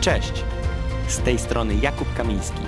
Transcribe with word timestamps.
Cześć! 0.00 0.32
Z 1.08 1.18
tej 1.18 1.38
strony 1.38 1.74
Jakub 1.74 2.14
Kamiński. 2.14 2.60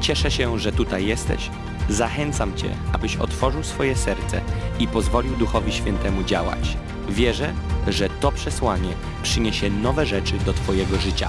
Cieszę 0.00 0.30
się, 0.30 0.58
że 0.58 0.72
tutaj 0.72 1.06
jesteś. 1.06 1.50
Zachęcam 1.88 2.56
Cię, 2.56 2.76
abyś 2.92 3.16
otworzył 3.16 3.62
swoje 3.62 3.96
serce 3.96 4.40
i 4.78 4.88
pozwolił 4.88 5.36
Duchowi 5.36 5.72
Świętemu 5.72 6.24
działać. 6.24 6.76
Wierzę, 7.08 7.54
że 7.88 8.08
to 8.08 8.32
przesłanie 8.32 8.92
przyniesie 9.22 9.70
nowe 9.70 10.06
rzeczy 10.06 10.38
do 10.38 10.52
Twojego 10.52 10.96
życia. 10.96 11.28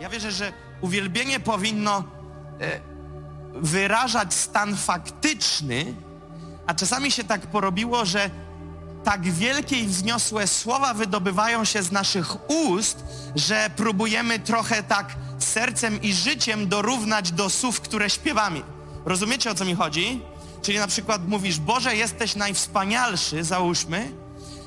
Ja 0.00 0.08
wierzę, 0.08 0.32
że 0.32 0.52
uwielbienie 0.80 1.40
powinno 1.40 2.04
e, 2.60 2.80
wyrażać 3.54 4.34
stan 4.34 4.76
faktyczny, 4.76 5.94
a 6.66 6.74
czasami 6.74 7.10
się 7.10 7.24
tak 7.24 7.40
porobiło, 7.40 8.04
że 8.04 8.30
tak 9.04 9.32
wielkie 9.32 9.76
i 9.76 9.86
wzniosłe 9.86 10.46
słowa 10.46 10.94
wydobywają 10.94 11.64
się 11.64 11.82
z 11.82 11.92
naszych 11.92 12.50
ust, 12.50 13.04
że 13.36 13.70
próbujemy 13.76 14.38
trochę 14.38 14.82
tak 14.82 15.16
sercem 15.38 16.02
i 16.02 16.12
życiem 16.12 16.68
dorównać 16.68 17.32
do 17.32 17.50
słów, 17.50 17.80
które 17.80 18.10
śpiewamy. 18.10 18.62
Rozumiecie 19.04 19.50
o 19.50 19.54
co 19.54 19.64
mi 19.64 19.74
chodzi? 19.74 20.20
Czyli 20.62 20.78
na 20.78 20.86
przykład 20.86 21.28
mówisz, 21.28 21.58
Boże, 21.58 21.96
jesteś 21.96 22.36
najwspanialszy, 22.36 23.44
załóżmy, 23.44 24.12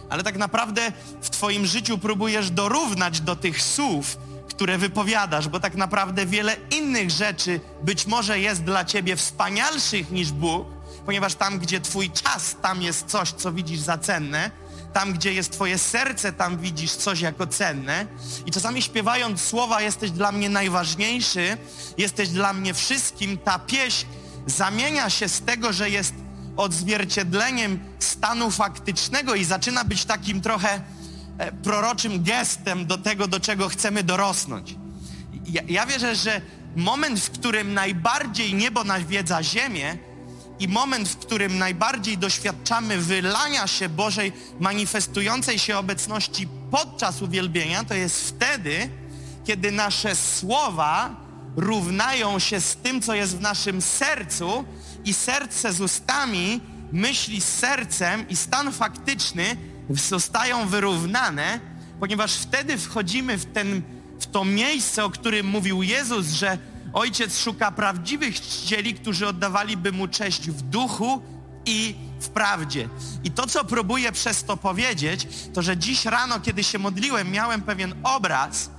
ale 0.10 0.24
tak 0.24 0.38
naprawdę 0.38 0.92
w 1.22 1.30
Twoim 1.30 1.66
życiu 1.66 1.98
próbujesz 1.98 2.52
dorównać 2.52 3.22
do 3.22 3.36
tych 3.36 3.62
słów, 3.62 4.18
które 4.50 4.78
wypowiadasz, 4.78 5.48
bo 5.48 5.60
tak 5.60 5.76
naprawdę 5.76 6.26
wiele 6.26 6.58
innych 6.72 7.12
rzeczy 7.12 7.60
być 7.84 8.08
może 8.08 8.40
jest 8.40 8.64
dla 8.64 8.86
Ciebie 8.86 9.16
wspanialszych 9.16 10.12
niż 10.12 10.32
Bóg, 10.32 10.68
ponieważ 11.06 11.36
tam, 11.36 11.60
gdzie 11.60 11.82
Twój 11.82 12.12
czas, 12.12 12.56
tam 12.62 12.82
jest 12.82 13.08
coś, 13.08 13.32
co 13.32 13.52
widzisz 13.52 13.80
za 13.80 13.98
cenne, 13.98 14.52
tam, 14.94 15.14
gdzie 15.14 15.34
jest 15.34 15.52
Twoje 15.52 15.78
serce, 15.78 16.34
tam 16.34 16.58
widzisz 16.58 16.92
coś 16.92 17.22
jako 17.22 17.48
cenne. 17.48 18.06
I 18.46 18.52
czasami 18.52 18.82
śpiewając 18.82 19.42
słowa 19.42 19.82
jesteś 19.82 20.12
dla 20.12 20.32
mnie 20.32 20.50
najważniejszy, 20.50 21.58
jesteś 21.98 22.30
dla 22.30 22.54
mnie 22.54 22.74
wszystkim, 22.74 23.38
ta 23.38 23.60
pieśń 23.60 24.06
zamienia 24.48 25.10
się 25.10 25.30
z 25.30 25.42
tego, 25.42 25.74
że 25.74 25.90
jest 25.90 26.14
odzwierciedleniem 26.58 27.80
stanu 28.00 28.52
faktycznego 28.52 29.36
i 29.36 29.46
zaczyna 29.46 29.84
być 29.84 30.06
takim 30.06 30.42
trochę 30.42 30.82
e, 31.38 31.52
proroczym 31.52 32.24
gestem 32.24 32.86
do 32.86 32.98
tego, 32.98 33.28
do 33.28 33.40
czego 33.40 33.70
chcemy 33.70 34.04
dorosnąć. 34.04 34.76
Ja, 35.48 35.62
ja 35.68 35.86
wierzę, 35.86 36.16
że 36.16 36.42
moment, 36.76 37.20
w 37.20 37.32
którym 37.32 37.74
najbardziej 37.74 38.54
niebo 38.54 38.84
nawiedza 38.84 39.44
ziemię 39.44 39.98
i 40.62 40.68
moment, 40.68 41.10
w 41.10 41.18
którym 41.18 41.58
najbardziej 41.58 42.18
doświadczamy 42.18 42.98
wylania 42.98 43.68
się 43.68 43.90
Bożej 43.90 44.34
manifestującej 44.60 45.60
się 45.60 45.78
obecności 45.78 46.48
podczas 46.72 47.22
uwielbienia, 47.22 47.84
to 47.84 47.94
jest 47.94 48.30
wtedy, 48.30 48.90
kiedy 49.46 49.72
nasze 49.72 50.16
słowa 50.16 51.16
równają 51.56 52.40
się 52.40 52.62
z 52.62 52.76
tym, 52.76 53.02
co 53.02 53.14
jest 53.14 53.38
w 53.38 53.42
naszym 53.42 53.82
sercu 53.82 54.66
i 55.06 55.14
serce 55.14 55.74
z 55.74 55.82
ustami, 55.82 56.62
myśli 56.92 57.42
z 57.42 57.46
sercem 57.46 58.30
i 58.30 58.36
stan 58.36 58.72
faktyczny 58.72 59.58
zostają 59.90 60.68
wyrównane, 60.68 61.60
ponieważ 62.00 62.34
wtedy 62.34 62.78
wchodzimy 62.78 63.38
w, 63.38 63.46
ten, 63.46 63.82
w 64.20 64.26
to 64.26 64.46
miejsce, 64.46 65.06
o 65.06 65.10
którym 65.10 65.46
mówił 65.48 65.84
Jezus, 65.84 66.28
że 66.28 66.58
Ojciec 66.94 67.40
szuka 67.40 67.72
prawdziwych 67.72 68.42
czcicieli, 68.42 68.94
którzy 68.94 69.28
oddawaliby 69.28 69.92
Mu 69.92 70.08
cześć 70.08 70.50
w 70.50 70.62
duchu 70.62 71.22
i 71.66 71.96
w 72.20 72.30
prawdzie. 72.30 72.90
I 73.24 73.32
to, 73.32 73.48
co 73.48 73.66
próbuję 73.66 74.12
przez 74.12 74.44
to 74.44 74.58
powiedzieć, 74.58 75.28
to, 75.54 75.62
że 75.62 75.78
dziś 75.78 76.06
rano, 76.06 76.40
kiedy 76.40 76.64
się 76.64 76.80
modliłem, 76.80 77.32
miałem 77.32 77.62
pewien 77.62 77.94
obraz, 78.04 78.70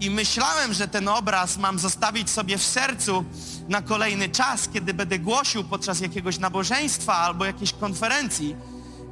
i 0.00 0.10
myślałem, 0.10 0.74
że 0.74 0.88
ten 0.88 1.08
obraz 1.08 1.56
mam 1.56 1.78
zostawić 1.78 2.30
sobie 2.30 2.58
w 2.58 2.62
sercu 2.62 3.24
na 3.68 3.82
kolejny 3.82 4.28
czas, 4.28 4.68
kiedy 4.68 4.94
będę 4.94 5.18
głosił 5.18 5.64
podczas 5.64 6.00
jakiegoś 6.00 6.38
nabożeństwa 6.38 7.14
albo 7.14 7.44
jakiejś 7.44 7.72
konferencji. 7.72 8.56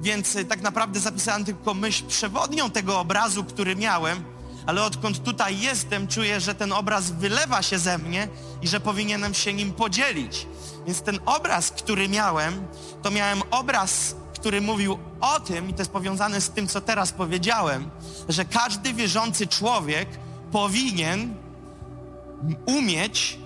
Więc 0.02 0.36
y, 0.36 0.44
tak 0.44 0.62
naprawdę 0.62 1.00
zapisałem 1.00 1.44
tylko 1.44 1.74
myśl 1.74 2.06
przewodnią 2.06 2.70
tego 2.70 3.00
obrazu, 3.00 3.44
który 3.44 3.76
miałem, 3.76 4.24
ale 4.66 4.82
odkąd 4.84 5.22
tutaj 5.24 5.60
jestem, 5.60 6.08
czuję, 6.08 6.40
że 6.40 6.54
ten 6.54 6.72
obraz 6.72 7.10
wylewa 7.10 7.62
się 7.62 7.78
ze 7.78 7.98
mnie 7.98 8.28
i 8.62 8.68
że 8.68 8.80
powinienem 8.80 9.34
się 9.34 9.52
nim 9.52 9.72
podzielić. 9.72 10.46
Więc 10.86 11.02
ten 11.02 11.18
obraz, 11.26 11.70
który 11.70 12.08
miałem, 12.08 12.66
to 13.02 13.10
miałem 13.10 13.42
obraz, 13.50 14.16
który 14.34 14.60
mówił 14.60 14.98
o 15.20 15.40
tym, 15.40 15.70
i 15.70 15.74
to 15.74 15.78
jest 15.78 15.90
powiązane 15.90 16.40
z 16.40 16.50
tym, 16.50 16.68
co 16.68 16.80
teraz 16.80 17.12
powiedziałem, 17.12 17.90
że 18.28 18.44
każdy 18.44 18.94
wierzący 18.94 19.46
człowiek 19.46 20.08
powinien 20.52 21.34
umieć, 22.66 23.38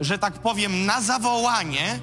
że 0.00 0.18
tak 0.18 0.34
powiem, 0.38 0.86
na 0.86 1.00
zawołanie 1.00 2.00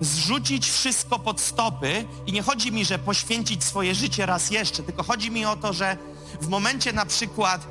zrzucić 0.00 0.70
wszystko 0.70 1.18
pod 1.18 1.40
stopy 1.40 2.04
i 2.26 2.32
nie 2.32 2.42
chodzi 2.42 2.72
mi, 2.72 2.84
że 2.84 2.98
poświęcić 2.98 3.64
swoje 3.64 3.94
życie 3.94 4.26
raz 4.26 4.50
jeszcze, 4.50 4.82
tylko 4.82 5.02
chodzi 5.02 5.30
mi 5.30 5.44
o 5.44 5.56
to, 5.56 5.72
że 5.72 5.96
w 6.40 6.48
momencie 6.48 6.92
na 6.92 7.06
przykład 7.06 7.66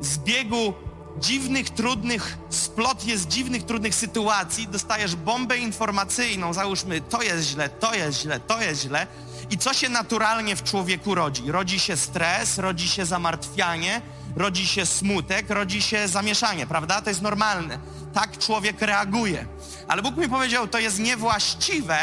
zbiegu 0.00 0.74
dziwnych, 1.18 1.70
trudnych, 1.70 2.38
splot 2.50 3.06
jest 3.06 3.28
dziwnych, 3.28 3.64
trudnych 3.64 3.94
sytuacji, 3.94 4.68
dostajesz 4.68 5.16
bombę 5.16 5.58
informacyjną, 5.58 6.52
załóżmy, 6.52 7.00
to 7.00 7.22
jest 7.22 7.48
źle, 7.48 7.68
to 7.68 7.94
jest 7.94 8.20
źle, 8.20 8.40
to 8.40 8.62
jest 8.62 8.82
źle 8.82 9.06
i 9.50 9.58
co 9.58 9.74
się 9.74 9.88
naturalnie 9.88 10.56
w 10.56 10.62
człowieku 10.62 11.14
rodzi? 11.14 11.52
Rodzi 11.52 11.80
się 11.80 11.96
stres, 11.96 12.58
rodzi 12.58 12.88
się 12.88 13.06
zamartwianie, 13.06 14.02
rodzi 14.36 14.66
się 14.66 14.86
smutek, 14.86 15.50
rodzi 15.50 15.82
się 15.82 16.08
zamieszanie, 16.08 16.66
prawda? 16.66 17.02
To 17.02 17.10
jest 17.10 17.22
normalne. 17.22 17.78
Tak 18.14 18.38
człowiek 18.38 18.82
reaguje. 18.82 19.46
Ale 19.88 20.02
Bóg 20.02 20.16
mi 20.16 20.28
powiedział, 20.28 20.68
to 20.68 20.78
jest 20.78 20.98
niewłaściwe, 20.98 21.98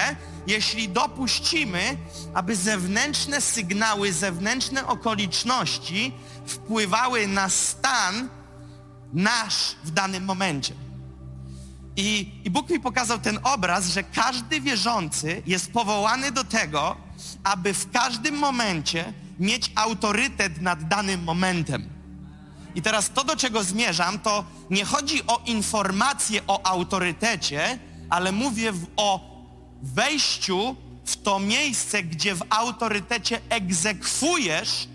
jeśli 0.47 0.89
dopuścimy, 0.89 1.97
aby 2.33 2.55
zewnętrzne 2.55 3.41
sygnały, 3.41 4.13
zewnętrzne 4.13 4.87
okoliczności 4.87 6.13
wpływały 6.45 7.27
na 7.27 7.49
stan 7.49 8.29
nasz 9.13 9.75
w 9.83 9.91
danym 9.91 10.25
momencie. 10.25 10.73
I, 11.95 12.31
I 12.43 12.49
Bóg 12.49 12.69
mi 12.69 12.79
pokazał 12.79 13.19
ten 13.19 13.39
obraz, 13.43 13.87
że 13.87 14.03
każdy 14.03 14.61
wierzący 14.61 15.43
jest 15.45 15.71
powołany 15.71 16.31
do 16.31 16.43
tego, 16.43 16.97
aby 17.43 17.73
w 17.73 17.91
każdym 17.91 18.35
momencie 18.35 19.13
mieć 19.39 19.71
autorytet 19.75 20.61
nad 20.61 20.87
danym 20.87 21.23
momentem. 21.23 21.89
I 22.75 22.81
teraz 22.81 23.09
to, 23.09 23.23
do 23.23 23.35
czego 23.35 23.63
zmierzam, 23.63 24.19
to 24.19 24.45
nie 24.69 24.85
chodzi 24.85 25.27
o 25.27 25.41
informację 25.45 26.41
o 26.47 26.65
autorytecie, 26.65 27.79
ale 28.09 28.31
mówię 28.31 28.71
w, 28.71 28.87
o 28.97 29.30
wejściu 29.81 30.75
w 31.05 31.21
to 31.21 31.39
miejsce, 31.39 32.03
gdzie 32.03 32.35
w 32.35 32.43
autorytecie 32.49 33.41
egzekwujesz 33.49 34.87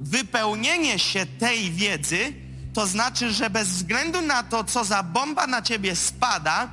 wypełnienie 0.00 0.98
się 0.98 1.26
tej 1.26 1.72
wiedzy, 1.72 2.32
to 2.74 2.86
znaczy, 2.86 3.32
że 3.32 3.50
bez 3.50 3.68
względu 3.68 4.20
na 4.20 4.42
to, 4.42 4.64
co 4.64 4.84
za 4.84 5.02
bomba 5.02 5.46
na 5.46 5.62
ciebie 5.62 5.96
spada, 5.96 6.68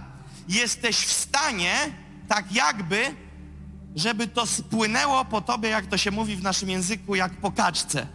jesteś 0.48 0.98
w 0.98 1.12
stanie, 1.12 1.74
tak 2.28 2.52
jakby, 2.52 3.16
żeby 3.96 4.28
to 4.28 4.46
spłynęło 4.46 5.26
po 5.26 5.42
tobie, 5.42 5.70
jak 5.70 5.86
to 5.86 5.98
się 5.98 6.12
mówi 6.12 6.36
w 6.36 6.44
naszym 6.44 6.70
języku, 6.70 7.16
jak 7.16 7.34
po 7.34 7.52
kaczce. 7.52 8.08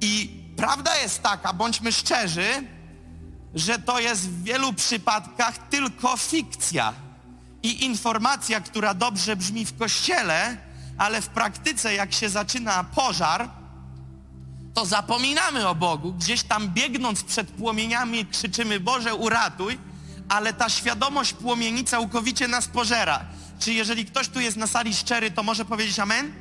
I 0.00 0.40
prawda 0.56 0.96
jest 0.96 1.22
taka, 1.22 1.52
bądźmy 1.52 1.92
szczerzy, 1.92 2.48
że 3.54 3.78
to 3.78 4.00
jest 4.00 4.28
w 4.28 4.42
wielu 4.42 4.72
przypadkach 4.72 5.68
tylko 5.68 6.16
fikcja 6.16 6.92
i 7.62 7.84
informacja, 7.84 8.60
która 8.60 8.94
dobrze 8.94 9.36
brzmi 9.36 9.64
w 9.64 9.76
kościele, 9.76 10.56
ale 10.98 11.22
w 11.22 11.28
praktyce, 11.28 11.94
jak 11.94 12.12
się 12.12 12.28
zaczyna 12.28 12.84
pożar, 12.84 13.50
to 14.74 14.86
zapominamy 14.86 15.68
o 15.68 15.74
Bogu. 15.74 16.12
Gdzieś 16.12 16.42
tam 16.42 16.68
biegnąc 16.68 17.22
przed 17.22 17.50
płomieniami 17.50 18.26
krzyczymy 18.26 18.80
Boże 18.80 19.14
uratuj, 19.14 19.78
ale 20.28 20.52
ta 20.52 20.68
świadomość 20.68 21.32
płomieni 21.32 21.84
całkowicie 21.84 22.48
nas 22.48 22.68
pożera. 22.68 23.24
Czy 23.58 23.72
jeżeli 23.72 24.04
ktoś 24.04 24.28
tu 24.28 24.40
jest 24.40 24.56
na 24.56 24.66
sali 24.66 24.94
szczery, 24.94 25.30
to 25.30 25.42
może 25.42 25.64
powiedzieć 25.64 25.98
amen? 25.98 26.32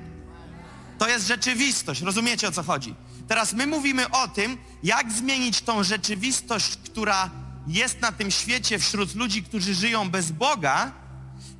To 0.97 1.09
jest 1.09 1.27
rzeczywistość, 1.27 2.01
rozumiecie 2.01 2.47
o 2.47 2.51
co 2.51 2.63
chodzi? 2.63 2.95
Teraz 3.27 3.53
my 3.53 3.67
mówimy 3.67 4.09
o 4.09 4.27
tym, 4.27 4.57
jak 4.83 5.11
zmienić 5.11 5.61
tą 5.61 5.83
rzeczywistość, 5.83 6.77
która 6.85 7.29
jest 7.67 8.01
na 8.01 8.11
tym 8.11 8.31
świecie 8.31 8.79
wśród 8.79 9.15
ludzi, 9.15 9.43
którzy 9.43 9.73
żyją 9.73 10.09
bez 10.09 10.31
Boga 10.31 10.91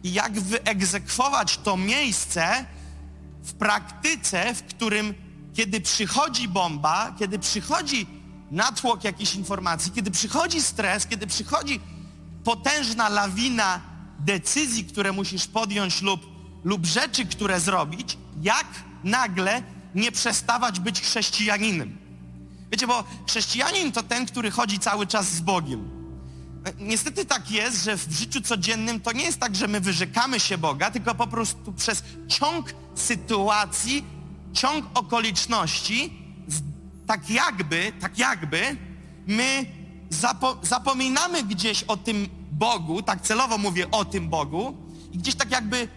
i 0.04 0.14
jak 0.14 0.40
wyegzekwować 0.40 1.58
to 1.58 1.78
miejsce 1.78 2.66
w 3.44 3.54
praktyce, 3.54 4.54
w 4.54 4.64
którym 4.64 5.14
kiedy 5.54 5.82
przychodzi 5.82 6.48
bomba, 6.48 7.16
kiedy 7.20 7.40
przychodzi 7.40 8.08
natłok 8.52 9.04
jakichś 9.04 9.36
informacji, 9.36 9.92
kiedy 9.92 10.12
przychodzi 10.12 10.62
stres, 10.62 11.08
kiedy 11.08 11.28
przychodzi 11.28 11.80
potężna 12.44 13.10
lawina 13.10 13.82
decyzji, 14.20 14.86
które 14.86 15.12
musisz 15.12 15.48
podjąć 15.48 16.02
lub, 16.02 16.22
lub 16.64 16.86
rzeczy, 16.86 17.26
które 17.26 17.60
zrobić, 17.60 18.18
jak 18.42 18.68
nagle 19.04 19.64
nie 19.96 20.12
przestawać 20.12 20.80
być 20.80 21.02
chrześcijaninem. 21.02 21.98
Wiecie, 22.72 22.88
bo 22.88 23.04
chrześcijanin 23.28 23.92
to 23.92 24.04
ten, 24.04 24.26
który 24.26 24.52
chodzi 24.52 24.80
cały 24.80 25.08
czas 25.08 25.30
z 25.30 25.42
Bogiem. 25.42 25.99
Niestety 26.80 27.26
tak 27.26 27.52
jest, 27.52 27.84
że 27.84 27.98
w 27.98 28.12
życiu 28.12 28.42
codziennym 28.42 29.00
to 29.00 29.12
nie 29.12 29.24
jest 29.24 29.40
tak, 29.40 29.56
że 29.56 29.68
my 29.68 29.80
wyrzekamy 29.80 30.40
się 30.40 30.58
Boga, 30.58 30.92
tylko 30.92 31.16
po 31.16 31.28
prostu 31.28 31.74
przez 31.74 32.04
ciąg 32.28 32.74
sytuacji, 32.96 34.06
ciąg 34.54 34.86
okoliczności, 34.94 36.14
tak 37.08 37.30
jakby, 37.30 37.92
tak 38.00 38.18
jakby 38.18 38.78
my 39.28 39.66
zapo 40.10 40.58
zapominamy 40.62 41.44
gdzieś 41.44 41.84
o 41.84 41.98
tym 41.98 42.28
Bogu, 42.52 43.02
tak 43.02 43.22
celowo 43.22 43.58
mówię 43.58 43.92
o 43.92 44.06
tym 44.06 44.30
Bogu 44.30 44.78
i 45.12 45.18
gdzieś 45.18 45.36
tak 45.36 45.52
jakby 45.52 45.88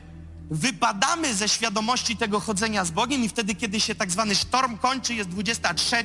wypadamy 0.50 1.34
ze 1.34 1.48
świadomości 1.48 2.16
tego 2.16 2.40
chodzenia 2.40 2.84
z 2.84 2.90
Bogiem 2.90 3.24
i 3.24 3.28
wtedy, 3.28 3.54
kiedy 3.54 3.80
się 3.80 3.94
tak 3.94 4.10
zwany 4.10 4.34
sztorm 4.34 4.78
kończy, 4.78 5.14
jest 5.14 5.28
23 5.28 5.96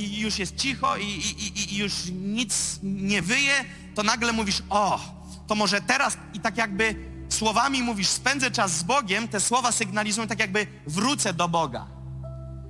i 0.00 0.20
już 0.20 0.38
jest 0.38 0.56
cicho 0.56 0.96
i, 0.96 1.04
i, 1.04 1.74
i 1.74 1.76
już 1.76 1.92
nic 2.12 2.78
nie 2.82 3.22
wyje, 3.22 3.64
to 3.94 4.02
nagle 4.02 4.32
mówisz, 4.32 4.62
o, 4.70 5.00
to 5.46 5.54
może 5.54 5.80
teraz 5.80 6.16
i 6.34 6.40
tak 6.40 6.56
jakby 6.56 6.94
słowami 7.28 7.82
mówisz, 7.82 8.08
spędzę 8.08 8.50
czas 8.50 8.72
z 8.72 8.82
Bogiem, 8.82 9.28
te 9.28 9.40
słowa 9.40 9.72
sygnalizują 9.72 10.26
tak 10.26 10.40
jakby 10.40 10.66
wrócę 10.86 11.32
do 11.32 11.48
Boga. 11.48 11.86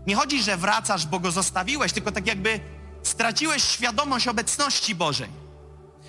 Nie 0.07 0.17
chodzi, 0.17 0.43
że 0.43 0.57
wracasz, 0.57 1.07
bo 1.07 1.21
go 1.21 1.31
zostawiłeś, 1.31 1.93
tylko 1.93 2.13
tak 2.13 2.27
jakby 2.27 2.61
straciłeś 3.03 3.65
świadomość 3.65 4.29
obecności 4.29 4.95
Bożej. 4.95 5.29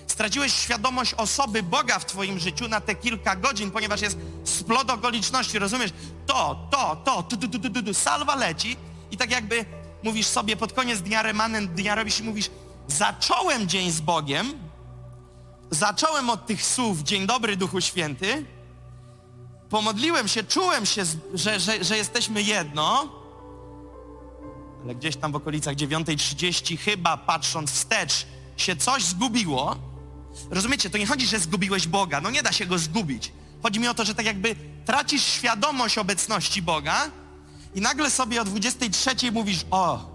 Straciłeś 0.06 0.52
świadomość 0.52 1.14
osoby 1.14 1.62
Boga 1.62 1.98
w 1.98 2.06
twoim 2.06 2.38
życiu 2.38 2.68
na 2.68 2.80
te 2.80 2.94
kilka 2.94 3.36
godzin, 3.36 3.70
ponieważ 3.70 4.00
jest 4.00 4.18
splot 4.44 4.90
okoliczności, 4.90 5.58
rozumiesz? 5.58 5.90
To, 6.26 6.68
to, 6.70 6.96
to, 7.04 7.22
tu, 7.22 7.36
tu, 7.36 7.48
tu, 7.48 7.70
tu, 7.70 7.82
tu, 7.82 7.94
salwa 7.94 8.34
leci 8.34 8.76
i 9.10 9.16
tak 9.16 9.30
jakby 9.30 9.64
mówisz 10.02 10.26
sobie 10.26 10.56
pod 10.56 10.72
koniec 10.72 11.00
dnia 11.00 11.22
remanent 11.22 11.72
dnia 11.72 11.94
robisz 11.94 12.20
i 12.20 12.22
mówisz 12.22 12.50
zacząłem 12.88 13.68
dzień 13.68 13.90
z 13.90 14.00
Bogiem, 14.00 14.52
zacząłem 15.70 16.30
od 16.30 16.46
tych 16.46 16.66
słów 16.66 17.02
dzień 17.02 17.26
dobry 17.26 17.56
Duchu 17.56 17.80
Święty, 17.80 18.44
pomodliłem 19.70 20.28
się, 20.28 20.44
czułem 20.44 20.86
się, 20.86 21.04
że, 21.34 21.60
że, 21.60 21.84
że 21.84 21.96
jesteśmy 21.96 22.42
jedno, 22.42 23.08
ale 24.84 24.94
gdzieś 24.94 25.16
tam 25.16 25.32
w 25.32 25.36
okolicach 25.36 25.74
9.30 25.74 26.78
chyba 26.78 27.16
patrząc 27.16 27.70
wstecz 27.70 28.26
się 28.56 28.76
coś 28.76 29.04
zgubiło. 29.04 29.76
Rozumiecie, 30.50 30.90
to 30.90 30.98
nie 30.98 31.06
chodzi, 31.06 31.26
że 31.26 31.38
zgubiłeś 31.38 31.88
Boga, 31.88 32.20
no 32.20 32.30
nie 32.30 32.42
da 32.42 32.52
się 32.52 32.66
go 32.66 32.78
zgubić. 32.78 33.32
Chodzi 33.62 33.80
mi 33.80 33.88
o 33.88 33.94
to, 33.94 34.04
że 34.04 34.14
tak 34.14 34.26
jakby 34.26 34.56
tracisz 34.84 35.22
świadomość 35.22 35.98
obecności 35.98 36.62
Boga 36.62 37.10
i 37.74 37.80
nagle 37.80 38.10
sobie 38.10 38.42
o 38.42 38.44
23 38.44 39.32
mówisz, 39.32 39.64
o, 39.70 40.12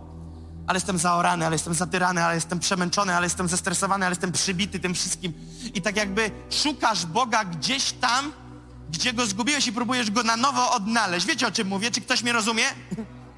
ale 0.68 0.78
jestem 0.78 0.98
zaorany, 0.98 1.46
ale 1.46 1.56
jestem 1.56 1.74
zatyrany, 1.74 2.24
ale 2.24 2.36
jestem 2.36 2.60
przemęczony, 2.60 3.16
ale 3.16 3.26
jestem 3.26 3.48
zestresowany, 3.48 4.06
ale 4.06 4.12
jestem 4.12 4.32
przybity 4.32 4.80
tym 4.80 4.94
wszystkim. 4.94 5.34
I 5.74 5.82
tak 5.82 5.96
jakby 5.96 6.32
szukasz 6.50 7.06
Boga 7.06 7.46
gdzieś 7.46 7.92
tam, 7.92 8.32
gdzie 8.92 9.14
go 9.14 9.26
zgubiłeś 9.26 9.68
i 9.68 9.74
próbujesz 9.74 10.12
go 10.12 10.24
na 10.24 10.38
nowo 10.38 10.72
odnaleźć. 10.72 11.26
Wiecie 11.26 11.48
o 11.48 11.52
czym 11.52 11.68
mówię? 11.68 11.92
Czy 11.92 12.02
ktoś 12.02 12.24
mnie 12.24 12.34
rozumie? 12.34 12.64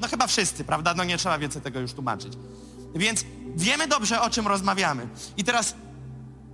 No 0.01 0.07
chyba 0.07 0.27
wszyscy, 0.27 0.63
prawda? 0.63 0.94
No 0.94 1.04
nie 1.04 1.18
trzeba 1.18 1.39
więcej 1.39 1.62
tego 1.62 1.80
już 1.80 1.94
tłumaczyć. 1.94 2.33
Więc 2.95 3.25
wiemy 3.56 3.88
dobrze, 3.88 4.21
o 4.21 4.30
czym 4.30 4.48
rozmawiamy. 4.48 5.07
I 5.38 5.44
teraz 5.44 5.75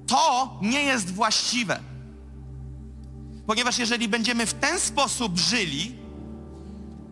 to 0.08 0.60
nie 0.62 0.84
jest 0.84 1.14
właściwe. 1.14 1.80
Ponieważ 3.48 3.78
jeżeli 3.78 4.08
będziemy 4.08 4.46
w 4.46 4.54
ten 4.54 4.80
sposób 4.80 5.38
żyli, 5.38 5.96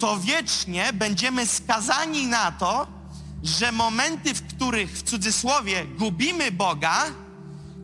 to 0.03 0.19
wiecznie 0.19 0.93
będziemy 0.93 1.45
skazani 1.47 2.27
na 2.27 2.51
to, 2.51 2.87
że 3.43 3.71
momenty, 3.71 4.33
w 4.33 4.47
których 4.47 4.91
w 4.91 5.03
cudzysłowie 5.03 5.85
gubimy 5.85 6.51
Boga, 6.51 7.03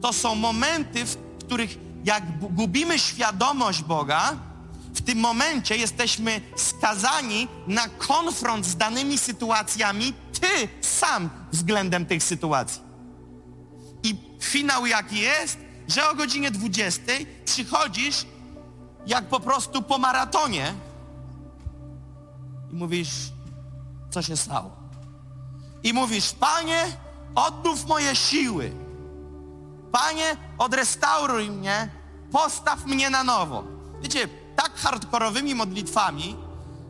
to 0.01 0.13
są 0.13 0.36
momenty, 0.36 1.06
w 1.06 1.18
których 1.45 1.77
jak 2.04 2.39
gubimy 2.39 3.00
świadomość 3.00 3.83
Boga, 3.83 4.38
w 4.94 5.01
tym 5.01 5.19
momencie 5.19 5.77
jesteśmy 5.77 6.42
skazani 6.56 7.48
na 7.68 7.88
konfront 7.88 8.66
z 8.66 8.75
danymi 8.75 9.18
sytuacjami 9.18 10.13
ty 10.39 10.68
sam 10.81 11.30
względem 11.51 12.06
tych 12.06 12.24
sytuacji. 12.24 12.81
I 14.04 14.16
finał 14.42 14.86
jaki 14.86 15.19
jest, 15.19 15.57
że 15.88 16.10
o 16.10 16.16
godzinie 16.16 16.51
20 16.51 17.01
przychodzisz 17.45 18.25
jak 19.07 19.30
po 19.30 19.39
prostu 19.39 19.81
po 19.81 19.98
maratonie 19.98 20.74
i 22.71 22.75
mówisz, 22.75 23.10
co 24.10 24.21
się 24.21 24.38
stało. 24.38 24.71
I 25.83 25.94
mówisz, 25.94 26.31
Panie, 26.31 26.98
odnów 27.36 27.88
moje 27.88 28.16
siły. 28.16 28.71
Panie, 29.92 30.38
odrestauruj 30.57 31.50
mnie, 31.50 31.89
postaw 32.31 32.86
mnie 32.86 33.10
na 33.10 33.24
nowo. 33.24 33.63
Wiecie, 34.01 34.27
tak 34.56 34.75
hardkorowymi 34.75 35.56
modlitwami 35.56 36.36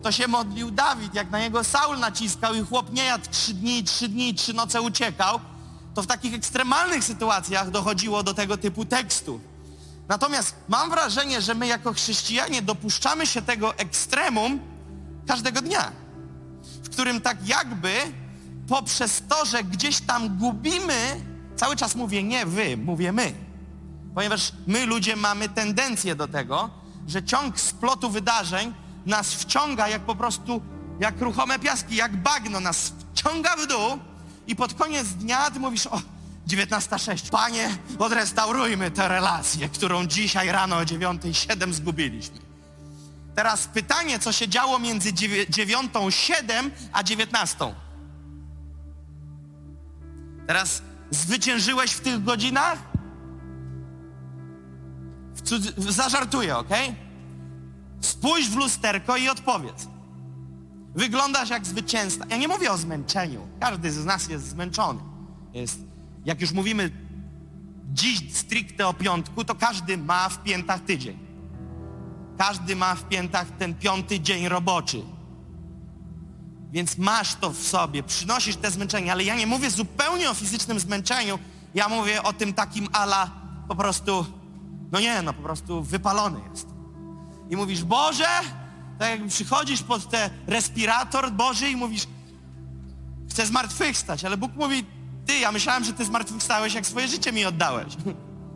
to 0.02 0.12
się 0.12 0.28
modlił 0.28 0.72
Dawid, 0.72 1.14
jak 1.14 1.31
na 1.31 1.40
niego 1.40 1.64
Saul 1.64 2.00
naciskał 2.00 2.56
i 2.56 2.62
chłop 2.62 2.94
nie 2.94 3.06
jadł 3.06 3.30
trzy 3.31 3.54
dni, 3.54 3.84
trzy 3.84 4.08
dni, 4.08 4.34
trzy 4.34 4.54
noce 4.54 4.81
uciekał, 4.81 5.40
to 5.96 6.02
w 6.02 6.08
takich 6.08 6.34
ekstremalnych 6.34 7.04
sytuacjach 7.04 7.72
dochodziło 7.72 8.24
do 8.24 8.34
tego 8.34 8.58
typu 8.58 8.86
tekstu. 8.86 9.40
Natomiast 10.08 10.56
mam 10.68 10.90
wrażenie, 10.90 11.42
że 11.42 11.56
my 11.56 11.68
jako 11.68 11.94
chrześcijanie 11.94 12.62
dopuszczamy 12.62 13.28
się 13.28 13.42
tego 13.42 13.76
ekstremum 13.78 14.60
każdego 15.30 15.62
dnia, 15.62 15.92
w 16.84 16.90
którym 16.90 17.22
tak 17.22 17.48
jakby 17.48 17.94
poprzez 18.68 19.24
to, 19.30 19.46
że 19.46 19.64
gdzieś 19.64 20.02
tam 20.02 20.38
gubimy, 20.38 21.26
cały 21.56 21.76
czas 21.76 21.96
mówię 21.96 22.24
nie 22.24 22.46
wy, 22.46 22.78
mówię 22.78 23.12
my. 23.12 23.34
Ponieważ 24.16 24.52
my 24.68 24.86
ludzie 24.86 25.16
mamy 25.16 25.50
tendencję 25.50 26.16
do 26.16 26.28
tego, 26.28 26.70
że 27.08 27.24
ciąg 27.24 27.60
splotu 27.60 28.10
wydarzeń 28.10 28.74
nas 29.06 29.34
wciąga 29.34 29.88
jak 29.88 30.02
po 30.02 30.16
prostu, 30.16 30.62
jak 31.00 31.22
ruchome 31.22 31.60
piaski, 31.60 31.96
jak 31.96 32.18
bagno 32.18 32.60
nas 32.60 32.94
wciąga 33.14 33.56
w 33.56 33.68
dół 33.68 34.00
i 34.48 34.56
pod 34.56 34.74
koniec 34.74 35.08
dnia 35.08 35.52
ty 35.52 35.60
mówisz, 35.60 35.88
o, 35.88 36.02
19.06, 36.48 37.30
panie, 37.30 37.78
odrestaurujmy 38.00 38.92
tę 38.92 39.08
relację, 39.08 39.70
którą 39.70 40.06
dzisiaj 40.06 40.52
rano 40.52 40.76
o 40.78 40.81
9.07 40.81 41.74
zgubiliśmy. 41.74 42.49
Teraz 43.39 43.68
pytanie, 43.68 44.19
co 44.19 44.31
się 44.31 44.47
działo 44.47 44.80
między 44.80 45.13
9.07 45.13 46.69
a 46.94 47.03
19. 47.03 47.75
Teraz 50.47 50.81
zwyciężyłeś 51.11 51.92
w 51.92 51.99
tych 51.99 52.23
godzinach? 52.23 52.80
W. 55.78 55.92
Zażartuję, 55.92 56.57
ok? 56.57 56.69
Spójrz 58.02 58.49
w 58.49 58.56
lusterko 58.56 59.18
i 59.18 59.30
odpowiedz. 59.30 59.87
Wyglądasz 60.95 61.49
jak 61.49 61.66
zwycięzca. 61.66 62.25
Ja 62.30 62.37
nie 62.37 62.47
mówię 62.47 62.71
o 62.71 62.78
zmęczeniu. 62.78 63.47
Każdy 63.59 63.92
z 63.92 64.06
nas 64.06 64.30
jest 64.30 64.47
zmęczony. 64.47 64.99
Jest, 65.54 65.80
jak 66.25 66.42
już 66.42 66.52
mówimy 66.52 66.92
dziś 67.94 68.33
stricte 68.33 68.87
o 68.87 68.94
piątku, 68.94 69.44
to 69.44 69.56
każdy 69.56 69.97
ma 69.97 70.30
w 70.30 70.44
piętach 70.44 70.81
tydzień. 70.81 71.29
Każdy 72.40 72.76
ma 72.76 72.96
w 72.96 73.04
piętach 73.04 73.48
ten 73.58 73.76
piąty 73.76 74.19
dzień 74.19 74.48
roboczy. 74.48 75.02
Więc 76.72 76.98
masz 76.98 77.36
to 77.36 77.50
w 77.50 77.58
sobie, 77.58 78.04
przynosisz 78.04 78.56
te 78.56 78.72
zmęczenie, 78.72 79.12
ale 79.12 79.24
ja 79.24 79.36
nie 79.36 79.48
mówię 79.48 79.72
zupełnie 79.72 80.30
o 80.30 80.34
fizycznym 80.34 80.80
zmęczeniu, 80.80 81.40
ja 81.76 81.90
mówię 81.90 82.24
o 82.24 82.34
tym 82.34 82.54
takim 82.54 82.88
ala 82.92 83.31
po 83.68 83.76
prostu, 83.76 84.26
no 84.92 85.00
nie, 85.00 85.22
no 85.22 85.34
po 85.34 85.42
prostu 85.42 85.84
wypalony 85.84 86.40
jest. 86.52 86.68
I 87.50 87.56
mówisz, 87.56 87.84
Boże, 87.84 88.28
tak 89.00 89.10
jakby 89.10 89.30
przychodzisz 89.30 89.84
pod 89.84 90.10
ten 90.10 90.30
respirator 90.48 91.31
Boży 91.31 91.69
i 91.69 91.76
mówisz, 91.76 92.08
chcę 93.30 93.46
zmartwychwstać, 93.46 94.26
ale 94.26 94.38
Bóg 94.38 94.56
mówi, 94.56 94.86
ty, 95.26 95.40
ja 95.40 95.52
myślałem, 95.52 95.84
że 95.84 95.94
ty 95.94 96.06
zmartwychwstałeś, 96.06 96.74
jak 96.74 96.88
swoje 96.88 97.08
życie 97.08 97.31
mi 97.31 97.46
oddałeś. 97.46 97.94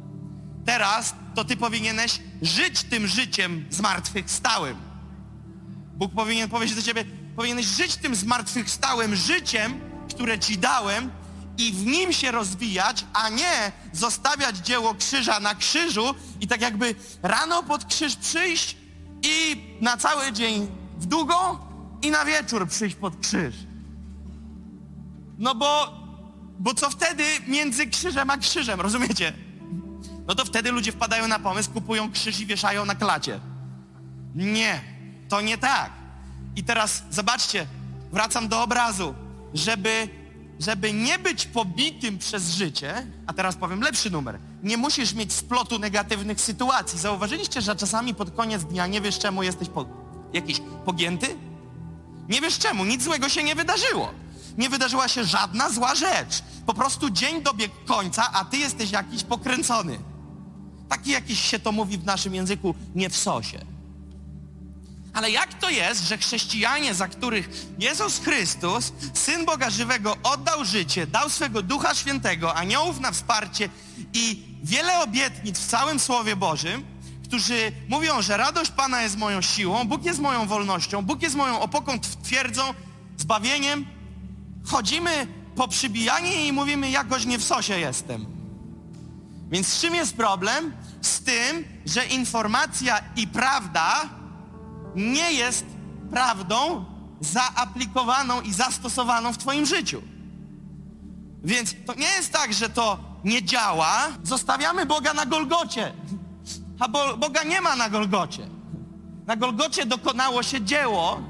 Teraz 0.65 1.15
to 1.35 1.45
ty 1.45 1.57
powinieneś 1.57 2.19
żyć 2.41 2.83
tym 2.83 3.07
życiem 3.07 3.65
zmartwychwstałym. 3.69 4.77
Bóg 5.93 6.13
powinien 6.13 6.49
powiedzieć 6.49 6.75
do 6.75 6.81
ciebie, 6.81 7.05
powinieneś 7.35 7.65
żyć 7.65 7.95
tym 7.95 8.15
zmartwychwstałym 8.15 9.15
życiem, 9.15 9.79
które 10.09 10.39
ci 10.39 10.57
dałem 10.57 11.11
i 11.57 11.71
w 11.71 11.85
nim 11.85 12.13
się 12.13 12.31
rozwijać, 12.31 13.05
a 13.13 13.29
nie 13.29 13.71
zostawiać 13.93 14.57
dzieło 14.57 14.95
krzyża 14.95 15.39
na 15.39 15.55
krzyżu 15.55 16.15
i 16.41 16.47
tak 16.47 16.61
jakby 16.61 16.95
rano 17.21 17.63
pod 17.63 17.85
krzyż 17.85 18.15
przyjść 18.15 18.77
i 19.23 19.63
na 19.81 19.97
cały 19.97 20.31
dzień 20.31 20.67
w 20.97 21.05
długo 21.05 21.59
i 22.01 22.11
na 22.11 22.25
wieczór 22.25 22.67
przyjść 22.67 22.95
pod 22.95 23.19
krzyż. 23.19 23.55
No 25.37 25.55
bo, 25.55 25.93
bo 26.59 26.73
co 26.73 26.89
wtedy 26.89 27.23
między 27.47 27.87
krzyżem 27.87 28.29
a 28.29 28.37
krzyżem, 28.37 28.81
rozumiecie? 28.81 29.33
No 30.27 30.35
to 30.35 30.45
wtedy 30.45 30.71
ludzie 30.71 30.91
wpadają 30.91 31.27
na 31.27 31.39
pomysł, 31.39 31.71
kupują 31.71 32.11
krzyż 32.11 32.39
i 32.39 32.45
wieszają 32.45 32.85
na 32.85 32.95
klacie. 32.95 33.39
Nie, 34.35 34.81
to 35.29 35.41
nie 35.41 35.57
tak. 35.57 35.91
I 36.55 36.63
teraz 36.63 37.03
zobaczcie, 37.11 37.67
wracam 38.11 38.47
do 38.47 38.63
obrazu, 38.63 39.15
żeby 39.53 40.09
żeby 40.59 40.93
nie 40.93 41.19
być 41.19 41.45
pobitym 41.45 42.17
przez 42.17 42.55
życie, 42.55 43.07
a 43.27 43.33
teraz 43.33 43.55
powiem 43.55 43.81
lepszy 43.81 44.09
numer, 44.09 44.39
nie 44.63 44.77
musisz 44.77 45.13
mieć 45.13 45.33
splotu 45.33 45.79
negatywnych 45.79 46.41
sytuacji. 46.41 46.99
Zauważyliście, 46.99 47.61
że 47.61 47.75
czasami 47.75 48.15
pod 48.15 48.31
koniec 48.31 48.63
dnia 48.63 48.87
nie 48.87 49.01
wiesz 49.01 49.19
czemu 49.19 49.43
jesteś 49.43 49.69
po... 49.69 49.85
jakiś 50.33 50.61
pogięty? 50.85 51.37
Nie 52.29 52.41
wiesz 52.41 52.59
czemu, 52.59 52.85
nic 52.85 53.03
złego 53.03 53.29
się 53.29 53.43
nie 53.43 53.55
wydarzyło. 53.55 54.11
Nie 54.57 54.69
wydarzyła 54.69 55.07
się 55.07 55.23
żadna 55.23 55.69
zła 55.69 55.95
rzecz. 55.95 56.43
Po 56.65 56.73
prostu 56.73 57.09
dzień 57.09 57.41
dobiegł 57.41 57.75
końca, 57.85 58.29
a 58.33 58.45
ty 58.45 58.57
jesteś 58.57 58.91
jakiś 58.91 59.23
pokręcony. 59.23 59.99
Taki 60.93 61.11
jakiś 61.11 61.39
się 61.39 61.59
to 61.59 61.71
mówi 61.71 61.97
w 61.97 62.05
naszym 62.05 62.35
języku, 62.35 62.75
nie 62.95 63.09
w 63.09 63.17
sosie. 63.17 63.59
Ale 65.13 65.31
jak 65.31 65.53
to 65.53 65.69
jest, 65.69 66.07
że 66.07 66.17
chrześcijanie, 66.17 66.93
za 66.93 67.07
których 67.07 67.49
Jezus 67.79 68.19
Chrystus, 68.19 68.93
Syn 69.13 69.45
Boga 69.45 69.69
Żywego, 69.69 70.17
oddał 70.23 70.65
życie, 70.65 71.07
dał 71.07 71.29
swego 71.29 71.61
Ducha 71.61 71.95
Świętego, 71.95 72.55
aniołów 72.55 72.99
na 72.99 73.11
wsparcie 73.11 73.69
i 74.13 74.43
wiele 74.63 74.99
obietnic 74.99 75.59
w 75.59 75.67
całym 75.67 75.99
Słowie 75.99 76.35
Bożym, 76.35 76.85
którzy 77.23 77.71
mówią, 77.89 78.21
że 78.21 78.37
radość 78.37 78.71
Pana 78.71 79.01
jest 79.01 79.17
moją 79.17 79.41
siłą, 79.41 79.85
Bóg 79.85 80.03
jest 80.03 80.19
moją 80.19 80.47
wolnością, 80.47 81.01
Bóg 81.01 81.21
jest 81.21 81.35
moją 81.35 81.59
opoką, 81.59 81.99
twierdzą, 82.23 82.73
zbawieniem, 83.17 83.85
chodzimy 84.65 85.27
po 85.55 85.67
przybijanie 85.67 86.47
i 86.47 86.51
mówimy, 86.51 86.89
jakoś 86.89 87.25
nie 87.25 87.39
w 87.39 87.43
sosie 87.43 87.79
jestem. 87.79 88.32
Więc 89.53 89.67
z 89.67 89.81
czym 89.81 89.95
jest 89.95 90.17
problem? 90.17 90.73
Z 91.01 91.21
tym, 91.21 91.65
że 91.85 92.05
informacja 92.05 92.99
i 93.15 93.27
prawda 93.27 94.09
nie 94.95 95.31
jest 95.33 95.65
prawdą 96.11 96.85
zaaplikowaną 97.19 98.41
i 98.41 98.53
zastosowaną 98.53 99.33
w 99.33 99.37
Twoim 99.37 99.65
życiu. 99.65 100.01
Więc 101.43 101.75
to 101.85 101.93
nie 101.93 102.07
jest 102.07 102.31
tak, 102.31 102.53
że 102.53 102.69
to 102.69 102.99
nie 103.23 103.43
działa. 103.43 104.07
Zostawiamy 104.23 104.85
Boga 104.85 105.13
na 105.13 105.25
Golgocie. 105.25 105.93
A 106.79 106.87
Bo 106.87 107.17
Boga 107.17 107.43
nie 107.43 107.61
ma 107.61 107.75
na 107.75 107.89
Golgocie. 107.89 108.47
Na 109.25 109.35
Golgocie 109.35 109.85
dokonało 109.85 110.43
się 110.43 110.61
dzieło 110.61 111.21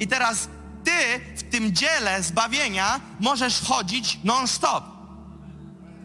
i 0.00 0.06
teraz 0.06 0.48
Ty 0.84 1.20
w 1.36 1.42
tym 1.42 1.72
dziele 1.72 2.22
zbawienia 2.22 3.00
możesz 3.20 3.60
chodzić 3.62 4.18
non-stop. 4.24 4.84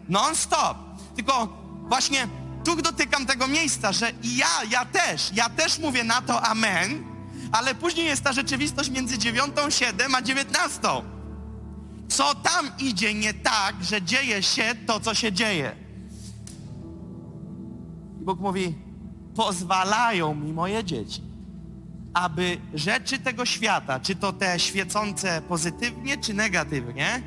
Non-stop. 0.09 0.84
Tylko 1.15 1.47
właśnie 1.87 2.27
tu 2.63 2.75
dotykam 2.75 3.25
tego 3.25 3.47
miejsca, 3.47 3.91
że 3.91 4.11
ja, 4.23 4.47
ja 4.69 4.85
też, 4.85 5.31
ja 5.33 5.49
też 5.49 5.79
mówię 5.79 6.03
na 6.03 6.21
to 6.21 6.41
amen, 6.41 7.03
ale 7.51 7.75
później 7.75 8.05
jest 8.05 8.23
ta 8.23 8.33
rzeczywistość 8.33 8.89
między 8.89 9.17
dziewiątą, 9.17 9.69
siedem, 9.69 10.15
a 10.15 10.21
dziewiętnastą. 10.21 11.03
Co 12.07 12.35
tam 12.35 12.71
idzie 12.79 13.13
nie 13.13 13.33
tak, 13.33 13.75
że 13.83 14.01
dzieje 14.01 14.43
się 14.43 14.75
to, 14.87 14.99
co 14.99 15.13
się 15.13 15.31
dzieje. 15.31 15.75
I 18.21 18.25
Bóg 18.25 18.39
mówi, 18.39 18.75
pozwalają 19.35 20.35
mi 20.35 20.53
moje 20.53 20.83
dzieci, 20.83 21.21
aby 22.13 22.57
rzeczy 22.73 23.19
tego 23.19 23.45
świata, 23.45 23.99
czy 23.99 24.15
to 24.15 24.33
te 24.33 24.59
świecące 24.59 25.41
pozytywnie, 25.41 26.17
czy 26.17 26.33
negatywnie, 26.33 27.21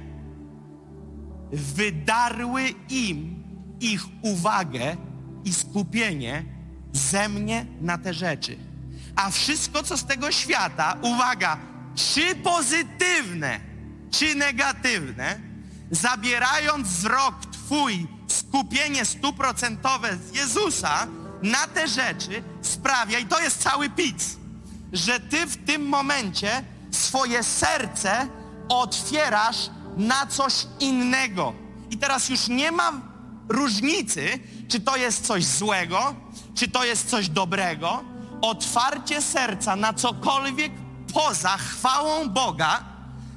wydarły 1.52 2.62
im 2.90 3.47
ich 3.80 4.02
uwagę 4.22 4.96
i 5.44 5.54
skupienie 5.54 6.44
ze 6.92 7.28
mnie 7.28 7.66
na 7.80 7.98
te 7.98 8.14
rzeczy. 8.14 8.58
A 9.16 9.30
wszystko, 9.30 9.82
co 9.82 9.96
z 9.96 10.04
tego 10.04 10.32
świata, 10.32 10.96
uwaga, 11.02 11.58
czy 11.94 12.34
pozytywne, 12.34 13.60
czy 14.10 14.34
negatywne, 14.34 15.40
zabierając 15.90 16.88
wzrok 16.88 17.34
Twój, 17.52 18.06
skupienie 18.26 19.04
stuprocentowe 19.04 20.16
z 20.16 20.36
Jezusa 20.36 21.06
na 21.42 21.66
te 21.66 21.88
rzeczy, 21.88 22.42
sprawia, 22.62 23.18
i 23.18 23.26
to 23.26 23.40
jest 23.40 23.62
cały 23.62 23.90
pic, 23.90 24.36
że 24.92 25.20
Ty 25.20 25.46
w 25.46 25.66
tym 25.66 25.88
momencie 25.88 26.64
swoje 26.90 27.42
serce 27.42 28.28
otwierasz 28.68 29.70
na 29.96 30.26
coś 30.26 30.66
innego. 30.80 31.54
I 31.90 31.96
teraz 31.96 32.28
już 32.28 32.48
nie 32.48 32.72
ma 32.72 32.92
różnicy, 33.48 34.38
czy 34.68 34.80
to 34.80 34.96
jest 34.96 35.26
coś 35.26 35.44
złego, 35.44 36.14
czy 36.54 36.68
to 36.68 36.84
jest 36.84 37.10
coś 37.10 37.28
dobrego. 37.28 38.04
Otwarcie 38.42 39.22
serca 39.22 39.76
na 39.76 39.92
cokolwiek 39.92 40.72
poza 41.14 41.56
chwałą 41.56 42.28
Boga 42.28 42.84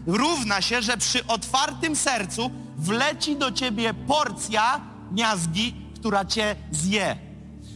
równa 0.07 0.61
się, 0.61 0.81
że 0.81 0.97
przy 0.97 1.27
otwartym 1.27 1.95
sercu 1.95 2.51
wleci 2.77 3.35
do 3.35 3.51
ciebie 3.51 3.93
porcja 3.93 4.81
miazgi, 5.11 5.75
która 5.95 6.25
cię 6.25 6.55
zje. 6.71 7.17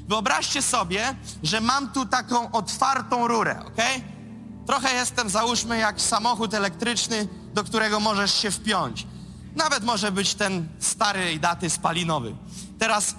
Wyobraźcie 0.07 0.61
sobie, 0.61 1.15
że 1.43 1.61
mam 1.61 1.89
tu 1.89 2.05
taką 2.05 2.51
otwartą 2.51 3.27
rurę, 3.27 3.59
ok? 3.67 3.81
Trochę 4.65 4.93
jestem, 4.93 5.29
załóżmy, 5.29 5.77
jak 5.77 6.01
samochód 6.01 6.53
elektryczny, 6.53 7.27
do 7.53 7.63
którego 7.63 7.99
możesz 7.99 8.33
się 8.33 8.51
wpiąć. 8.51 9.07
Nawet 9.55 9.83
może 9.83 10.11
być 10.11 10.35
ten 10.35 10.67
stary 10.79 11.39
daty 11.39 11.69
spalinowy. 11.69 12.35
Teraz 12.79 13.15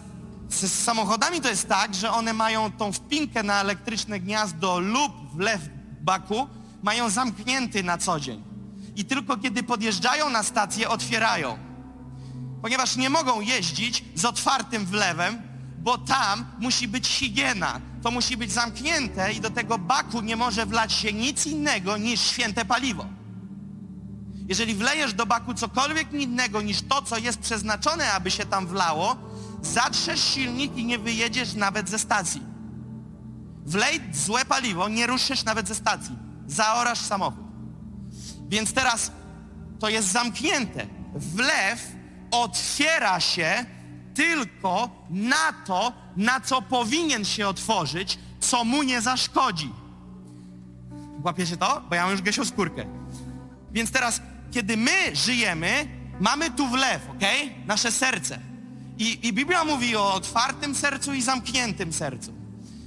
z 0.51 0.73
samochodami 0.73 1.41
to 1.41 1.49
jest 1.49 1.69
tak, 1.69 1.95
że 1.95 2.11
one 2.11 2.33
mają 2.33 2.73
tą 2.73 2.93
wpinkę 2.93 3.43
na 3.43 3.61
elektryczne 3.61 4.21
gniazdo 4.21 4.79
lub 4.79 5.13
wlew 5.35 5.61
baku, 6.01 6.49
mają 6.83 7.11
zamknięty 7.11 7.83
na 7.83 7.99
co 7.99 8.21
dzień. 8.21 8.43
I 8.97 9.05
tylko 9.05 9.37
kiedy 9.37 9.63
podjeżdżają 9.63 10.31
na 10.31 10.43
stację, 10.43 10.89
otwierają. 10.89 11.59
Ponieważ 12.63 12.97
nie 12.97 13.11
mogą 13.11 13.41
jeździć 13.41 14.05
z 14.15 14.25
otwartym 14.25 14.87
wlewem, 14.87 15.43
bo 15.79 15.99
tam 15.99 16.47
musi 16.59 16.89
być 16.89 17.09
higiena. 17.09 17.81
To 18.03 18.11
musi 18.11 18.37
być 18.37 18.53
zamknięte 18.53 19.33
i 19.33 19.41
do 19.41 19.51
tego 19.51 19.79
baku 19.79 20.21
nie 20.21 20.37
może 20.37 20.67
wlać 20.67 20.93
się 20.93 21.13
nic 21.13 21.47
innego 21.47 21.97
niż 21.97 22.21
święte 22.21 22.65
paliwo. 22.65 23.07
Jeżeli 24.49 24.75
wlejesz 24.75 25.15
do 25.15 25.27
baku 25.27 25.55
cokolwiek 25.55 26.13
innego 26.13 26.63
niż 26.63 26.83
to, 26.83 27.03
co 27.03 27.19
jest 27.19 27.39
przeznaczone, 27.39 28.13
aby 28.13 28.31
się 28.31 28.47
tam 28.47 28.67
wlało, 28.67 29.17
zatrzesz 29.63 30.21
silnik 30.21 30.77
i 30.77 30.85
nie 30.85 30.99
wyjedziesz 30.99 31.55
nawet 31.55 31.89
ze 31.89 31.99
stacji. 31.99 32.43
Wlej 33.67 34.01
złe 34.13 34.45
paliwo, 34.45 34.89
nie 34.89 35.07
ruszysz 35.07 35.45
nawet 35.45 35.69
ze 35.69 35.75
stacji. 35.75 36.17
Zaorasz 36.47 36.99
samochód. 36.99 37.45
Więc 38.49 38.73
teraz 38.73 39.13
to 39.79 39.89
jest 39.89 40.09
zamknięte. 40.09 40.87
Wlew 41.15 41.93
otwiera 42.31 43.21
się 43.21 43.67
tylko 44.15 44.91
na 45.11 45.53
to, 45.67 45.93
na 46.17 46.41
co 46.41 46.63
powinien 46.63 47.25
się 47.25 47.49
otworzyć, 47.49 48.19
co 48.41 48.65
mu 48.65 48.83
nie 48.83 49.01
zaszkodzi. 49.01 49.73
Łapiecie 51.25 51.57
to? 51.57 51.83
Bo 51.89 51.95
ja 51.95 52.03
mam 52.03 52.13
już 52.13 52.23
gęsią 52.23 52.45
skórkę. 52.45 52.85
Więc 53.73 53.91
teraz, 53.91 54.21
kiedy 54.57 54.77
my 54.77 55.17
żyjemy, 55.17 55.89
mamy 56.21 56.51
tu 56.51 56.69
wlew, 56.69 57.11
ok? 57.11 57.25
Nasze 57.67 57.93
serce. 57.93 58.39
I, 58.99 59.29
I 59.29 59.33
Biblia 59.33 59.65
mówi 59.65 59.97
o 59.97 60.15
otwartym 60.15 60.75
sercu 60.75 61.15
i 61.15 61.23
zamkniętym 61.23 61.93
sercu. 61.93 62.35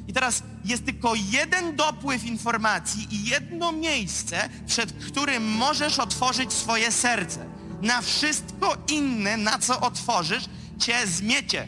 I 0.08 0.14
teraz 0.14 0.44
jest 0.66 0.86
tylko 0.86 1.14
jeden 1.16 1.76
dopływ 1.76 2.24
informacji 2.24 3.08
i 3.12 3.26
jedno 3.26 3.72
miejsce, 3.72 4.50
przed 4.68 4.94
którym 4.94 5.44
możesz 5.52 6.00
otworzyć 6.00 6.54
swoje 6.54 6.92
serce. 6.92 7.46
Na 7.82 8.02
wszystko 8.02 8.78
inne, 8.88 9.38
na 9.38 9.60
co 9.60 9.82
otworzysz, 9.82 10.46
cię 10.80 11.08
zmiecie. 11.08 11.68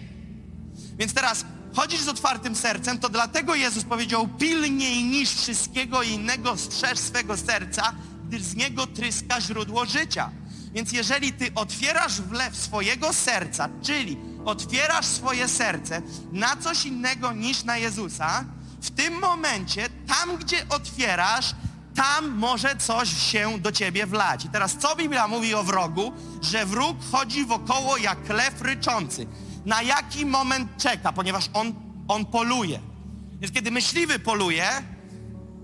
Więc 0.97 1.13
teraz 1.13 1.45
chodzisz 1.73 2.01
z 2.01 2.07
otwartym 2.07 2.55
sercem, 2.55 2.99
to 2.99 3.09
dlatego 3.09 3.55
Jezus 3.55 3.83
powiedział 3.83 4.27
pilniej 4.27 5.03
niż 5.03 5.29
wszystkiego 5.29 6.03
innego 6.03 6.57
strzeż 6.57 6.99
swego 6.99 7.37
serca, 7.37 7.93
gdyż 8.31 8.43
z 8.43 8.55
niego 8.55 8.87
tryska 8.87 9.41
źródło 9.41 9.85
życia. 9.85 10.31
Więc 10.73 10.91
jeżeli 10.91 11.33
ty 11.33 11.51
otwierasz 11.55 12.21
wlew 12.21 12.55
swojego 12.55 13.13
serca, 13.13 13.69
czyli 13.81 14.17
otwierasz 14.45 15.05
swoje 15.05 15.47
serce 15.47 16.01
na 16.31 16.55
coś 16.55 16.85
innego 16.85 17.33
niż 17.33 17.63
na 17.63 17.77
Jezusa, 17.77 18.45
w 18.81 18.91
tym 18.91 19.19
momencie, 19.19 19.89
tam 20.07 20.37
gdzie 20.37 20.65
otwierasz, 20.69 21.55
tam 21.95 22.29
może 22.29 22.75
coś 22.75 23.31
się 23.31 23.59
do 23.59 23.71
ciebie 23.71 24.05
wlać. 24.05 24.45
I 24.45 24.49
teraz 24.49 24.77
co 24.77 24.95
Biblia 24.95 25.27
mówi 25.27 25.53
o 25.55 25.63
wrogu? 25.63 26.11
Że 26.41 26.65
wróg 26.65 26.97
chodzi 27.11 27.45
wokoło 27.45 27.97
jak 27.97 28.29
lew 28.29 28.61
ryczący. 28.61 29.27
Na 29.65 29.81
jaki 29.81 30.25
moment 30.25 30.77
czeka? 30.77 31.13
Ponieważ 31.13 31.49
on, 31.53 31.73
on 32.07 32.25
poluje. 32.25 32.79
Więc 33.39 33.53
kiedy 33.53 33.71
myśliwy 33.71 34.19
poluje, 34.19 34.65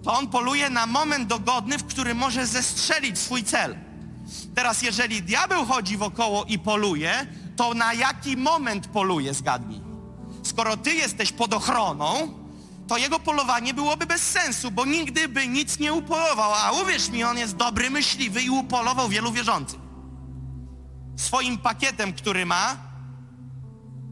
to 0.07 0.13
on 0.13 0.27
poluje 0.27 0.69
na 0.69 0.85
moment 0.85 1.27
dogodny, 1.27 1.77
w 1.77 1.85
którym 1.85 2.17
może 2.17 2.47
zestrzelić 2.47 3.19
swój 3.19 3.43
cel. 3.43 3.75
Teraz 4.55 4.81
jeżeli 4.81 5.21
diabeł 5.21 5.65
chodzi 5.65 5.97
wokoło 5.97 6.45
i 6.45 6.59
poluje, 6.59 7.27
to 7.55 7.73
na 7.73 7.93
jaki 7.93 8.37
moment 8.37 8.87
poluje, 8.87 9.33
zgadnij. 9.33 9.81
Skoro 10.43 10.77
ty 10.77 10.93
jesteś 10.93 11.31
pod 11.31 11.53
ochroną, 11.53 12.33
to 12.87 12.97
jego 12.97 13.19
polowanie 13.19 13.73
byłoby 13.73 14.05
bez 14.05 14.21
sensu, 14.21 14.71
bo 14.71 14.85
nigdy 14.85 15.27
by 15.27 15.47
nic 15.47 15.79
nie 15.79 15.93
upolował. 15.93 16.53
A 16.53 16.71
uwierz 16.71 17.09
mi, 17.09 17.23
on 17.23 17.37
jest 17.37 17.55
dobry, 17.55 17.89
myśliwy 17.89 18.41
i 18.41 18.49
upolował 18.49 19.09
wielu 19.09 19.31
wierzących. 19.31 19.79
swoim 21.15 21.57
pakietem, 21.57 22.13
który 22.13 22.45
ma 22.45 22.77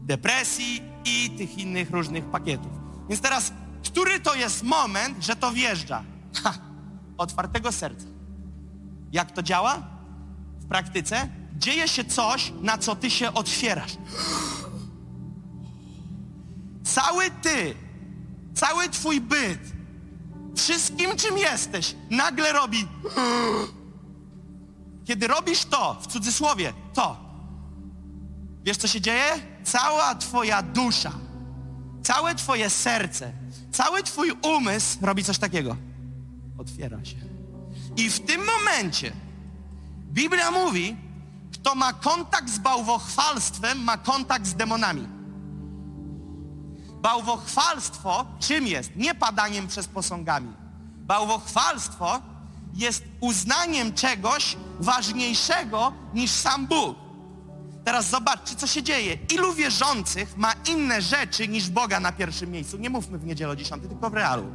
depresji 0.02 0.82
i 1.04 1.30
tych 1.30 1.58
innych 1.58 1.90
różnych 1.90 2.24
pakietów. 2.24 2.72
Więc 3.08 3.20
teraz, 3.20 3.52
który 3.96 4.20
to 4.20 4.34
jest 4.34 4.62
moment, 4.62 5.24
że 5.24 5.36
to 5.36 5.52
wjeżdża? 5.52 6.04
Ha, 6.42 6.54
otwartego 7.18 7.72
serca. 7.72 8.06
Jak 9.12 9.30
to 9.30 9.42
działa? 9.42 9.82
W 10.58 10.68
praktyce 10.68 11.28
dzieje 11.54 11.88
się 11.88 12.04
coś, 12.04 12.52
na 12.62 12.78
co 12.78 12.96
ty 12.96 13.10
się 13.10 13.34
otwierasz. 13.34 13.96
Cały 16.84 17.30
ty, 17.30 17.74
cały 18.54 18.88
twój 18.88 19.20
byt, 19.20 19.60
wszystkim 20.56 21.16
czym 21.16 21.38
jesteś, 21.38 21.96
nagle 22.10 22.52
robi. 22.52 22.88
Kiedy 25.04 25.26
robisz 25.26 25.64
to, 25.64 25.96
w 26.00 26.06
cudzysłowie, 26.06 26.72
to, 26.94 27.16
wiesz 28.64 28.76
co 28.76 28.88
się 28.88 29.00
dzieje? 29.00 29.32
Cała 29.64 30.14
twoja 30.14 30.62
dusza, 30.62 31.12
całe 32.06 32.34
twoje 32.34 32.70
serce, 32.70 33.32
cały 33.72 34.02
twój 34.02 34.30
umysł 34.30 34.98
robi 35.02 35.24
coś 35.24 35.38
takiego. 35.38 35.76
Otwiera 36.58 37.04
się. 37.04 37.16
I 37.96 38.10
w 38.10 38.20
tym 38.20 38.40
momencie 38.44 39.12
Biblia 40.12 40.50
mówi, 40.50 40.96
kto 41.52 41.74
ma 41.74 41.92
kontakt 41.92 42.50
z 42.50 42.58
bałwochwalstwem, 42.58 43.78
ma 43.84 43.98
kontakt 43.98 44.46
z 44.46 44.54
demonami. 44.54 45.08
Bałwochwalstwo 47.02 48.26
czym 48.40 48.66
jest? 48.66 48.96
Nie 48.96 49.14
padaniem 49.14 49.66
przez 49.66 49.86
posągami. 49.86 50.52
Bałwochwalstwo 50.96 52.22
jest 52.74 53.04
uznaniem 53.20 53.94
czegoś 53.94 54.56
ważniejszego 54.80 55.92
niż 56.14 56.30
sam 56.30 56.66
Bóg. 56.66 57.05
Teraz 57.86 58.10
zobaczcie, 58.10 58.56
co 58.56 58.66
się 58.66 58.82
dzieje. 58.82 59.18
Ilu 59.34 59.52
wierzących 59.52 60.36
ma 60.36 60.52
inne 60.70 61.02
rzeczy 61.02 61.48
niż 61.48 61.70
Boga 61.70 62.00
na 62.00 62.12
pierwszym 62.12 62.50
miejscu? 62.50 62.78
Nie 62.78 62.90
mówmy 62.90 63.18
w 63.18 63.24
niedzielę 63.24 63.52
o 63.52 63.56
10, 63.56 63.82
tylko 63.82 64.10
w 64.10 64.14
realu. 64.14 64.46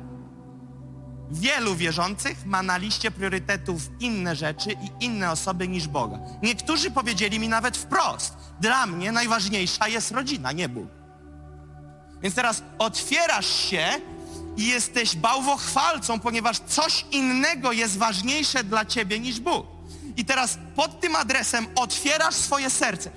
Wielu 1.31 1.75
wierzących 1.75 2.45
ma 2.45 2.63
na 2.63 2.77
liście 2.77 3.11
priorytetów 3.11 3.81
inne 3.99 4.35
rzeczy 4.35 4.71
i 4.71 5.05
inne 5.05 5.31
osoby 5.31 5.67
niż 5.67 5.87
Boga. 5.87 6.19
Niektórzy 6.43 6.91
powiedzieli 6.91 7.39
mi 7.39 7.49
nawet 7.49 7.77
wprost, 7.77 8.37
dla 8.59 8.85
mnie 8.85 9.11
najważniejsza 9.11 9.87
jest 9.87 10.11
rodzina, 10.11 10.51
nie 10.51 10.69
Bóg. 10.69 10.87
Więc 12.21 12.35
teraz 12.35 12.63
otwierasz 12.79 13.55
się 13.69 13.85
i 14.57 14.67
jesteś 14.67 15.15
bałwochwalcą, 15.15 16.19
ponieważ 16.19 16.59
coś 16.59 17.05
innego 17.11 17.71
jest 17.71 17.97
ważniejsze 17.97 18.63
dla 18.63 18.85
ciebie 18.85 19.19
niż 19.19 19.39
Bóg. 19.39 19.80
I 20.17 20.25
teraz 20.25 20.57
pod 20.75 20.99
tym 20.99 21.15
adresem 21.15 21.65
otwierasz 21.75 22.35
swoje 22.35 22.69
serce. 22.69 23.11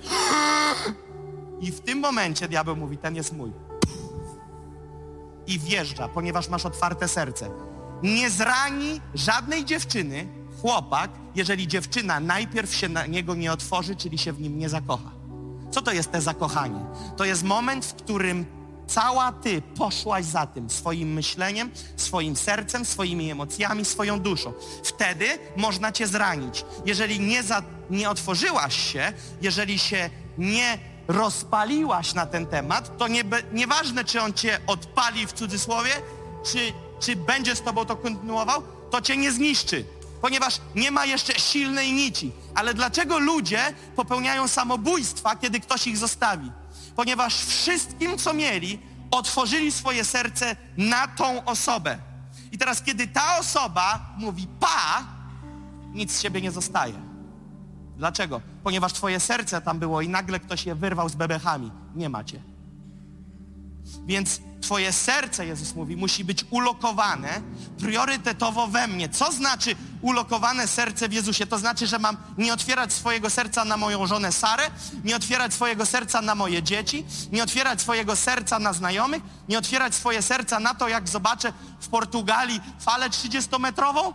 I 1.61 1.71
w 1.71 1.79
tym 1.79 1.99
momencie 1.99 2.47
diabeł 2.47 2.75
mówi, 2.75 2.97
ten 2.97 3.15
jest 3.15 3.33
mój. 3.33 3.51
I 5.47 5.59
wjeżdża, 5.59 6.07
ponieważ 6.07 6.49
masz 6.49 6.65
otwarte 6.65 7.07
serce. 7.07 7.49
Nie 8.03 8.29
zrani 8.29 9.01
żadnej 9.13 9.65
dziewczyny, 9.65 10.27
chłopak, 10.61 11.11
jeżeli 11.35 11.67
dziewczyna 11.67 12.19
najpierw 12.19 12.75
się 12.75 12.89
na 12.89 13.05
niego 13.05 13.35
nie 13.35 13.51
otworzy, 13.51 13.95
czyli 13.95 14.17
się 14.17 14.33
w 14.33 14.41
nim 14.41 14.57
nie 14.57 14.69
zakocha. 14.69 15.11
Co 15.71 15.81
to 15.81 15.91
jest 15.91 16.11
te 16.11 16.21
zakochanie? 16.21 16.85
To 17.17 17.25
jest 17.25 17.43
moment, 17.43 17.85
w 17.85 17.93
którym 17.93 18.45
cała 18.87 19.31
ty 19.31 19.61
poszłaś 19.61 20.25
za 20.25 20.47
tym 20.47 20.69
swoim 20.69 21.13
myśleniem, 21.13 21.71
swoim 21.97 22.35
sercem, 22.35 22.85
swoimi 22.85 23.31
emocjami, 23.31 23.85
swoją 23.85 24.19
duszą. 24.19 24.53
Wtedy 24.83 25.25
można 25.57 25.91
cię 25.91 26.07
zranić. 26.07 26.65
Jeżeli 26.85 27.19
nie, 27.19 27.43
za, 27.43 27.63
nie 27.89 28.09
otworzyłaś 28.09 28.93
się, 28.93 29.13
jeżeli 29.41 29.79
się 29.79 30.09
nie 30.37 30.79
rozpaliłaś 31.07 32.13
na 32.13 32.25
ten 32.25 32.45
temat, 32.45 32.97
to 32.97 33.07
nie, 33.07 33.23
nieważne, 33.51 34.05
czy 34.05 34.21
on 34.21 34.33
cię 34.33 34.59
odpali 34.67 35.27
w 35.27 35.33
cudzysłowie, 35.33 35.91
czy, 36.45 36.73
czy 36.99 37.15
będzie 37.15 37.55
z 37.55 37.61
tobą 37.61 37.85
to 37.85 37.95
kontynuował, 37.95 38.63
to 38.91 39.01
cię 39.01 39.17
nie 39.17 39.31
zniszczy, 39.31 39.85
ponieważ 40.21 40.61
nie 40.75 40.91
ma 40.91 41.05
jeszcze 41.05 41.39
silnej 41.39 41.93
nici. 41.93 42.31
Ale 42.55 42.73
dlaczego 42.73 43.19
ludzie 43.19 43.59
popełniają 43.95 44.47
samobójstwa, 44.47 45.35
kiedy 45.35 45.59
ktoś 45.59 45.87
ich 45.87 45.97
zostawi? 45.97 46.51
Ponieważ 46.95 47.35
wszystkim, 47.45 48.17
co 48.17 48.33
mieli, 48.33 48.79
otworzyli 49.11 49.71
swoje 49.71 50.05
serce 50.05 50.55
na 50.77 51.07
tą 51.07 51.45
osobę. 51.45 51.97
I 52.51 52.57
teraz, 52.57 52.81
kiedy 52.81 53.07
ta 53.07 53.37
osoba 53.37 54.13
mówi 54.17 54.47
pa, 54.59 55.03
nic 55.93 56.11
z 56.11 56.21
siebie 56.21 56.41
nie 56.41 56.51
zostaje. 56.51 56.93
Dlaczego? 57.97 58.41
Ponieważ 58.63 58.93
twoje 58.93 59.19
serce 59.19 59.61
tam 59.61 59.79
było 59.79 60.01
i 60.01 60.09
nagle 60.09 60.39
ktoś 60.39 60.65
je 60.65 60.75
wyrwał 60.75 61.09
z 61.09 61.15
bebechami. 61.15 61.71
Nie 61.95 62.09
macie. 62.09 62.54
Więc 64.05 64.39
Twoje 64.65 64.93
serce, 64.93 65.45
Jezus 65.45 65.75
mówi, 65.75 65.95
musi 65.95 66.23
być 66.23 66.45
ulokowane 66.49 67.41
priorytetowo 67.79 68.67
we 68.67 68.87
mnie. 68.87 69.09
Co 69.09 69.31
znaczy 69.31 69.75
ulokowane 70.01 70.67
serce 70.67 71.09
w 71.09 71.13
Jezusie? 71.13 71.47
To 71.47 71.57
znaczy, 71.57 71.87
że 71.87 71.99
mam 71.99 72.17
nie 72.37 72.53
otwierać 72.53 72.93
swojego 72.93 73.29
serca 73.29 73.65
na 73.65 73.77
moją 73.77 74.07
żonę 74.07 74.31
Sarę, 74.31 74.63
nie 75.03 75.15
otwierać 75.15 75.53
swojego 75.53 75.85
serca 75.85 76.21
na 76.21 76.35
moje 76.35 76.63
dzieci, 76.63 77.05
nie 77.31 77.43
otwierać 77.43 77.81
swojego 77.81 78.15
serca 78.15 78.59
na 78.59 78.73
znajomych, 78.73 79.23
nie 79.49 79.57
otwierać 79.57 79.95
swoje 79.95 80.21
serca 80.21 80.59
na 80.59 80.73
to, 80.73 80.87
jak 80.87 81.09
zobaczę 81.09 81.53
w 81.79 81.87
Portugalii 81.87 82.61
falę 82.79 83.09
30-metrową? 83.09 84.13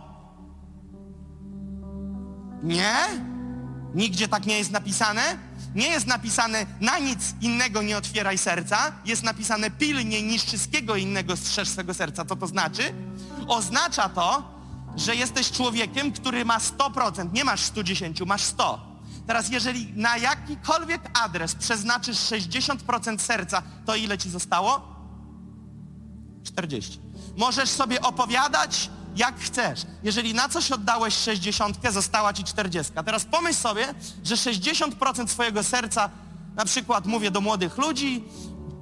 Nie? 2.63 2.95
Nigdzie 3.95 4.27
tak 4.27 4.45
nie 4.45 4.57
jest 4.57 4.71
napisane? 4.71 5.50
Nie 5.75 5.87
jest 5.87 6.07
napisane 6.07 6.65
na 6.81 6.99
nic 6.99 7.35
innego 7.41 7.81
nie 7.81 7.97
otwieraj 7.97 8.37
serca, 8.37 8.91
jest 9.05 9.23
napisane 9.23 9.71
pilnie 9.71 10.21
niż 10.23 10.43
wszystkiego 10.43 10.95
innego 10.95 11.37
strzeż 11.37 11.69
swego 11.69 11.93
serca. 11.93 12.25
Co 12.25 12.35
to 12.35 12.47
znaczy? 12.47 12.93
Oznacza 13.47 14.09
to, 14.09 14.43
że 14.95 15.15
jesteś 15.15 15.51
człowiekiem, 15.51 16.11
który 16.11 16.45
ma 16.45 16.57
100%, 16.57 17.33
nie 17.33 17.43
masz 17.43 17.61
110, 17.61 18.21
masz 18.21 18.43
100. 18.43 18.91
Teraz 19.27 19.49
jeżeli 19.49 19.93
na 19.95 20.17
jakikolwiek 20.17 21.19
adres 21.23 21.55
przeznaczysz 21.55 22.17
60% 22.17 23.19
serca, 23.19 23.61
to 23.85 23.95
ile 23.95 24.17
ci 24.17 24.29
zostało? 24.29 24.81
40. 26.43 26.99
Możesz 27.37 27.69
sobie 27.69 28.01
opowiadać, 28.01 28.89
jak 29.15 29.39
chcesz. 29.39 29.85
Jeżeli 30.03 30.33
na 30.33 30.49
coś 30.49 30.71
oddałeś 30.71 31.13
60, 31.13 31.77
została 31.91 32.33
ci 32.33 32.43
40. 32.43 32.93
Teraz 33.05 33.25
pomyśl 33.25 33.59
sobie, 33.59 33.93
że 34.23 34.35
60% 34.35 35.27
swojego 35.27 35.63
serca, 35.63 36.09
na 36.55 36.65
przykład 36.65 37.05
mówię 37.05 37.31
do 37.31 37.41
młodych 37.41 37.77
ludzi, 37.77 38.23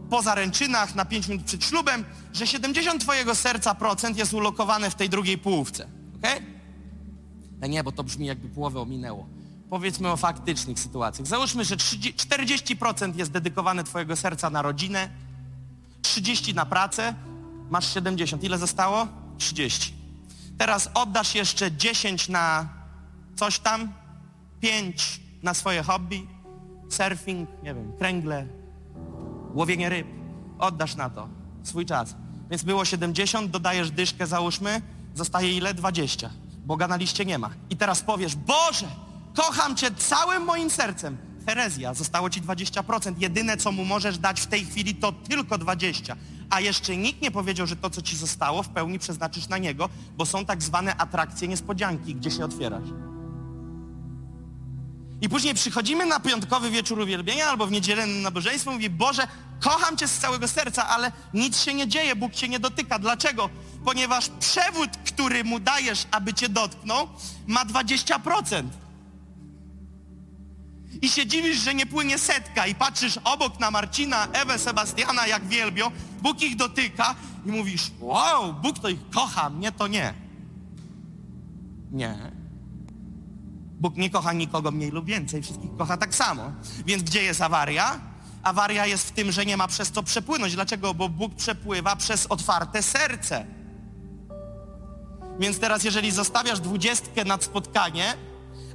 po 0.10 0.22
zaręczynach, 0.22 0.96
na 0.96 1.06
5 1.06 1.28
minut 1.28 1.46
przed 1.46 1.66
ślubem, 1.66 2.06
że 2.34 2.48
70 2.48 3.02
twojego 3.02 3.36
serca 3.36 3.76
procent 3.76 4.18
jest 4.18 4.34
ulokowane 4.34 4.90
w 4.90 4.96
tej 4.96 5.10
drugiej 5.10 5.38
połówce. 5.38 5.84
ok? 5.84 6.40
Okay? 7.60 7.70
nie, 7.70 7.84
bo 7.84 7.92
to 7.92 8.04
brzmi 8.04 8.26
jakby 8.26 8.50
połowę 8.50 8.80
ominęło. 8.80 9.28
Powiedzmy 9.70 10.12
o 10.12 10.18
faktycznych 10.18 10.80
sytuacjach. 10.80 11.28
Załóżmy, 11.28 11.66
że 11.66 11.78
30, 11.78 12.14
40% 12.76 13.16
jest 13.16 13.32
dedykowane 13.32 13.84
twojego 13.84 14.16
serca 14.16 14.50
na 14.50 14.62
rodzinę, 14.62 15.10
30 16.02 16.54
na 16.54 16.66
pracę, 16.66 17.16
masz 17.70 17.94
70. 17.94 18.44
Ile 18.44 18.58
zostało? 18.58 19.08
30. 19.38 19.99
Teraz 20.60 20.90
oddasz 20.94 21.36
jeszcze 21.36 21.72
10 21.72 22.30
na 22.30 22.70
coś 23.36 23.60
tam, 23.60 23.94
5 24.62 25.22
na 25.44 25.54
swoje 25.54 25.84
hobby, 25.84 26.28
surfing, 26.90 27.50
nie 27.64 27.74
wiem, 27.74 27.94
kręgle, 27.98 28.48
łowienie 29.54 29.90
ryb. 29.90 30.08
Oddasz 30.60 30.96
na 30.96 31.10
to 31.10 31.30
swój 31.64 31.86
czas. 31.86 32.16
Więc 32.50 32.64
było 32.64 32.86
70, 32.86 33.52
dodajesz 33.52 33.92
dyszkę, 33.92 34.28
załóżmy, 34.28 34.82
zostaje 35.16 35.58
ile? 35.58 35.74
20. 35.74 36.30
Boga 36.66 36.88
na 36.88 36.96
liście 36.96 37.26
nie 37.26 37.40
ma. 37.40 37.50
I 37.70 37.78
teraz 37.78 38.02
powiesz, 38.02 38.36
Boże, 38.36 38.88
kocham 39.36 39.76
Cię 39.76 39.92
całym 39.92 40.44
moim 40.44 40.70
sercem. 40.70 41.18
Herezja, 41.46 41.94
zostało 41.94 42.30
Ci 42.30 42.42
20%. 42.42 43.14
Jedyne, 43.18 43.58
co 43.58 43.72
Mu 43.72 43.86
możesz 43.86 44.18
dać 44.18 44.42
w 44.42 44.48
tej 44.48 44.66
chwili, 44.66 44.96
to 44.96 45.12
tylko 45.12 45.58
20 45.58 46.16
a 46.50 46.60
jeszcze 46.60 46.98
nikt 46.98 47.22
nie 47.22 47.32
powiedział, 47.32 47.68
że 47.68 47.76
to, 47.76 47.90
co 47.90 48.02
ci 48.02 48.18
zostało, 48.18 48.64
w 48.64 48.70
pełni 48.70 49.00
przeznaczysz 49.00 49.48
na 49.48 49.58
niego, 49.58 49.90
bo 50.18 50.26
są 50.26 50.46
tak 50.46 50.64
zwane 50.64 50.96
atrakcje 50.96 51.48
niespodzianki, 51.48 52.16
gdzie 52.16 52.32
się 52.32 52.46
otwierasz. 52.46 52.90
I 55.22 55.30
później 55.30 55.54
przychodzimy 55.54 56.06
na 56.06 56.20
piątkowy 56.20 56.70
wieczór 56.70 57.00
uwielbienia 57.00 57.46
albo 57.46 57.68
w 57.68 57.72
niedzielę 57.72 58.08
na 58.08 58.22
nabożeństwo 58.22 58.72
i 58.72 58.74
mówi, 58.74 58.90
Boże, 58.90 59.28
kocham 59.60 59.98
Cię 59.98 60.08
z 60.08 60.18
całego 60.18 60.48
serca, 60.48 60.88
ale 60.88 61.12
nic 61.34 61.60
się 61.60 61.74
nie 61.74 61.88
dzieje, 61.88 62.16
Bóg 62.16 62.34
Cię 62.34 62.50
nie 62.50 62.60
dotyka. 62.60 63.00
Dlaczego? 63.00 63.50
Ponieważ 63.86 64.30
przewód, 64.40 64.90
który 65.06 65.44
Mu 65.44 65.60
dajesz, 65.60 66.08
aby 66.12 66.34
Cię 66.34 66.50
dotknął, 66.50 67.08
ma 67.48 67.66
20% 67.66 68.64
i 71.02 71.10
się 71.10 71.26
dziwisz, 71.26 71.58
że 71.58 71.74
nie 71.74 71.86
płynie 71.86 72.18
setka 72.18 72.68
i 72.68 72.76
patrzysz 72.76 73.20
obok 73.24 73.60
na 73.60 73.72
Marcina, 73.72 74.28
Ewę, 74.34 74.60
Sebastiana, 74.60 75.28
jak 75.28 75.48
wielbią, 75.48 75.92
Bóg 76.22 76.42
ich 76.42 76.56
dotyka 76.56 77.16
i 77.46 77.52
mówisz, 77.52 77.92
wow, 78.00 78.54
Bóg 78.54 78.80
to 78.80 78.90
ich 78.90 79.10
kocha, 79.14 79.50
mnie 79.50 79.72
to 79.72 79.88
nie. 79.88 80.14
Nie. 81.92 82.32
Bóg 83.80 83.98
nie 83.98 84.10
kocha 84.10 84.34
nikogo 84.34 84.72
mniej 84.72 84.92
lub 84.92 85.06
więcej, 85.06 85.42
wszystkich 85.42 85.78
kocha 85.78 85.98
tak 85.98 86.16
samo. 86.16 86.52
Więc 86.86 87.04
gdzie 87.04 87.24
jest 87.24 87.42
awaria? 87.42 88.00
Awaria 88.44 88.86
jest 88.86 89.08
w 89.08 89.12
tym, 89.12 89.32
że 89.32 89.46
nie 89.46 89.58
ma 89.58 89.68
przez 89.68 89.92
co 89.92 90.04
przepłynąć. 90.04 90.56
Dlaczego? 90.56 90.94
Bo 90.94 91.10
Bóg 91.10 91.36
przepływa 91.36 91.96
przez 91.96 92.26
otwarte 92.26 92.84
serce. 92.84 93.46
Więc 95.40 95.60
teraz, 95.60 95.84
jeżeli 95.84 96.12
zostawiasz 96.12 96.60
dwudziestkę 96.60 97.26
nad 97.26 97.44
spotkanie, 97.44 98.14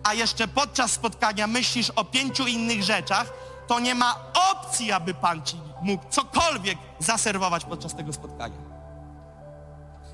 a 0.04 0.14
jeszcze 0.14 0.48
podczas 0.48 0.92
spotkania 0.92 1.46
myślisz 1.46 1.90
o 1.90 2.04
pięciu 2.04 2.46
innych 2.46 2.82
rzeczach, 2.82 3.32
to 3.66 3.80
nie 3.80 3.94
ma 3.94 4.14
opcji, 4.50 4.92
aby 4.92 5.14
Pan 5.14 5.42
ci 5.42 5.56
mógł 5.82 6.04
cokolwiek 6.10 6.78
zaserwować 6.98 7.64
podczas 7.64 7.94
tego 7.94 8.12
spotkania. 8.12 8.56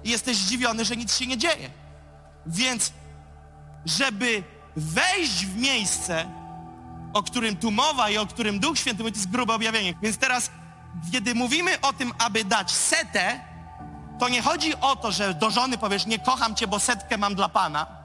I 0.04 0.10
jesteś 0.10 0.36
zdziwiony, 0.36 0.84
że 0.84 0.96
nic 0.96 1.16
się 1.16 1.26
nie 1.26 1.38
dzieje. 1.38 1.70
Więc, 2.46 2.92
żeby 3.84 4.42
wejść 4.76 5.46
w 5.46 5.56
miejsce, 5.56 6.26
o 7.12 7.22
którym 7.22 7.56
tu 7.56 7.70
mowa 7.70 8.10
i 8.10 8.18
o 8.18 8.26
którym 8.26 8.60
Duch 8.60 8.78
Święty 8.78 9.02
mówi, 9.02 9.12
to 9.12 9.18
jest 9.18 9.30
grube 9.30 9.54
objawienie. 9.54 9.94
Więc 10.02 10.18
teraz, 10.18 10.50
kiedy 11.12 11.34
mówimy 11.34 11.80
o 11.80 11.92
tym, 11.92 12.12
aby 12.18 12.44
dać 12.44 12.70
setę, 12.70 13.40
to 14.18 14.28
nie 14.28 14.42
chodzi 14.42 14.74
o 14.80 14.96
to, 14.96 15.12
że 15.12 15.34
do 15.34 15.50
żony 15.50 15.78
powiesz, 15.78 16.06
nie 16.06 16.18
kocham 16.18 16.54
cię, 16.54 16.66
bo 16.66 16.78
setkę 16.78 17.18
mam 17.18 17.34
dla 17.34 17.48
Pana. 17.48 17.99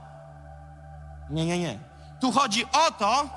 Nie, 1.30 1.46
nie, 1.46 1.60
nie. 1.60 1.80
Tu 2.22 2.32
chodzi 2.32 2.66
o 2.66 2.92
to, 2.92 3.30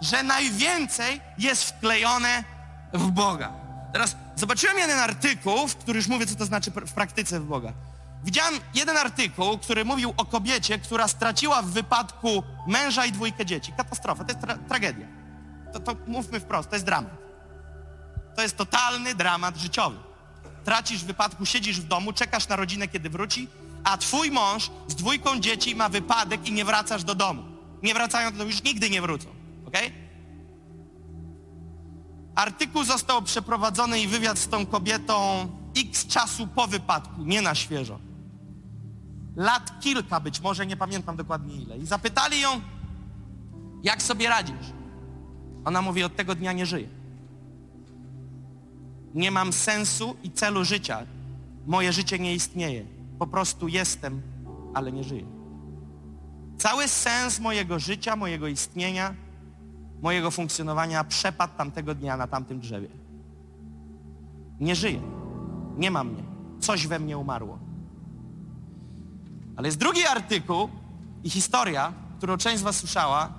że 0.00 0.22
najwięcej 0.22 1.20
jest 1.38 1.64
wklejone 1.64 2.44
w 2.92 3.10
Boga. 3.10 3.52
Teraz 3.92 4.16
zobaczyłem 4.36 4.78
jeden 4.78 4.98
artykuł, 4.98 5.68
w 5.68 5.76
który 5.76 5.96
już 5.96 6.08
mówię, 6.08 6.26
co 6.26 6.34
to 6.34 6.44
znaczy 6.44 6.70
w 6.70 6.92
praktyce 6.92 7.40
w 7.40 7.44
Boga. 7.44 7.72
Widziałem 8.24 8.54
jeden 8.74 8.96
artykuł, 8.96 9.58
który 9.58 9.84
mówił 9.84 10.14
o 10.16 10.24
kobiecie, 10.24 10.78
która 10.78 11.08
straciła 11.08 11.62
w 11.62 11.66
wypadku 11.66 12.42
męża 12.66 13.04
i 13.06 13.12
dwójkę 13.12 13.46
dzieci. 13.46 13.72
Katastrofa, 13.76 14.24
to 14.24 14.32
jest 14.32 14.40
tra 14.40 14.58
tragedia. 14.68 15.06
To, 15.72 15.80
to 15.80 15.96
mówmy 16.06 16.40
wprost, 16.40 16.70
to 16.70 16.76
jest 16.76 16.86
dramat. 16.86 17.16
To 18.36 18.42
jest 18.42 18.56
totalny 18.56 19.14
dramat 19.14 19.56
życiowy. 19.56 19.96
Tracisz 20.64 21.02
w 21.04 21.06
wypadku, 21.06 21.46
siedzisz 21.46 21.80
w 21.80 21.88
domu, 21.88 22.12
czekasz 22.12 22.48
na 22.48 22.56
rodzinę, 22.56 22.88
kiedy 22.88 23.10
wróci, 23.10 23.48
a 23.84 23.96
twój 23.96 24.30
mąż 24.30 24.70
z 24.88 24.94
dwójką 24.94 25.40
dzieci 25.40 25.76
ma 25.76 25.88
wypadek 25.88 26.48
i 26.48 26.52
nie 26.52 26.64
wracasz 26.64 27.04
do 27.04 27.14
domu. 27.14 27.42
Nie 27.82 27.94
wracają 27.94 28.30
do 28.30 28.38
domu, 28.38 28.50
już 28.50 28.62
nigdy 28.62 28.90
nie 28.90 29.02
wrócą. 29.02 29.28
ok? 29.66 29.76
Artykuł 32.34 32.84
został 32.84 33.22
przeprowadzony 33.22 34.00
i 34.00 34.06
wywiad 34.06 34.38
z 34.38 34.48
tą 34.48 34.66
kobietą 34.66 35.48
x 35.76 36.06
czasu 36.06 36.46
po 36.46 36.66
wypadku, 36.66 37.24
nie 37.24 37.42
na 37.42 37.54
świeżo 37.54 37.98
lat 39.38 39.80
kilka 39.80 40.20
być 40.20 40.40
może, 40.40 40.66
nie 40.66 40.76
pamiętam 40.76 41.16
dokładnie 41.16 41.56
ile. 41.56 41.78
I 41.78 41.86
zapytali 41.86 42.40
ją, 42.40 42.48
jak 43.82 44.02
sobie 44.02 44.28
radzisz? 44.28 44.72
Ona 45.64 45.82
mówi, 45.82 46.04
od 46.04 46.16
tego 46.16 46.34
dnia 46.34 46.52
nie 46.52 46.66
żyję. 46.66 46.88
Nie 49.14 49.30
mam 49.30 49.52
sensu 49.52 50.16
i 50.22 50.30
celu 50.30 50.64
życia. 50.64 51.06
Moje 51.66 51.92
życie 51.92 52.18
nie 52.18 52.34
istnieje. 52.34 52.86
Po 53.18 53.26
prostu 53.26 53.68
jestem, 53.68 54.22
ale 54.74 54.92
nie 54.92 55.04
żyję. 55.04 55.26
Cały 56.58 56.88
sens 56.88 57.40
mojego 57.40 57.78
życia, 57.78 58.16
mojego 58.16 58.48
istnienia, 58.48 59.14
mojego 60.02 60.30
funkcjonowania 60.30 61.04
przepadł 61.04 61.54
tamtego 61.56 61.94
dnia 61.94 62.16
na 62.16 62.26
tamtym 62.26 62.60
drzewie. 62.60 62.88
Nie 64.60 64.74
żyję. 64.74 65.00
Nie 65.76 65.90
ma 65.90 66.04
mnie. 66.04 66.22
Coś 66.60 66.86
we 66.86 66.98
mnie 66.98 67.18
umarło. 67.18 67.58
Ale 69.56 69.68
jest 69.68 69.78
drugi 69.78 70.06
artykuł 70.06 70.68
i 71.24 71.30
historia, 71.30 71.92
którą 72.18 72.36
część 72.36 72.58
z 72.58 72.62
was 72.62 72.76
słyszała, 72.76 73.32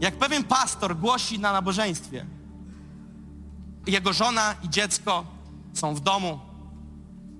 jak 0.00 0.16
pewien 0.16 0.44
pastor 0.44 0.96
głosi 0.96 1.38
na 1.38 1.52
nabożeństwie. 1.52 2.26
Jego 3.86 4.12
żona 4.12 4.54
i 4.62 4.68
dziecko 4.68 5.24
są 5.72 5.94
w 5.94 6.00
domu. 6.00 6.47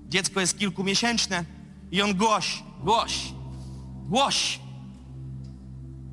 Dziecko 0.09 0.39
jest 0.39 0.57
kilkumiesięczne 0.59 1.45
i 1.91 2.01
on 2.01 2.13
głosi, 2.13 2.63
głosi, 2.83 3.33
głosi. 4.07 4.59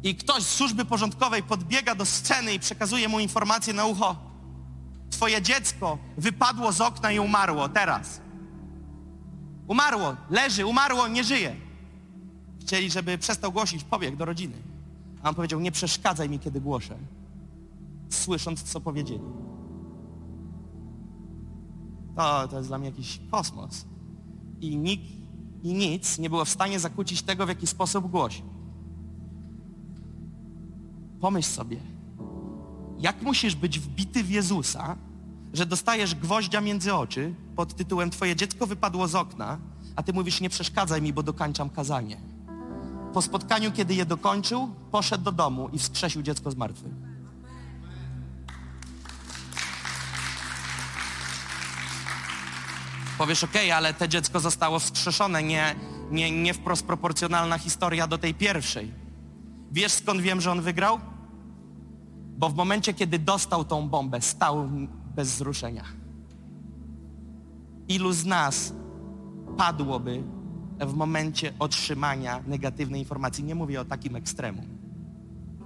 I 0.02 0.14
ktoś 0.14 0.42
z 0.42 0.54
służby 0.54 0.84
porządkowej 0.84 1.42
podbiega 1.42 1.94
do 1.94 2.06
sceny 2.06 2.54
i 2.54 2.58
przekazuje 2.60 3.08
mu 3.08 3.20
informację 3.20 3.72
na 3.72 3.86
ucho. 3.86 4.16
Twoje 5.10 5.42
dziecko 5.42 5.98
wypadło 6.18 6.72
z 6.72 6.80
okna 6.80 7.12
i 7.12 7.18
umarło 7.18 7.68
teraz. 7.68 8.20
Umarło, 9.68 10.16
leży, 10.30 10.66
umarło, 10.66 11.08
nie 11.08 11.24
żyje. 11.24 11.56
Chcieli, 12.60 12.90
żeby 12.90 13.18
przestał 13.18 13.52
głosić, 13.52 13.84
pobiegł 13.84 14.16
do 14.16 14.24
rodziny. 14.24 14.54
A 15.22 15.28
on 15.28 15.34
powiedział, 15.34 15.60
nie 15.60 15.72
przeszkadzaj 15.72 16.28
mi, 16.28 16.38
kiedy 16.38 16.60
głoszę, 16.60 16.96
słysząc, 18.10 18.62
co 18.62 18.80
powiedzieli. 18.80 19.20
To, 22.16 22.48
to 22.48 22.56
jest 22.56 22.68
dla 22.68 22.78
mnie 22.78 22.88
jakiś 22.88 23.20
kosmos. 23.30 23.84
I 24.60 24.76
nikt 24.76 25.16
i 25.62 25.74
nic 25.74 26.18
nie 26.18 26.30
było 26.30 26.44
w 26.44 26.48
stanie 26.48 26.80
zakłócić 26.80 27.22
tego, 27.22 27.46
w 27.46 27.48
jaki 27.48 27.66
sposób 27.66 28.10
głosi. 28.10 28.42
Pomyśl 31.20 31.48
sobie, 31.48 31.80
jak 32.98 33.22
musisz 33.22 33.54
być 33.54 33.80
wbity 33.80 34.24
w 34.24 34.30
Jezusa, 34.30 34.96
że 35.52 35.66
dostajesz 35.66 36.14
gwoździa 36.14 36.60
między 36.60 36.94
oczy 36.94 37.34
pod 37.56 37.74
tytułem 37.74 38.10
Twoje 38.10 38.36
dziecko 38.36 38.66
wypadło 38.66 39.08
z 39.08 39.14
okna, 39.14 39.58
a 39.96 40.02
Ty 40.02 40.12
mówisz 40.12 40.40
nie 40.40 40.48
przeszkadzaj 40.48 41.02
mi, 41.02 41.12
bo 41.12 41.22
dokańczam 41.22 41.70
kazanie. 41.70 42.20
Po 43.12 43.22
spotkaniu, 43.22 43.72
kiedy 43.72 43.94
je 43.94 44.06
dokończył, 44.06 44.68
poszedł 44.90 45.24
do 45.24 45.32
domu 45.32 45.68
i 45.72 45.78
wskrzesił 45.78 46.22
dziecko 46.22 46.50
z 46.50 46.56
martwych. 46.56 46.92
Powiesz, 53.18 53.44
okej, 53.44 53.66
okay, 53.66 53.76
ale 53.76 53.94
te 53.94 54.08
dziecko 54.08 54.40
zostało 54.40 54.78
wskrzeszone, 54.78 55.42
nie, 55.42 55.74
nie, 56.10 56.42
nie 56.42 56.54
wprost 56.54 56.86
proporcjonalna 56.86 57.58
historia 57.58 58.06
do 58.06 58.18
tej 58.18 58.34
pierwszej. 58.34 58.92
Wiesz 59.72 59.92
skąd 59.92 60.20
wiem, 60.20 60.40
że 60.40 60.50
on 60.52 60.62
wygrał? 60.62 61.00
Bo 62.38 62.48
w 62.48 62.54
momencie, 62.54 62.94
kiedy 62.94 63.18
dostał 63.18 63.64
tą 63.64 63.88
bombę, 63.88 64.20
stał 64.20 64.68
bez 65.14 65.32
wzruszenia. 65.32 65.84
Ilu 67.88 68.12
z 68.12 68.24
nas 68.24 68.72
padłoby 69.56 70.22
w 70.80 70.94
momencie 70.94 71.52
otrzymania 71.58 72.42
negatywnej 72.46 73.00
informacji? 73.00 73.44
Nie 73.44 73.54
mówię 73.54 73.80
o 73.80 73.84
takim 73.84 74.16
ekstremum. 74.16 74.66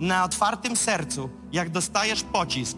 Na 0.00 0.24
otwartym 0.24 0.76
sercu, 0.76 1.30
jak 1.52 1.70
dostajesz 1.70 2.22
pocisk, 2.22 2.76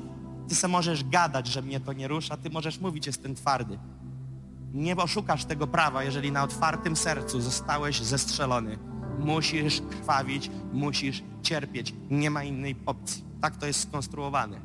ty 0.48 0.54
se 0.54 0.68
możesz 0.68 1.04
gadać, 1.04 1.46
że 1.46 1.62
mnie 1.62 1.80
to 1.80 1.92
nie 1.92 2.08
rusza, 2.08 2.36
ty 2.36 2.50
możesz 2.50 2.80
mówić, 2.80 3.06
jestem 3.06 3.34
twardy. 3.34 3.78
Nie 4.72 4.96
oszukasz 4.96 5.44
tego 5.44 5.66
prawa, 5.66 6.04
jeżeli 6.04 6.32
na 6.32 6.42
otwartym 6.42 6.96
sercu 6.96 7.40
zostałeś 7.40 8.00
zestrzelony. 8.00 8.78
Musisz 9.18 9.80
krwawić, 9.90 10.50
musisz 10.72 11.22
cierpieć. 11.42 11.94
Nie 12.10 12.30
ma 12.30 12.44
innej 12.44 12.76
opcji. 12.86 13.24
Tak 13.40 13.56
to 13.56 13.66
jest 13.66 13.80
skonstruowane. 13.88 14.60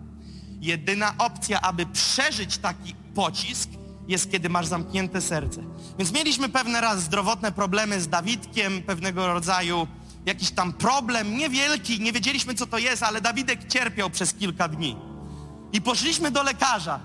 Jedyna 0.62 1.14
opcja, 1.18 1.62
aby 1.62 1.86
przeżyć 1.86 2.58
taki 2.58 2.96
pocisk, 3.16 3.70
jest 4.08 4.32
kiedy 4.32 4.50
masz 4.50 4.66
zamknięte 4.66 5.22
serce. 5.22 5.64
Więc 5.98 6.14
mieliśmy 6.14 6.50
pewne 6.50 6.82
raz 6.82 7.04
zdrowotne 7.04 7.52
problemy 7.52 8.02
z 8.02 8.08
Dawidkiem, 8.08 8.82
pewnego 8.82 9.28
rodzaju 9.28 9.88
jakiś 10.26 10.52
tam 10.52 10.74
problem, 10.74 11.38
niewielki, 11.38 12.00
nie 12.00 12.14
wiedzieliśmy 12.14 12.54
co 12.54 12.68
to 12.68 12.78
jest, 12.78 13.04
ale 13.04 13.22
Dawidek 13.22 13.68
cierpiał 13.68 14.10
przez 14.10 14.34
kilka 14.34 14.68
dni. 14.68 14.96
I 15.74 15.82
poszliśmy 15.82 16.32
do 16.32 16.44
lekarza 16.44 17.00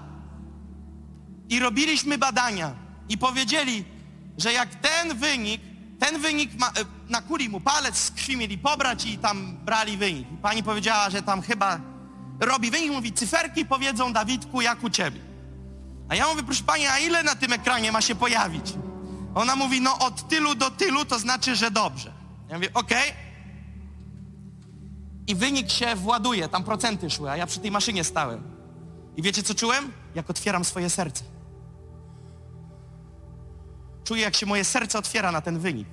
i 1.48 1.58
robiliśmy 1.58 2.18
badania 2.18 2.81
i 3.08 3.18
powiedzieli, 3.18 3.84
że 4.38 4.52
jak 4.52 4.74
ten 4.74 5.18
wynik, 5.18 5.60
ten 5.98 6.20
wynik 6.20 6.54
ma, 6.58 6.68
e, 6.68 6.70
na 7.08 7.22
kuli 7.22 7.48
mu 7.48 7.60
palec 7.60 7.96
z 7.96 8.10
krwi 8.10 8.36
mieli 8.36 8.58
pobrać 8.58 9.04
i 9.04 9.18
tam 9.18 9.56
brali 9.56 9.96
wynik. 9.96 10.28
Pani 10.42 10.62
powiedziała, 10.62 11.10
że 11.10 11.22
tam 11.22 11.42
chyba 11.42 11.80
robi 12.40 12.70
wynik, 12.70 12.92
mówi, 12.92 13.12
cyferki 13.12 13.66
powiedzą 13.66 14.12
Dawidku, 14.12 14.60
jak 14.60 14.84
u 14.84 14.90
ciebie. 14.90 15.20
A 16.08 16.14
ja 16.14 16.28
mówię, 16.28 16.42
proszę 16.42 16.64
pani, 16.64 16.86
a 16.86 16.98
ile 16.98 17.22
na 17.22 17.34
tym 17.34 17.52
ekranie 17.52 17.92
ma 17.92 18.00
się 18.00 18.14
pojawić? 18.14 18.74
Ona 19.34 19.56
mówi, 19.56 19.80
no 19.80 19.98
od 19.98 20.28
tylu 20.28 20.54
do 20.54 20.70
tylu, 20.70 21.04
to 21.04 21.18
znaczy, 21.18 21.56
że 21.56 21.70
dobrze. 21.70 22.12
Ja 22.48 22.56
mówię, 22.56 22.70
okej. 22.74 23.10
Okay. 23.10 23.22
I 25.26 25.34
wynik 25.34 25.70
się 25.70 25.96
właduje, 25.96 26.48
tam 26.48 26.64
procenty 26.64 27.10
szły, 27.10 27.30
a 27.30 27.36
ja 27.36 27.46
przy 27.46 27.60
tej 27.60 27.70
maszynie 27.70 28.04
stałem. 28.04 28.42
I 29.16 29.22
wiecie, 29.22 29.42
co 29.42 29.54
czułem? 29.54 29.92
Jak 30.14 30.30
otwieram 30.30 30.64
swoje 30.64 30.90
serce. 30.90 31.24
Czuję, 34.04 34.22
jak 34.22 34.36
się 34.36 34.46
moje 34.46 34.64
serce 34.64 34.98
otwiera 34.98 35.32
na 35.32 35.40
ten 35.40 35.58
wynik. 35.58 35.88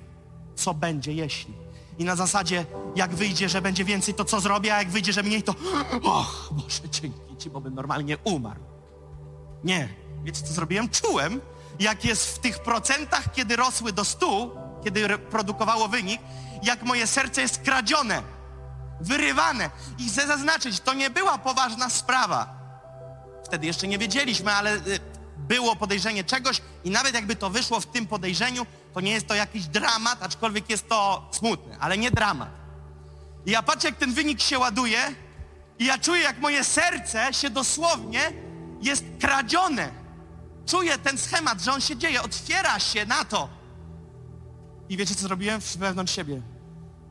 Co 0.56 0.74
będzie, 0.74 1.12
jeśli? 1.12 1.54
I 1.98 2.04
na 2.04 2.16
zasadzie, 2.16 2.66
jak 2.96 3.14
wyjdzie, 3.14 3.48
że 3.48 3.62
będzie 3.62 3.84
więcej, 3.84 4.14
to 4.14 4.24
co 4.24 4.40
zrobię, 4.40 4.74
a 4.74 4.78
jak 4.78 4.90
wyjdzie, 4.90 5.12
że 5.12 5.22
mniej, 5.22 5.42
to 5.42 5.54
och, 6.02 6.48
Boże, 6.52 6.88
dzięki 6.90 7.36
Ci, 7.38 7.50
bo 7.50 7.60
bym 7.60 7.74
normalnie 7.74 8.18
umarł. 8.24 8.60
Nie. 9.64 9.88
Wiecie, 10.24 10.42
co 10.42 10.52
zrobiłem? 10.52 10.88
Czułem, 10.88 11.40
jak 11.80 12.04
jest 12.04 12.26
w 12.36 12.38
tych 12.38 12.58
procentach, 12.58 13.32
kiedy 13.32 13.56
rosły 13.56 13.92
do 13.92 14.04
stu, 14.04 14.50
kiedy 14.84 15.18
produkowało 15.18 15.88
wynik, 15.88 16.20
jak 16.62 16.82
moje 16.82 17.06
serce 17.06 17.42
jest 17.42 17.58
kradzione. 17.62 18.22
wyrywane. 19.00 19.70
I 19.98 20.08
chcę 20.08 20.26
zaznaczyć, 20.26 20.80
to 20.80 20.94
nie 20.94 21.10
była 21.10 21.38
poważna 21.38 21.90
sprawa. 21.90 22.60
Wtedy 23.44 23.66
jeszcze 23.66 23.88
nie 23.88 23.98
wiedzieliśmy, 23.98 24.52
ale 24.52 24.74
y, 24.76 25.00
było 25.48 25.76
podejrzenie 25.76 26.24
czegoś 26.24 26.60
i 26.84 26.90
nawet 26.90 27.14
jakby 27.14 27.36
to 27.36 27.50
wyszło 27.50 27.80
w 27.80 27.86
tym 27.86 28.06
podejrzeniu, 28.06 28.66
to 28.94 29.00
nie 29.00 29.12
jest 29.12 29.26
to 29.26 29.34
jakiś 29.34 29.66
dramat, 29.66 30.22
aczkolwiek 30.22 30.70
jest 30.70 30.88
to 30.88 31.28
smutne, 31.30 31.78
ale 31.78 31.98
nie 31.98 32.10
dramat. 32.10 32.50
I 33.46 33.50
ja 33.50 33.62
patrzę, 33.62 33.88
jak 33.88 33.96
ten 33.96 34.12
wynik 34.14 34.40
się 34.40 34.58
ładuje 34.58 34.98
i 35.78 35.86
ja 35.86 35.98
czuję, 35.98 36.22
jak 36.22 36.40
moje 36.40 36.64
serce 36.64 37.34
się 37.34 37.50
dosłownie 37.50 38.32
jest 38.82 39.04
kradzione. 39.20 39.90
Czuję 40.66 40.98
ten 40.98 41.18
schemat, 41.18 41.60
że 41.60 41.72
on 41.72 41.80
się 41.80 41.96
dzieje, 41.96 42.22
otwiera 42.22 42.78
się 42.78 43.06
na 43.06 43.24
to. 43.24 43.48
I 44.88 44.96
wiecie, 44.96 45.14
co 45.14 45.20
zrobiłem 45.20 45.60
wewnątrz 45.78 46.14
siebie? 46.14 46.42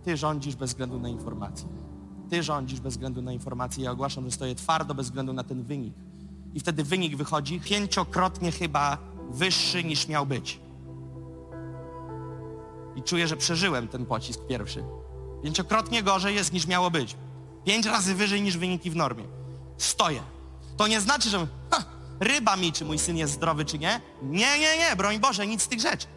Ty 0.04 0.18
rządzisz 0.18 0.56
bez 0.56 0.70
względu 0.70 1.00
na 1.00 1.10
informacje. 1.10 1.68
Ty 2.30 2.44
rządzisz 2.44 2.80
bez 2.80 2.94
względu 2.94 3.22
na 3.22 3.34
informacje. 3.34 3.84
Ja 3.84 3.92
ogłaszam, 3.92 4.26
że 4.26 4.32
stoję 4.32 4.56
twardo 4.56 4.94
bez 4.94 5.06
względu 5.06 5.34
na 5.34 5.44
ten 5.44 5.64
wynik. 5.64 5.94
I 6.54 6.60
wtedy 6.60 6.84
wynik 6.84 7.16
wychodzi 7.16 7.62
pięciokrotnie 7.62 8.52
chyba 8.52 8.98
wyższy 9.30 9.84
niż 9.84 10.08
miał 10.08 10.26
być. 10.26 10.60
I 12.96 13.04
czuję, 13.04 13.28
że 13.28 13.38
przeżyłem 13.38 13.88
ten 13.88 14.06
pocisk 14.06 14.40
pierwszy. 14.48 14.84
Pięciokrotnie 15.44 16.04
gorzej 16.04 16.36
jest 16.36 16.54
niż 16.54 16.68
miało 16.68 16.92
być. 16.92 17.16
Pięć 17.66 17.86
razy 17.86 18.16
wyżej 18.16 18.42
niż 18.42 18.58
wyniki 18.58 18.92
w 18.92 18.96
normie. 18.96 19.24
Stoję. 19.78 20.22
To 20.78 20.88
nie 20.88 21.02
znaczy, 21.02 21.30
że 21.30 21.48
ha, 21.72 21.84
ryba 22.20 22.56
mi, 22.56 22.74
czy 22.74 22.86
mój 22.86 23.00
syn 23.00 23.18
jest 23.18 23.34
zdrowy, 23.34 23.66
czy 23.66 23.80
nie. 23.80 24.02
Nie, 24.22 24.60
nie, 24.60 24.78
nie, 24.78 24.96
broń 24.96 25.20
Boże, 25.20 25.48
nic 25.48 25.62
z 25.62 25.68
tych 25.68 25.80
rzeczy. 25.80 26.08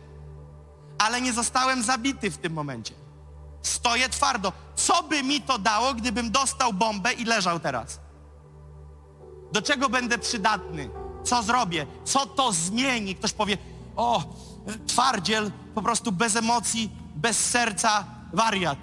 Ale 0.98 1.20
nie 1.20 1.32
zostałem 1.32 1.82
zabity 1.82 2.30
w 2.30 2.38
tym 2.38 2.52
momencie. 2.52 2.94
Stoję 3.62 4.08
twardo. 4.08 4.52
Co 4.74 5.02
by 5.02 5.22
mi 5.22 5.42
to 5.42 5.58
dało, 5.58 5.94
gdybym 5.94 6.30
dostał 6.30 6.72
bombę 6.72 7.12
i 7.12 7.24
leżał 7.24 7.60
teraz? 7.60 8.00
Do 9.52 9.62
czego 9.62 9.88
będę 9.88 10.18
przydatny? 10.18 10.90
Co 11.24 11.42
zrobię? 11.42 11.86
Co 12.04 12.26
to 12.26 12.52
zmieni? 12.52 13.14
Ktoś 13.14 13.32
powie, 13.32 13.58
o, 13.96 14.22
twardziel, 14.86 15.52
po 15.74 15.82
prostu 15.82 16.12
bez 16.12 16.36
emocji, 16.36 16.90
bez 17.16 17.50
serca, 17.50 18.04
wariat. 18.32 18.78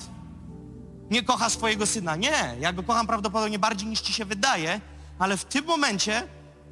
Nie 1.12 1.24
kocha 1.24 1.50
swojego 1.50 1.86
syna. 1.86 2.16
Nie, 2.16 2.56
ja 2.60 2.74
go 2.74 2.84
kocham 2.84 3.08
prawdopodobnie 3.08 3.60
bardziej 3.60 3.88
niż 3.88 4.02
ci 4.02 4.14
się 4.14 4.26
wydaje, 4.26 4.82
ale 5.20 5.38
w 5.38 5.46
tym 5.46 5.66
momencie, 5.66 6.28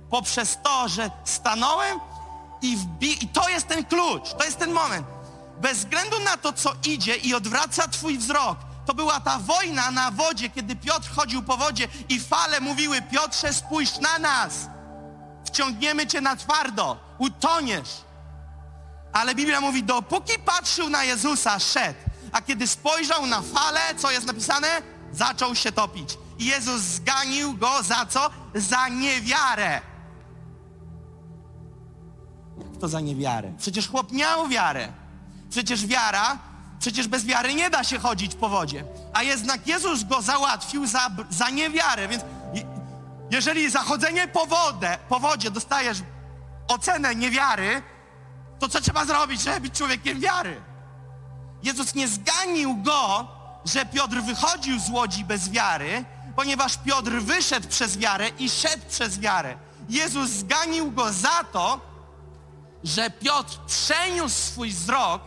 poprzez 0.10 0.58
to, 0.64 0.88
że 0.88 1.12
stanąłem 1.26 2.00
i 2.62 2.78
wbi... 2.78 3.24
I 3.24 3.28
to 3.28 3.50
jest 3.50 3.68
ten 3.68 3.86
klucz, 3.86 4.34
to 4.34 4.46
jest 4.46 4.58
ten 4.58 4.72
moment. 4.72 5.08
Bez 5.62 5.78
względu 5.78 6.20
na 6.20 6.38
to, 6.38 6.54
co 6.54 6.74
idzie 6.88 7.16
i 7.16 7.34
odwraca 7.34 7.88
twój 7.88 8.18
wzrok, 8.18 8.58
to 8.88 8.94
była 8.94 9.20
ta 9.20 9.40
wojna 9.40 9.92
na 9.92 10.12
wodzie, 10.12 10.50
kiedy 10.50 10.76
Piotr 10.76 11.10
chodził 11.16 11.44
po 11.44 11.58
wodzie 11.58 11.88
i 12.10 12.20
fale 12.20 12.60
mówiły, 12.60 13.02
Piotrze, 13.02 13.54
spójrz 13.54 14.00
na 14.00 14.20
nas. 14.20 14.70
Wciągniemy 15.46 16.08
cię 16.08 16.22
na 16.22 16.36
twardo, 16.36 16.98
utoniesz. 17.18 17.90
Ale 19.14 19.36
Biblia 19.36 19.62
mówi, 19.62 19.84
dopóki 19.84 20.40
patrzył 20.46 20.90
na 20.90 21.04
Jezusa, 21.04 21.60
szedł. 21.60 22.00
A 22.32 22.42
kiedy 22.42 22.68
spojrzał 22.68 23.26
na 23.26 23.42
falę, 23.42 23.80
co 23.98 24.12
jest 24.12 24.28
napisane? 24.28 24.68
Zaczął 25.12 25.56
się 25.56 25.72
topić. 25.72 26.18
I 26.40 26.46
Jezus 26.46 26.82
zganił 26.82 27.54
go 27.54 27.84
za 27.84 28.06
co? 28.06 28.30
Za 28.56 28.88
niewiarę. 28.88 29.82
Jak 32.58 32.78
to 32.80 32.88
za 32.88 33.00
niewiarę? 33.00 33.54
Przecież 33.58 33.90
chłop 33.90 34.12
miał 34.12 34.48
wiarę. 34.48 34.94
Przecież 35.50 35.86
wiara, 35.86 36.38
przecież 36.80 37.08
bez 37.08 37.26
wiary 37.26 37.54
nie 37.54 37.70
da 37.70 37.84
się 37.84 38.00
chodzić 38.00 38.36
po 38.36 38.50
wodzie. 38.50 38.84
A 39.14 39.24
jednak 39.24 39.68
Jezus 39.68 40.04
go 40.04 40.22
załatwił 40.22 40.88
za, 40.88 41.10
za 41.30 41.50
niewiarę, 41.50 42.08
więc 42.08 42.24
jeżeli 43.32 43.72
zachodzenie 43.72 44.28
po, 44.28 44.46
wodę, 44.46 44.98
po 45.10 45.20
wodzie 45.20 45.52
dostajesz 45.52 45.98
ocenę 46.68 47.16
niewiary, 47.16 47.82
to 48.60 48.70
co 48.70 48.82
trzeba 48.82 49.06
zrobić, 49.06 49.42
żeby 49.42 49.62
być 49.62 49.78
człowiekiem 49.78 50.20
wiary? 50.20 50.62
Jezus 51.64 51.96
nie 51.96 52.08
zganił 52.08 52.78
go, 52.78 53.28
że 53.66 53.86
Piotr 53.86 54.22
wychodził 54.22 54.80
z 54.80 54.90
łodzi 54.90 55.26
bez 55.26 55.50
wiary, 55.50 56.06
ponieważ 56.36 56.78
Piotr 56.78 57.12
wyszedł 57.12 57.68
przez 57.68 57.98
wiarę 57.98 58.30
i 58.40 58.50
szedł 58.50 58.86
przez 58.90 59.20
wiarę. 59.20 59.58
Jezus 59.90 60.30
zganił 60.30 60.92
go 60.92 61.14
za 61.14 61.44
to, 61.52 61.80
że 62.84 63.10
Piotr 63.10 63.60
przeniósł 63.68 64.36
swój 64.36 64.70
wzrok 64.70 65.22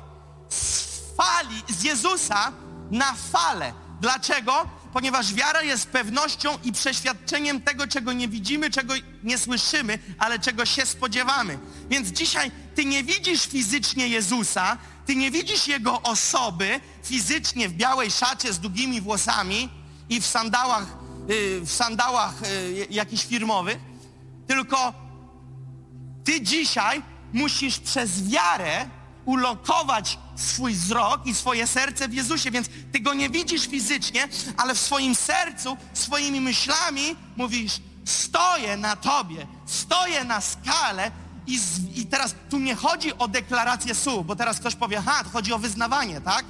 z 0.48 0.89
fali, 1.20 1.62
z 1.68 1.82
Jezusa 1.82 2.52
na 2.90 3.14
falę. 3.14 3.72
Dlaczego? 4.00 4.68
Ponieważ 4.92 5.34
wiara 5.34 5.62
jest 5.62 5.88
pewnością 5.88 6.58
i 6.64 6.72
przeświadczeniem 6.72 7.60
tego, 7.60 7.86
czego 7.86 8.12
nie 8.12 8.28
widzimy, 8.28 8.70
czego 8.70 8.94
nie 9.22 9.38
słyszymy, 9.38 9.98
ale 10.18 10.38
czego 10.38 10.66
się 10.66 10.86
spodziewamy. 10.86 11.58
Więc 11.88 12.08
dzisiaj 12.08 12.50
ty 12.74 12.84
nie 12.84 13.04
widzisz 13.04 13.46
fizycznie 13.46 14.08
Jezusa, 14.08 14.78
ty 15.06 15.16
nie 15.16 15.30
widzisz 15.30 15.68
Jego 15.68 16.02
osoby 16.02 16.80
fizycznie 17.04 17.68
w 17.68 17.72
białej 17.72 18.10
szacie 18.10 18.52
z 18.52 18.58
długimi 18.58 19.00
włosami 19.00 19.68
i 20.08 20.20
w 20.20 20.26
sandałach, 20.26 20.86
yy, 21.28 21.60
w 21.60 21.72
sandałach 21.72 22.34
yy, 22.74 22.86
jakichś 22.90 23.24
firmowych, 23.24 23.78
tylko 24.46 24.94
ty 26.24 26.40
dzisiaj 26.40 27.02
musisz 27.32 27.78
przez 27.78 28.28
wiarę 28.28 28.88
ulokować 29.24 30.18
swój 30.40 30.74
wzrok 30.74 31.26
i 31.26 31.34
swoje 31.34 31.66
serce 31.66 32.08
w 32.08 32.14
Jezusie, 32.14 32.50
więc 32.50 32.68
ty 32.92 33.00
go 33.00 33.14
nie 33.14 33.30
widzisz 33.30 33.68
fizycznie, 33.68 34.28
ale 34.56 34.74
w 34.74 34.80
swoim 34.80 35.14
sercu, 35.14 35.76
swoimi 35.92 36.40
myślami 36.40 37.16
mówisz, 37.36 37.80
stoję 38.04 38.76
na 38.76 38.96
tobie, 38.96 39.46
stoję 39.66 40.24
na 40.24 40.40
skale 40.40 41.10
i, 41.46 41.58
z, 41.58 41.96
i 41.96 42.06
teraz 42.06 42.34
tu 42.50 42.58
nie 42.58 42.74
chodzi 42.74 43.18
o 43.18 43.28
deklarację 43.28 43.94
słów, 43.94 44.26
bo 44.26 44.36
teraz 44.36 44.60
ktoś 44.60 44.74
powie, 44.74 45.02
ha, 45.06 45.24
to 45.24 45.30
chodzi 45.30 45.52
o 45.52 45.58
wyznawanie, 45.58 46.20
tak? 46.20 46.44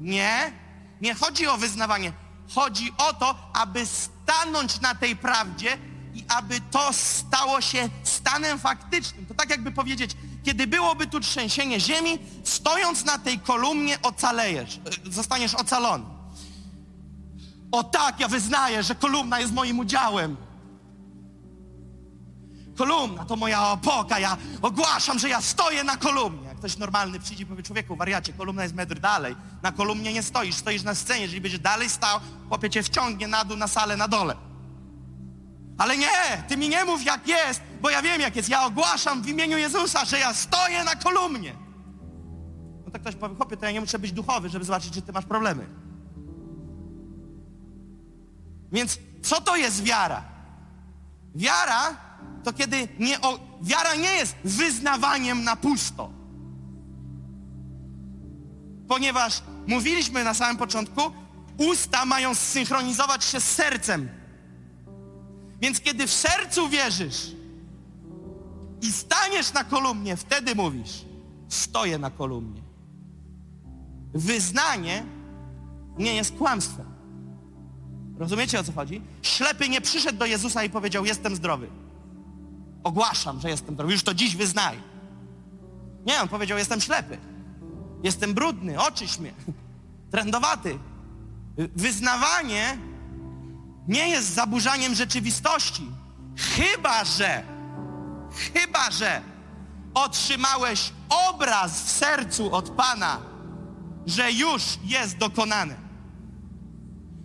Nie, 0.00 0.52
nie 1.00 1.14
chodzi 1.14 1.46
o 1.46 1.56
wyznawanie. 1.56 2.12
Chodzi 2.54 2.92
o 2.98 3.12
to, 3.12 3.50
aby 3.54 3.86
stanąć 3.86 4.80
na 4.80 4.94
tej 4.94 5.16
prawdzie 5.16 5.78
i 6.14 6.24
aby 6.28 6.60
to 6.70 6.92
stało 6.92 7.60
się 7.60 7.88
stanem 8.04 8.58
faktycznym. 8.58 9.26
To 9.26 9.34
tak 9.34 9.50
jakby 9.50 9.72
powiedzieć, 9.72 10.16
kiedy 10.48 10.66
byłoby 10.66 11.06
tu 11.06 11.20
trzęsienie 11.20 11.80
ziemi, 11.80 12.18
stojąc 12.44 13.04
na 13.04 13.18
tej 13.18 13.38
kolumnie 13.38 14.02
ocalejesz, 14.02 14.80
e, 15.06 15.12
zostaniesz 15.12 15.54
ocalony. 15.54 16.04
O 17.72 17.84
tak, 17.84 18.20
ja 18.20 18.28
wyznaję, 18.28 18.82
że 18.82 18.94
kolumna 18.94 19.40
jest 19.40 19.52
moim 19.52 19.78
udziałem. 19.78 20.36
Kolumna 22.76 23.24
to 23.24 23.36
moja 23.36 23.68
opoka, 23.68 24.18
ja 24.18 24.36
ogłaszam, 24.62 25.18
że 25.18 25.28
ja 25.28 25.40
stoję 25.40 25.84
na 25.84 25.96
kolumnie. 25.96 26.48
Jak 26.48 26.58
ktoś 26.58 26.76
normalny 26.76 27.20
przyjdzie 27.20 27.42
i 27.42 27.46
powie, 27.46 27.62
człowieku, 27.62 27.96
wariacie, 27.96 28.32
kolumna 28.32 28.62
jest 28.62 28.74
metr 28.74 28.98
dalej. 28.98 29.36
Na 29.62 29.72
kolumnie 29.72 30.12
nie 30.12 30.22
stoisz, 30.22 30.54
stoisz 30.54 30.82
na 30.82 30.94
scenie. 30.94 31.22
Jeżeli 31.22 31.40
będziesz 31.40 31.60
dalej 31.60 31.90
stał, 31.90 32.20
chłopie 32.48 32.70
cię 32.70 32.82
wciągnie 32.82 33.28
na 33.28 33.44
dół, 33.44 33.56
na 33.56 33.68
salę, 33.68 33.96
na 33.96 34.08
dole. 34.08 34.36
Ale 35.78 35.98
nie, 35.98 36.42
ty 36.48 36.56
mi 36.56 36.68
nie 36.68 36.84
mów 36.84 37.04
jak 37.04 37.28
jest, 37.28 37.60
bo 37.80 37.90
ja 37.90 38.02
wiem 38.02 38.20
jak 38.20 38.36
jest. 38.36 38.48
Ja 38.48 38.64
ogłaszam 38.64 39.22
w 39.22 39.28
imieniu 39.28 39.58
Jezusa, 39.58 40.04
że 40.04 40.18
ja 40.18 40.34
stoję 40.34 40.84
na 40.84 40.94
kolumnie. 40.94 41.54
No 42.84 42.90
tak 42.90 43.00
ktoś 43.02 43.14
powie, 43.14 43.36
chłopie, 43.36 43.56
to 43.56 43.66
ja 43.66 43.72
nie 43.72 43.80
muszę 43.80 43.98
być 43.98 44.12
duchowy, 44.12 44.48
żeby 44.48 44.64
zobaczyć, 44.64 44.94
czy 44.94 45.02
ty 45.02 45.12
masz 45.12 45.24
problemy. 45.24 45.66
Więc 48.72 48.98
co 49.22 49.40
to 49.40 49.56
jest 49.56 49.84
wiara? 49.84 50.22
Wiara 51.34 51.96
to 52.44 52.52
kiedy 52.52 52.88
nie 52.98 53.20
o... 53.20 53.38
wiara 53.62 53.94
nie 53.94 54.12
jest 54.12 54.36
wyznawaniem 54.44 55.44
na 55.44 55.56
pusto. 55.56 56.10
Ponieważ 58.88 59.42
mówiliśmy 59.66 60.24
na 60.24 60.34
samym 60.34 60.56
początku, 60.56 61.00
usta 61.58 62.04
mają 62.04 62.34
zsynchronizować 62.34 63.24
się 63.24 63.40
z 63.40 63.44
sercem. 63.44 64.17
Więc 65.60 65.80
kiedy 65.80 66.06
w 66.06 66.12
sercu 66.12 66.68
wierzysz 66.68 67.32
i 68.82 68.92
staniesz 68.92 69.52
na 69.52 69.64
kolumnie, 69.64 70.16
wtedy 70.16 70.54
mówisz, 70.54 71.04
stoję 71.48 71.98
na 71.98 72.10
kolumnie. 72.10 72.62
Wyznanie 74.14 75.04
nie 75.98 76.14
jest 76.14 76.36
kłamstwem. 76.36 76.86
Rozumiecie 78.18 78.60
o 78.60 78.64
co 78.64 78.72
chodzi? 78.72 79.02
Ślepy 79.22 79.68
nie 79.68 79.80
przyszedł 79.80 80.18
do 80.18 80.26
Jezusa 80.26 80.64
i 80.64 80.70
powiedział, 80.70 81.04
jestem 81.04 81.36
zdrowy. 81.36 81.68
Ogłaszam, 82.82 83.40
że 83.40 83.50
jestem 83.50 83.74
zdrowy. 83.74 83.92
Już 83.92 84.02
to 84.02 84.14
dziś 84.14 84.36
wyznaj. 84.36 84.78
Nie, 86.06 86.22
on 86.22 86.28
powiedział, 86.28 86.58
jestem 86.58 86.80
ślepy. 86.80 87.18
Jestem 88.02 88.34
brudny, 88.34 88.80
oczyś 88.80 89.18
mnie. 89.18 89.32
Trendowaty. 90.12 90.78
Wyznawanie 91.56 92.78
nie 93.88 94.08
jest 94.08 94.34
zaburzaniem 94.34 94.94
rzeczywistości. 94.94 95.90
Chyba, 96.36 97.04
że, 97.04 97.42
chyba, 98.54 98.90
że 98.90 99.22
otrzymałeś 99.94 100.92
obraz 101.28 101.82
w 101.82 101.90
sercu 101.90 102.54
od 102.54 102.70
Pana, 102.70 103.18
że 104.06 104.32
już 104.32 104.62
jest 104.84 105.18
dokonane. 105.18 105.74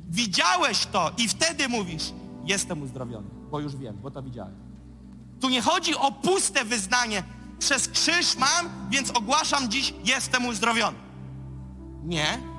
Widziałeś 0.10 0.86
to 0.86 1.12
i 1.18 1.28
wtedy 1.28 1.70
mówisz, 1.70 2.04
jestem 2.46 2.82
uzdrowiony, 2.82 3.28
bo 3.52 3.60
już 3.60 3.76
wiem, 3.76 3.98
bo 4.02 4.12
to 4.12 4.24
widziałem. 4.24 4.56
Tu 5.42 5.50
nie 5.50 5.62
chodzi 5.62 5.96
o 5.96 6.12
puste 6.12 6.66
wyznanie. 6.66 7.24
Przez 7.60 7.88
krzyż 7.88 8.38
mam, 8.38 8.90
więc 8.90 9.12
ogłaszam 9.12 9.70
dziś, 9.70 9.94
jestem 10.06 10.46
uzdrowiony. 10.46 10.98
Nie, 12.04 12.53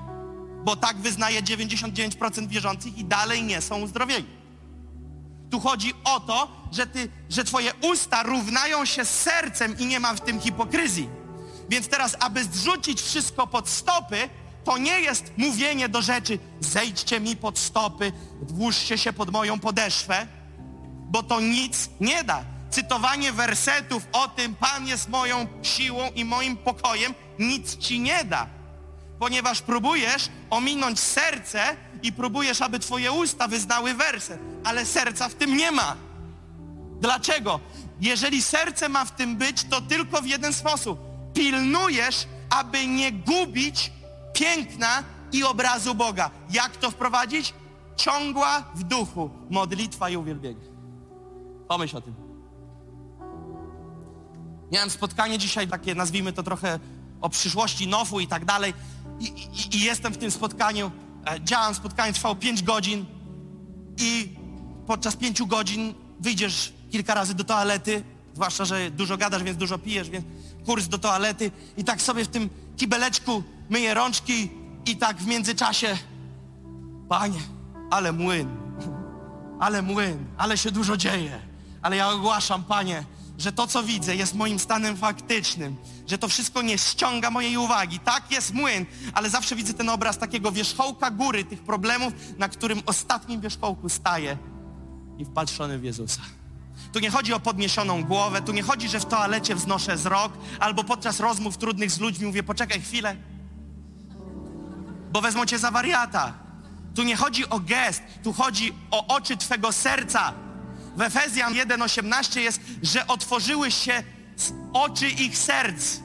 bo 0.64 0.76
tak 0.76 0.96
wyznaje 0.96 1.42
99% 1.42 2.48
wierzących 2.48 2.98
i 2.98 3.04
dalej 3.04 3.42
nie 3.42 3.60
są 3.60 3.80
uzdrowieni. 3.80 4.26
Tu 5.50 5.60
chodzi 5.60 5.92
o 6.04 6.20
to, 6.20 6.48
że, 6.72 6.86
ty, 6.86 7.08
że 7.30 7.44
twoje 7.44 7.72
usta 7.82 8.22
równają 8.22 8.84
się 8.84 9.04
z 9.04 9.10
sercem 9.10 9.78
i 9.78 9.86
nie 9.86 10.00
ma 10.00 10.14
w 10.14 10.20
tym 10.20 10.40
hipokryzji. 10.40 11.08
Więc 11.68 11.88
teraz, 11.88 12.16
aby 12.20 12.44
zrzucić 12.44 13.02
wszystko 13.02 13.46
pod 13.46 13.68
stopy, 13.68 14.28
to 14.64 14.78
nie 14.78 15.00
jest 15.00 15.32
mówienie 15.36 15.88
do 15.88 16.02
rzeczy, 16.02 16.38
zejdźcie 16.60 17.20
mi 17.20 17.36
pod 17.36 17.58
stopy, 17.58 18.12
włóżcie 18.42 18.98
się 18.98 19.12
pod 19.12 19.30
moją 19.30 19.60
podeszwę, 19.60 20.26
bo 21.10 21.22
to 21.22 21.40
nic 21.40 21.90
nie 22.00 22.24
da. 22.24 22.44
Cytowanie 22.70 23.32
wersetów 23.32 24.06
o 24.12 24.28
tym, 24.28 24.54
Pan 24.54 24.86
jest 24.86 25.08
moją 25.08 25.46
siłą 25.62 26.10
i 26.14 26.24
moim 26.24 26.56
pokojem, 26.56 27.14
nic 27.38 27.76
ci 27.76 28.00
nie 28.00 28.24
da. 28.24 28.46
Ponieważ 29.24 29.62
próbujesz 29.62 30.28
ominąć 30.50 31.00
serce 31.00 31.76
i 32.02 32.12
próbujesz, 32.12 32.62
aby 32.62 32.78
twoje 32.78 33.12
usta 33.12 33.48
wyznały 33.48 33.94
werset, 33.94 34.40
ale 34.64 34.86
serca 34.86 35.28
w 35.28 35.34
tym 35.34 35.56
nie 35.56 35.70
ma. 35.72 35.96
Dlaczego? 37.00 37.60
Jeżeli 38.00 38.42
serce 38.42 38.88
ma 38.88 39.04
w 39.04 39.10
tym 39.10 39.36
być, 39.36 39.64
to 39.64 39.80
tylko 39.80 40.22
w 40.22 40.26
jeden 40.26 40.52
sposób. 40.52 40.98
Pilnujesz, 41.34 42.26
aby 42.50 42.86
nie 42.86 43.12
gubić 43.12 43.92
piękna 44.34 45.02
i 45.32 45.44
obrazu 45.44 45.94
Boga. 45.94 46.30
Jak 46.50 46.76
to 46.76 46.90
wprowadzić? 46.90 47.54
Ciągła 47.96 48.64
w 48.74 48.82
duchu 48.82 49.30
modlitwa 49.50 50.10
i 50.10 50.16
uwielbienie. 50.16 50.64
Pomyśl 51.68 51.96
o 51.96 52.00
tym. 52.00 52.14
Miałem 54.72 54.90
spotkanie 54.90 55.38
dzisiaj 55.38 55.68
takie, 55.68 55.94
nazwijmy 55.94 56.32
to 56.32 56.42
trochę 56.42 56.78
o 57.20 57.28
przyszłości 57.28 57.88
Nofu 57.88 58.20
i 58.20 58.26
tak 58.26 58.44
dalej. 58.44 58.74
I, 59.20 59.24
i, 59.24 59.76
i 59.76 59.80
jestem 59.80 60.12
w 60.12 60.18
tym 60.18 60.30
spotkaniu. 60.30 60.90
E, 61.26 61.40
działam, 61.40 61.74
spotkanie 61.74 62.12
trwało 62.12 62.34
5 62.34 62.62
godzin 62.62 63.06
i 63.98 64.28
podczas 64.86 65.16
5 65.16 65.42
godzin 65.42 65.94
wyjdziesz 66.20 66.72
kilka 66.90 67.14
razy 67.14 67.34
do 67.34 67.44
toalety, 67.44 68.02
zwłaszcza, 68.34 68.64
że 68.64 68.90
dużo 68.90 69.16
gadasz, 69.16 69.42
więc 69.42 69.58
dużo 69.58 69.78
pijesz, 69.78 70.10
więc 70.10 70.24
kurs 70.66 70.88
do 70.88 70.98
toalety 70.98 71.50
i 71.76 71.84
tak 71.84 72.02
sobie 72.02 72.24
w 72.24 72.28
tym 72.28 72.50
kibeleczku 72.76 73.42
myję 73.70 73.94
rączki 73.94 74.50
i 74.86 74.96
tak 74.96 75.16
w 75.16 75.26
międzyczasie 75.26 75.98
Panie, 77.08 77.40
ale 77.90 78.12
młyn, 78.12 78.48
ale 79.60 79.82
młyn, 79.82 80.26
ale 80.36 80.58
się 80.58 80.70
dużo 80.70 80.96
dzieje. 80.96 81.40
Ale 81.82 81.96
ja 81.96 82.10
ogłaszam, 82.10 82.64
Panie, 82.64 83.04
że 83.38 83.52
to, 83.52 83.66
co 83.66 83.82
widzę, 83.82 84.16
jest 84.16 84.34
moim 84.34 84.58
stanem 84.58 84.96
faktycznym, 84.96 85.76
że 86.06 86.18
to 86.18 86.28
wszystko 86.28 86.62
nie 86.62 86.78
ściąga 86.78 87.30
mojej 87.30 87.56
uwagi. 87.56 87.98
Tak 87.98 88.30
jest 88.30 88.54
młyn, 88.54 88.86
ale 89.12 89.30
zawsze 89.30 89.56
widzę 89.56 89.74
ten 89.74 89.88
obraz 89.88 90.18
takiego 90.18 90.52
wierzchołka 90.52 91.10
góry, 91.10 91.44
tych 91.44 91.62
problemów, 91.62 92.12
na 92.38 92.48
którym 92.48 92.82
ostatnim 92.86 93.40
wierzchołku 93.40 93.88
staję 93.88 94.38
i 95.18 95.24
wpatrzony 95.24 95.78
w 95.78 95.84
Jezusa. 95.84 96.20
Tu 96.92 96.98
nie 96.98 97.10
chodzi 97.10 97.32
o 97.32 97.40
podniesioną 97.40 98.04
głowę, 98.04 98.42
tu 98.42 98.52
nie 98.52 98.62
chodzi, 98.62 98.88
że 98.88 99.00
w 99.00 99.04
toalecie 99.04 99.54
wznoszę 99.54 99.96
wzrok, 99.96 100.32
albo 100.60 100.84
podczas 100.84 101.20
rozmów 101.20 101.56
trudnych 101.56 101.90
z 101.90 102.00
ludźmi 102.00 102.26
mówię, 102.26 102.42
poczekaj 102.42 102.80
chwilę, 102.80 103.16
bo 105.12 105.20
wezmą 105.20 105.46
cię 105.46 105.58
za 105.58 105.70
wariata. 105.70 106.32
Tu 106.94 107.02
nie 107.02 107.16
chodzi 107.16 107.48
o 107.48 107.60
gest, 107.60 108.02
tu 108.22 108.32
chodzi 108.32 108.72
o 108.90 109.06
oczy 109.06 109.36
Twego 109.36 109.72
serca. 109.72 110.32
W 110.96 111.02
Efezjan 111.02 111.54
1,18 111.54 112.40
jest, 112.40 112.60
że 112.82 113.06
otworzyły 113.06 113.70
się 113.70 114.02
oczy 114.72 115.08
ich 115.08 115.38
serc. 115.38 115.98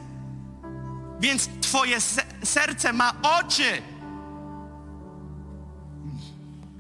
Więc 1.19 1.49
Twoje 1.61 2.01
se 2.01 2.21
serce 2.43 2.93
ma 2.93 3.13
oczy. 3.39 3.81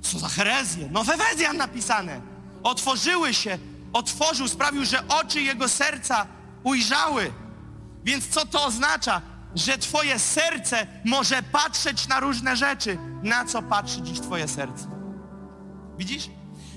Co 0.01 0.19
za 0.19 0.29
herezję? 0.29 0.87
No 0.91 1.03
w 1.03 1.09
Efezjan 1.09 1.57
napisane. 1.57 2.21
Otworzyły 2.63 3.33
się, 3.33 3.57
otworzył, 3.93 4.47
sprawił, 4.47 4.85
że 4.85 5.07
oczy 5.07 5.41
jego 5.41 5.69
serca 5.69 6.25
ujrzały. 6.63 7.31
Więc 8.03 8.27
co 8.27 8.45
to 8.45 8.65
oznacza? 8.65 9.21
Że 9.55 9.77
Twoje 9.77 10.19
serce 10.19 10.87
może 11.05 11.43
patrzeć 11.43 12.07
na 12.07 12.19
różne 12.19 12.55
rzeczy. 12.57 12.97
Na 13.23 13.45
co 13.45 13.61
patrzy 13.61 14.01
dziś 14.01 14.19
Twoje 14.19 14.47
serce? 14.47 14.87
Widzisz? 15.97 16.29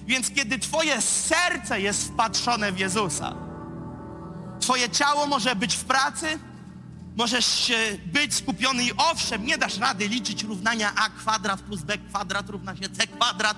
Więc 0.06 0.30
kiedy 0.30 0.58
Twoje 0.58 1.00
serce 1.02 1.80
jest 1.80 2.08
wpatrzone 2.08 2.72
w 2.72 2.78
Jezusa, 2.78 3.35
Twoje 4.62 4.90
ciało 4.90 5.27
może 5.27 5.57
być 5.57 5.77
w 5.77 5.85
pracy, 5.85 6.38
możesz 7.16 7.72
być 8.07 8.35
skupiony 8.35 8.85
i 8.85 8.92
owszem, 8.96 9.46
nie 9.46 9.59
dasz 9.59 9.79
rady 9.79 10.09
liczyć 10.09 10.42
równania 10.42 10.92
a 10.96 11.09
kwadrat 11.09 11.61
plus 11.61 11.81
b 11.81 11.98
kwadrat 11.98 12.48
równa 12.48 12.77
się 12.77 12.88
c 12.88 13.07
kwadrat 13.07 13.57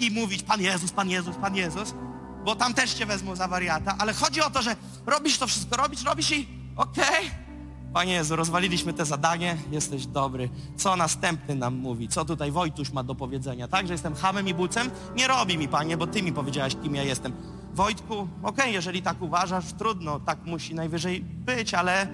i 0.00 0.10
mówić 0.10 0.42
Pan 0.42 0.60
Jezus, 0.60 0.92
Pan 0.92 1.10
Jezus, 1.10 1.36
Pan 1.36 1.56
Jezus, 1.56 1.94
bo 2.44 2.56
tam 2.56 2.74
też 2.74 2.94
Cię 2.94 3.06
wezmą 3.06 3.36
za 3.36 3.48
wariata, 3.48 3.94
ale 3.98 4.14
chodzi 4.14 4.40
o 4.40 4.50
to, 4.50 4.62
że 4.62 4.76
robisz 5.06 5.38
to 5.38 5.46
wszystko, 5.46 5.76
robisz, 5.76 6.04
robisz 6.04 6.30
i 6.30 6.48
okej, 6.76 7.04
okay, 7.04 7.46
Panie 7.92 8.12
Jezu, 8.12 8.36
rozwaliliśmy 8.36 8.92
te 8.92 9.04
zadanie, 9.04 9.56
jesteś 9.70 10.06
dobry. 10.06 10.48
Co 10.76 10.96
następny 10.96 11.54
nam 11.54 11.74
mówi? 11.74 12.08
Co 12.08 12.24
tutaj 12.24 12.50
Wojtuś 12.50 12.90
ma 12.90 13.02
do 13.02 13.14
powiedzenia? 13.14 13.68
Tak, 13.68 13.86
że 13.86 13.94
jestem 13.94 14.14
hamem 14.14 14.48
i 14.48 14.54
bucem? 14.54 14.90
Nie 15.16 15.26
robi 15.26 15.58
mi, 15.58 15.68
Panie, 15.68 15.96
bo 15.96 16.06
Ty 16.06 16.22
mi 16.22 16.32
powiedziałaś, 16.32 16.76
kim 16.82 16.94
ja 16.94 17.02
jestem. 17.02 17.32
Wojtku, 17.76 18.14
okej, 18.18 18.28
okay, 18.42 18.70
jeżeli 18.70 19.02
tak 19.02 19.22
uważasz, 19.22 19.64
trudno, 19.78 20.20
tak 20.20 20.38
musi 20.44 20.74
najwyżej 20.74 21.20
być, 21.20 21.74
ale 21.74 22.06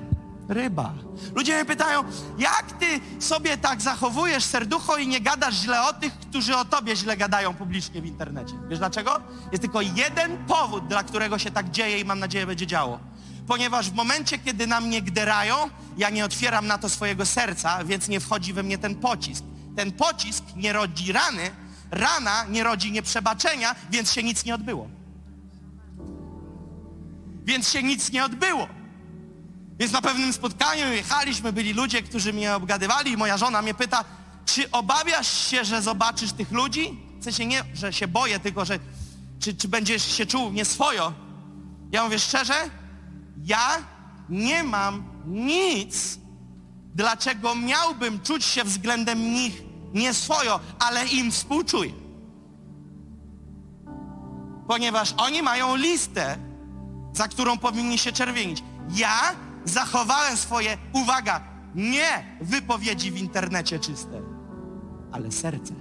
ryba. 0.49 0.93
Ludzie 1.35 1.55
mnie 1.55 1.65
pytają, 1.65 2.05
jak 2.39 2.73
Ty 2.73 2.87
sobie 3.19 3.57
tak 3.57 3.83
zachowujesz 3.83 4.45
serducho 4.45 4.97
i 4.97 5.09
nie 5.09 5.21
gadasz 5.21 5.55
źle 5.55 5.83
o 5.83 5.93
tych, 5.93 6.19
którzy 6.19 6.57
o 6.57 6.65
Tobie 6.65 6.97
źle 6.97 7.17
gadają 7.17 7.55
publicznie 7.55 8.03
w 8.03 8.07
internecie? 8.07 8.55
Wiesz 8.69 8.79
dlaczego? 8.79 9.21
Jest 9.53 9.63
tylko 9.63 9.81
jeden 9.81 10.45
powód, 10.47 10.87
dla 10.87 11.03
którego 11.03 11.39
się 11.39 11.51
tak 11.51 11.71
dzieje 11.71 12.01
i 12.01 12.05
mam 12.05 12.19
nadzieję 12.19 12.47
będzie 12.47 12.67
działo 12.67 12.99
ponieważ 13.47 13.91
w 13.91 13.95
momencie, 13.95 14.39
kiedy 14.39 14.67
na 14.67 14.81
mnie 14.81 15.03
gderają, 15.03 15.55
ja 15.97 16.11
nie 16.11 16.25
otwieram 16.25 16.67
na 16.67 16.79
to 16.79 16.89
swojego 16.89 17.27
serca, 17.27 17.85
więc 17.85 18.09
nie 18.09 18.21
wchodzi 18.21 18.53
we 18.53 18.63
mnie 18.63 18.79
ten 18.79 18.95
pocisk. 18.95 19.45
Ten 19.77 19.93
pocisk 19.93 20.45
nie 20.57 20.73
rodzi 20.73 21.13
rany, 21.13 21.51
rana 21.91 22.45
nie 22.45 22.65
rodzi 22.65 22.93
nieprzebaczenia, 22.93 23.75
więc 23.91 24.13
się 24.13 24.23
nic 24.23 24.45
nie 24.45 24.55
odbyło. 24.55 25.02
Więc 27.45 27.69
się 27.69 27.83
nic 27.83 28.13
nie 28.13 28.25
odbyło. 28.25 28.69
Więc 29.79 29.93
na 29.93 30.03
pewnym 30.03 30.33
spotkaniu 30.33 30.93
jechaliśmy, 30.93 31.53
byli 31.53 31.73
ludzie, 31.73 32.03
którzy 32.03 32.33
mnie 32.33 32.55
obgadywali 32.55 33.13
i 33.13 33.17
moja 33.17 33.39
żona 33.39 33.63
mnie 33.63 33.75
pyta, 33.75 34.05
czy 34.45 34.71
obawiasz 34.71 35.49
się, 35.49 35.65
że 35.65 35.83
zobaczysz 35.83 36.33
tych 36.33 36.53
ludzi? 36.53 36.99
W 37.21 37.25
sensie 37.25 37.47
nie, 37.47 37.65
że 37.75 37.93
się 37.93 38.09
boję, 38.09 38.41
tylko 38.41 38.65
że 38.65 38.79
czy, 39.41 39.55
czy 39.55 39.69
będziesz 39.69 40.17
się 40.17 40.27
czuł 40.27 40.53
nieswojo. 40.53 41.13
Ja 41.93 42.05
mówię 42.05 42.19
szczerze, 42.19 42.55
ja 43.45 43.69
nie 44.29 44.63
mam 44.65 45.05
nic, 45.27 46.19
dlaczego 46.95 47.55
miałbym 47.55 48.21
czuć 48.21 48.45
się 48.45 48.65
względem 48.65 49.33
nich 49.33 49.63
nieswojo, 49.95 50.61
ale 50.79 51.07
im 51.07 51.33
współczuję. 51.33 51.93
Ponieważ 54.69 55.15
oni 55.17 55.43
mają 55.43 55.77
listę, 55.77 56.39
za 57.13 57.29
którą 57.29 57.59
powinni 57.59 57.99
się 57.99 58.13
czerwienić. 58.13 58.63
Ja 58.95 59.17
zachowałem 59.65 60.37
swoje, 60.37 60.79
uwaga, 60.93 61.41
nie 61.75 62.37
wypowiedzi 62.41 63.11
w 63.11 63.17
internecie 63.17 63.79
czyste, 63.79 64.23
ale 65.13 65.33
serce 65.33 65.75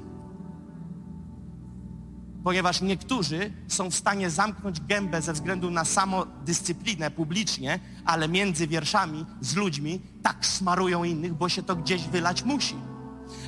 ponieważ 2.43 2.81
niektórzy 2.81 3.53
są 3.67 3.89
w 3.89 3.95
stanie 3.95 4.29
zamknąć 4.29 4.81
gębę 4.81 5.21
ze 5.21 5.33
względu 5.33 5.71
na 5.71 5.85
samodyscyplinę 5.85 7.11
publicznie, 7.11 7.79
ale 8.05 8.27
między 8.27 8.67
wierszami 8.67 9.25
z 9.41 9.55
ludźmi 9.55 10.01
tak 10.23 10.45
smarują 10.45 11.03
innych, 11.03 11.33
bo 11.33 11.49
się 11.49 11.63
to 11.63 11.75
gdzieś 11.75 12.07
wylać 12.07 12.43
musi. 12.43 12.75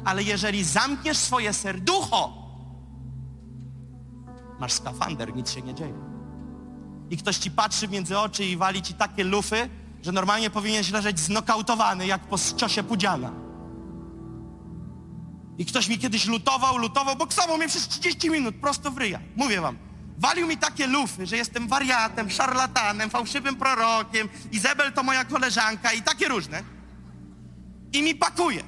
Ale 0.05 0.23
jeżeli 0.23 0.63
zamkniesz 0.63 1.17
swoje 1.17 1.53
serducho, 1.53 2.33
masz 4.59 4.73
skafander, 4.73 5.35
nic 5.35 5.51
się 5.51 5.61
nie 5.61 5.73
dzieje. 5.73 5.93
I 7.13 7.17
ktoś 7.17 7.37
ci 7.37 7.51
patrzy 7.51 7.87
między 7.87 8.19
oczy 8.19 8.45
i 8.45 8.57
wali 8.57 8.81
ci 8.81 8.93
takie 8.93 9.23
lufy, 9.23 9.69
że 10.01 10.11
normalnie 10.11 10.49
powinieneś 10.49 10.91
leżeć 10.91 11.19
znokautowany, 11.19 12.07
jak 12.07 12.21
po 12.21 12.37
ciosie 12.57 12.83
Pudziana. 12.83 13.31
I 15.57 15.65
ktoś 15.65 15.87
mi 15.87 15.97
kiedyś 15.97 16.25
lutował, 16.25 16.77
lutował, 16.77 17.15
boksował 17.15 17.57
mnie 17.57 17.67
przez 17.67 17.87
30 17.87 18.29
minut, 18.29 18.55
prosto 18.55 18.91
w 18.91 18.97
ryja. 18.97 19.19
Mówię 19.35 19.61
wam. 19.61 19.77
Walił 20.17 20.47
mi 20.47 20.57
takie 20.57 20.87
lufy, 20.87 21.25
że 21.25 21.37
jestem 21.37 21.67
wariatem, 21.67 22.29
szarlatanem, 22.29 23.09
fałszywym 23.09 23.55
prorokiem, 23.55 24.29
Izabel 24.51 24.93
to 24.93 25.03
moja 25.03 25.25
koleżanka 25.25 25.93
i 25.93 26.01
takie 26.01 26.27
różne. 26.27 26.63
I 27.93 28.03
mi 28.03 28.15
pakuje. 28.15 28.63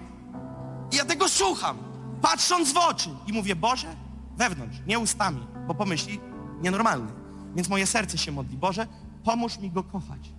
I 0.91 0.95
ja 0.95 1.05
tego 1.05 1.29
słucham. 1.29 1.77
patrząc 2.21 2.73
w 2.73 2.77
oczy 2.77 3.09
i 3.27 3.33
mówię, 3.33 3.55
Boże, 3.55 3.95
wewnątrz, 4.37 4.77
nie 4.87 4.99
ustami, 4.99 5.47
bo 5.67 5.75
pomyśli, 5.75 6.19
nienormalny. 6.61 7.24
Więc 7.55 7.69
moje 7.69 7.87
serce 7.87 8.17
się 8.17 8.31
modli, 8.31 8.57
Boże, 8.57 8.87
pomóż 9.23 9.59
mi 9.59 9.71
go 9.71 9.83
kochać. 9.83 10.33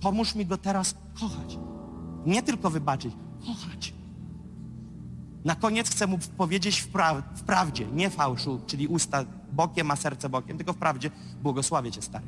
Pomóż 0.00 0.34
mi 0.34 0.46
go 0.46 0.58
teraz 0.58 0.94
kochać. 1.20 1.58
Nie 2.26 2.42
tylko 2.42 2.70
wybaczyć, 2.70 3.14
kochać. 3.46 3.94
Na 5.44 5.54
koniec 5.54 5.90
chcę 5.90 6.06
mu 6.06 6.18
powiedzieć 6.36 6.80
w, 6.80 6.88
pra 6.88 7.14
w 7.14 7.42
prawdzie, 7.42 7.86
nie 7.86 8.10
fałszu, 8.10 8.60
czyli 8.66 8.86
usta 8.86 9.24
bokiem, 9.52 9.90
a 9.90 9.96
serce 9.96 10.28
bokiem, 10.28 10.56
tylko 10.56 10.72
w 10.72 10.76
prawdzie, 10.76 11.10
błogosławię 11.42 11.92
Cię, 11.92 12.02
stary. 12.02 12.26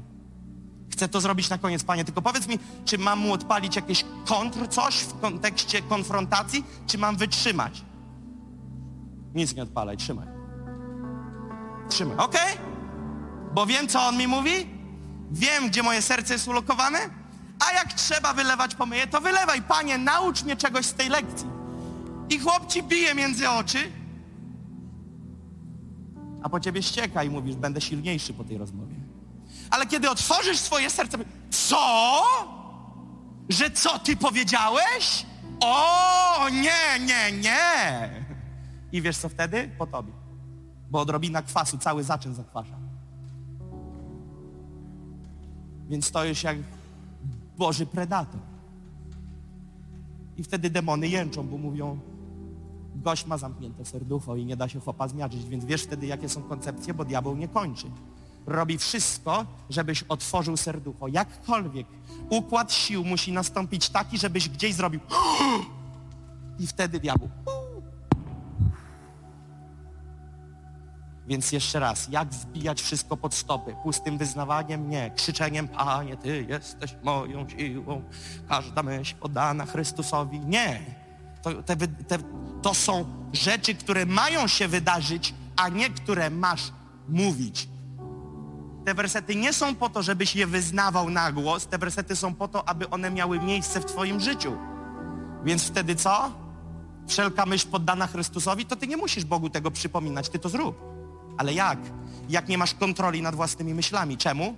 Chcę 0.91 1.09
to 1.09 1.21
zrobić 1.21 1.51
na 1.51 1.59
koniec, 1.59 1.85
Panie, 1.85 2.05
tylko 2.05 2.23
powiedz 2.23 2.49
mi, 2.49 2.59
czy 2.85 2.99
mam 2.99 3.19
mu 3.19 3.33
odpalić 3.33 3.77
jakieś 3.77 4.05
kontr, 4.27 4.69
coś 4.69 4.95
w 4.95 5.21
kontekście 5.21 5.83
konfrontacji, 5.83 6.65
czy 6.87 6.99
mam 6.99 7.17
wytrzymać? 7.17 7.85
Nic 9.35 9.55
nie 9.55 9.63
odpalaj, 9.63 9.97
trzymaj. 9.97 10.27
Trzymaj, 11.89 12.17
okej? 12.17 12.53
Okay? 12.55 12.78
Bo 13.59 13.67
wiem, 13.67 13.89
co 13.89 14.07
on 14.07 14.17
mi 14.17 14.27
mówi, 14.27 14.67
wiem, 15.31 15.69
gdzie 15.69 15.83
moje 15.83 16.03
serce 16.03 16.33
jest 16.33 16.49
ulokowane, 16.49 16.99
a 17.69 17.73
jak 17.73 17.93
trzeba 17.93 18.33
wylewać 18.35 18.75
pomyję, 18.75 19.07
to 19.07 19.21
wylewaj. 19.21 19.63
Panie, 19.63 19.99
naucz 19.99 20.43
mnie 20.43 20.57
czegoś 20.57 20.87
z 20.87 20.95
tej 20.95 21.09
lekcji. 21.09 21.47
I 22.31 22.39
chłop 22.39 22.67
ci 22.67 22.83
bije 22.83 23.15
między 23.15 23.51
oczy, 23.51 23.93
a 26.43 26.49
po 26.49 26.61
ciebie 26.61 26.83
ścieka 26.83 27.25
i 27.25 27.31
mówisz, 27.31 27.57
będę 27.57 27.81
silniejszy 27.81 28.35
po 28.35 28.45
tej 28.45 28.59
rozmowie. 28.59 28.95
Ale 29.71 29.87
kiedy 29.87 30.11
otworzysz 30.11 30.59
swoje 30.59 30.91
serce, 30.91 31.19
co? 31.51 32.23
Że 33.49 33.71
co 33.71 33.99
ty 33.99 34.17
powiedziałeś? 34.17 35.27
O, 35.61 36.49
nie, 36.49 37.07
nie, 37.07 37.33
nie. 37.33 38.11
I 38.93 39.03
wiesz 39.03 39.17
co 39.17 39.29
wtedy? 39.29 39.71
Po 39.79 39.87
tobie. 39.87 40.13
Bo 40.91 41.01
odrobina 41.01 41.43
kwasu 41.43 41.79
cały 41.79 42.05
zaczyn 42.05 42.35
zakwasza. 42.35 42.88
Więc 45.89 46.07
stoisz 46.07 46.43
jak 46.43 46.57
Boży 47.59 47.87
predator. 47.87 48.41
I 50.37 50.43
wtedy 50.43 50.71
demony 50.71 51.09
jęczą, 51.09 51.49
bo 51.49 51.59
mówią, 51.59 51.99
gość 52.95 53.27
ma 53.27 53.39
zamknięte 53.39 53.85
serducho 53.85 54.37
i 54.37 54.45
nie 54.45 54.57
da 54.57 54.69
się 54.69 54.81
chłopa 54.81 55.09
zmiażdżyć, 55.09 55.45
więc 55.45 55.65
wiesz 55.65 55.83
wtedy, 55.83 56.07
jakie 56.07 56.29
są 56.29 56.43
koncepcje, 56.43 56.95
bo 56.95 57.05
diabeł 57.05 57.37
nie 57.37 57.49
kończy. 57.49 57.87
Robi 58.47 58.79
wszystko, 58.79 59.47
żebyś 59.71 60.03
otworzył 60.03 60.57
serducho. 60.57 61.09
Jakkolwiek 61.09 61.87
układ 62.31 62.73
sił 62.73 63.05
musi 63.05 63.33
nastąpić 63.33 63.91
taki, 63.91 64.19
żebyś 64.19 64.49
gdzieś 64.49 64.75
zrobił 64.75 65.01
i 66.61 66.67
wtedy 66.67 67.01
diabeł 67.01 67.29
Więc 71.29 71.53
jeszcze 71.53 71.81
raz, 71.81 72.09
jak 72.11 72.35
zbijać 72.35 72.83
wszystko 72.83 73.17
pod 73.17 73.35
stopy? 73.35 73.75
Pustym 73.83 74.19
wyznawaniem? 74.19 74.91
Nie. 74.91 75.11
Krzyczeniem, 75.11 75.69
Panie, 75.69 76.17
Ty 76.17 76.47
jesteś 76.49 76.97
moją 77.03 77.49
siłą, 77.49 78.03
każda 78.49 78.83
myśl 78.83 79.17
podana 79.17 79.67
Chrystusowi? 79.67 80.41
Nie. 80.41 80.81
To, 81.43 81.63
te, 81.63 81.77
te, 81.77 82.19
to 82.63 82.75
są 82.75 83.05
rzeczy, 83.33 83.75
które 83.75 84.07
mają 84.07 84.47
się 84.47 84.69
wydarzyć, 84.69 85.35
a 85.57 85.69
nie 85.69 85.91
które 85.91 86.31
masz 86.31 86.73
mówić. 87.09 87.69
Te 88.85 88.95
wersety 88.95 89.37
nie 89.37 89.53
są 89.53 89.75
po 89.75 89.89
to, 89.89 90.03
żebyś 90.03 90.37
je 90.37 90.47
wyznawał 90.47 91.11
na 91.11 91.33
głos, 91.33 91.67
te 91.67 91.79
wersety 91.79 92.17
są 92.17 92.35
po 92.35 92.49
to, 92.49 92.69
aby 92.69 92.91
one 92.91 93.11
miały 93.11 93.41
miejsce 93.41 93.81
w 93.81 93.85
Twoim 93.85 94.21
życiu. 94.21 94.57
Więc 95.45 95.65
wtedy 95.65 95.95
co? 95.95 96.33
Wszelka 97.07 97.47
myśl 97.47 97.69
poddana 97.69 98.07
Chrystusowi, 98.07 98.67
to 98.67 98.77
Ty 98.77 98.87
nie 98.87 98.97
musisz 98.97 99.25
Bogu 99.25 99.51
tego 99.51 99.71
przypominać, 99.71 100.29
Ty 100.29 100.39
to 100.39 100.49
zrób. 100.49 100.98
Ale 101.39 101.55
jak? 101.55 101.79
Jak 102.29 102.49
nie 102.49 102.59
masz 102.59 102.75
kontroli 102.75 103.23
nad 103.23 103.35
własnymi 103.35 103.75
myślami. 103.75 104.17
Czemu? 104.17 104.55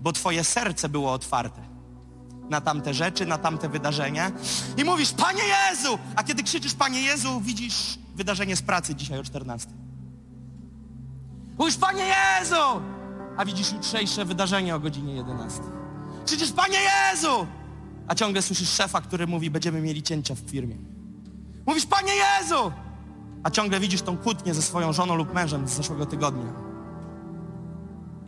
Bo 0.00 0.12
twoje 0.12 0.44
serce 0.44 0.88
było 0.88 1.12
otwarte 1.12 1.74
na 2.50 2.60
tamte 2.60 2.94
rzeczy, 2.94 3.26
na 3.26 3.38
tamte 3.38 3.68
wydarzenia 3.68 4.32
i 4.76 4.84
mówisz, 4.84 5.12
Panie 5.12 5.42
Jezu! 5.42 5.98
A 6.16 6.24
kiedy 6.24 6.42
krzyczysz, 6.42 6.74
Panie 6.74 7.00
Jezu, 7.00 7.40
widzisz 7.40 7.98
wydarzenie 8.14 8.56
z 8.56 8.62
pracy 8.62 8.94
dzisiaj 8.94 9.18
o 9.18 9.24
14. 9.24 9.70
Mówisz, 11.58 11.76
Panie 11.76 12.04
Jezu! 12.04 12.80
A 13.36 13.44
widzisz 13.44 13.72
jutrzejsze 13.72 14.24
wydarzenie 14.24 14.74
o 14.74 14.80
godzinie 14.80 15.14
11. 15.14 15.60
Krzyczysz, 16.26 16.52
Panie 16.52 16.78
Jezu! 16.78 17.46
A 18.08 18.14
ciągle 18.14 18.42
słyszysz 18.42 18.68
szefa, 18.68 19.00
który 19.00 19.26
mówi, 19.26 19.50
będziemy 19.50 19.80
mieli 19.80 20.02
cięcia 20.02 20.34
w 20.34 20.38
firmie. 20.38 20.76
Mówisz, 21.66 21.86
Panie 21.86 22.12
Jezu! 22.14 22.72
A 23.44 23.50
ciągle 23.50 23.80
widzisz 23.80 24.02
tą 24.02 24.16
kłótnię 24.16 24.54
ze 24.54 24.62
swoją 24.62 24.92
żoną 24.92 25.14
lub 25.14 25.34
mężem 25.34 25.68
z 25.68 25.70
zeszłego 25.70 26.06
tygodnia. 26.06 26.52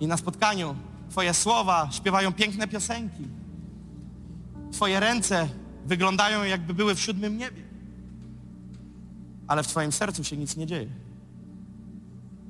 I 0.00 0.06
na 0.06 0.16
spotkaniu 0.16 0.76
Twoje 1.10 1.34
słowa 1.34 1.88
śpiewają 1.90 2.32
piękne 2.32 2.68
piosenki. 2.68 3.28
Twoje 4.72 5.00
ręce 5.00 5.48
wyglądają 5.86 6.44
jakby 6.44 6.74
były 6.74 6.94
w 6.94 7.00
siódmym 7.00 7.38
niebie. 7.38 7.62
Ale 9.48 9.62
w 9.62 9.66
Twoim 9.66 9.92
sercu 9.92 10.24
się 10.24 10.36
nic 10.36 10.56
nie 10.56 10.66
dzieje. 10.66 10.88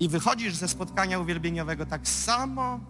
I 0.01 0.09
wychodzisz 0.09 0.55
ze 0.55 0.69
spotkania 0.69 1.19
uwielbieniowego 1.19 1.87
tak 1.87 2.09
samo, 2.09 2.81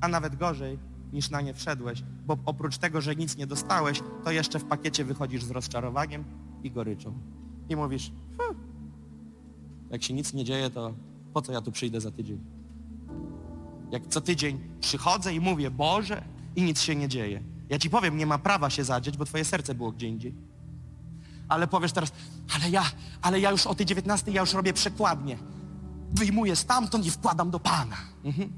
a 0.00 0.08
nawet 0.08 0.36
gorzej, 0.36 0.78
niż 1.12 1.30
na 1.30 1.40
nie 1.40 1.54
wszedłeś, 1.54 2.02
bo 2.26 2.38
oprócz 2.46 2.78
tego, 2.78 3.00
że 3.00 3.16
nic 3.16 3.36
nie 3.36 3.46
dostałeś, 3.46 4.02
to 4.24 4.30
jeszcze 4.30 4.58
w 4.58 4.64
pakiecie 4.64 5.04
wychodzisz 5.04 5.44
z 5.44 5.50
rozczarowaniem 5.50 6.24
i 6.62 6.70
goryczą. 6.70 7.18
I 7.68 7.76
mówisz, 7.76 8.12
jak 9.90 10.02
się 10.02 10.14
nic 10.14 10.32
nie 10.32 10.44
dzieje, 10.44 10.70
to 10.70 10.94
po 11.32 11.42
co 11.42 11.52
ja 11.52 11.60
tu 11.60 11.72
przyjdę 11.72 12.00
za 12.00 12.10
tydzień? 12.10 12.40
Jak 13.90 14.06
co 14.06 14.20
tydzień 14.20 14.60
przychodzę 14.80 15.34
i 15.34 15.40
mówię, 15.40 15.70
Boże, 15.70 16.22
i 16.56 16.62
nic 16.62 16.80
się 16.80 16.96
nie 16.96 17.08
dzieje. 17.08 17.42
Ja 17.68 17.78
ci 17.78 17.90
powiem, 17.90 18.16
nie 18.16 18.26
ma 18.26 18.38
prawa 18.38 18.70
się 18.70 18.84
zadzieć, 18.84 19.16
bo 19.16 19.24
twoje 19.24 19.44
serce 19.44 19.74
było 19.74 19.92
gdzie 19.92 20.08
indziej. 20.08 20.34
Ale 21.48 21.66
powiesz 21.66 21.92
teraz, 21.92 22.12
ale 22.54 22.70
ja, 22.70 22.84
ale 23.22 23.40
ja 23.40 23.50
już 23.50 23.66
o 23.66 23.74
tej 23.74 23.86
19 23.86 24.32
ja 24.32 24.40
już 24.40 24.52
robię 24.52 24.72
przekładnie. 24.72 25.38
Wyjmuję 26.12 26.56
stamtąd 26.56 27.06
i 27.06 27.10
wkładam 27.10 27.50
do 27.50 27.60
Pana. 27.60 27.96
Mhm. 28.24 28.52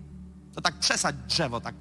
To 0.54 0.60
tak 0.60 0.78
przesadź 0.78 1.16
drzewo, 1.16 1.60
tak 1.60 1.74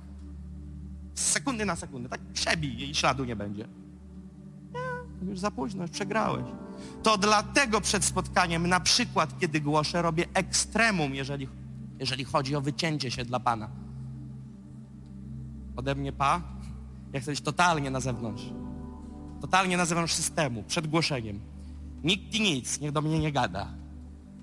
z 1.16 1.22
sekundy 1.22 1.66
na 1.66 1.76
sekundę, 1.76 2.10
tak 2.10 2.22
przebij 2.34 2.90
i 2.90 2.96
śladu 2.96 3.26
nie 3.26 3.36
będzie. 3.36 3.68
Już 5.22 5.40
za 5.40 5.52
późno, 5.52 5.82
już 5.82 5.92
przegrałeś. 5.92 6.46
To 7.04 7.18
dlatego 7.18 7.82
przed 7.82 8.06
spotkaniem, 8.06 8.68
na 8.68 8.80
przykład 8.80 9.40
kiedy 9.40 9.62
głoszę, 9.62 10.02
robię 10.02 10.26
ekstremum, 10.34 11.16
jeżeli, 11.16 11.48
jeżeli 12.00 12.24
chodzi 12.24 12.56
o 12.56 12.62
wycięcie 12.62 13.12
się 13.12 13.26
dla 13.26 13.40
Pana. 13.40 13.70
Ode 15.76 15.96
mnie 15.96 16.12
Pa, 16.12 16.42
ja 17.14 17.20
chcę 17.20 17.32
być 17.32 17.42
totalnie 17.42 17.92
na 17.92 18.00
zewnątrz. 18.00 18.44
Totalnie 19.42 19.78
na 19.78 19.86
zewnątrz 19.86 20.14
systemu, 20.14 20.64
przed 20.64 20.88
głoszeniem. 20.88 21.40
Nikt 22.04 22.36
i 22.36 22.42
nic, 22.42 22.80
niech 22.80 22.92
do 22.92 23.02
mnie 23.02 23.20
nie 23.20 23.32
gada. 23.32 23.68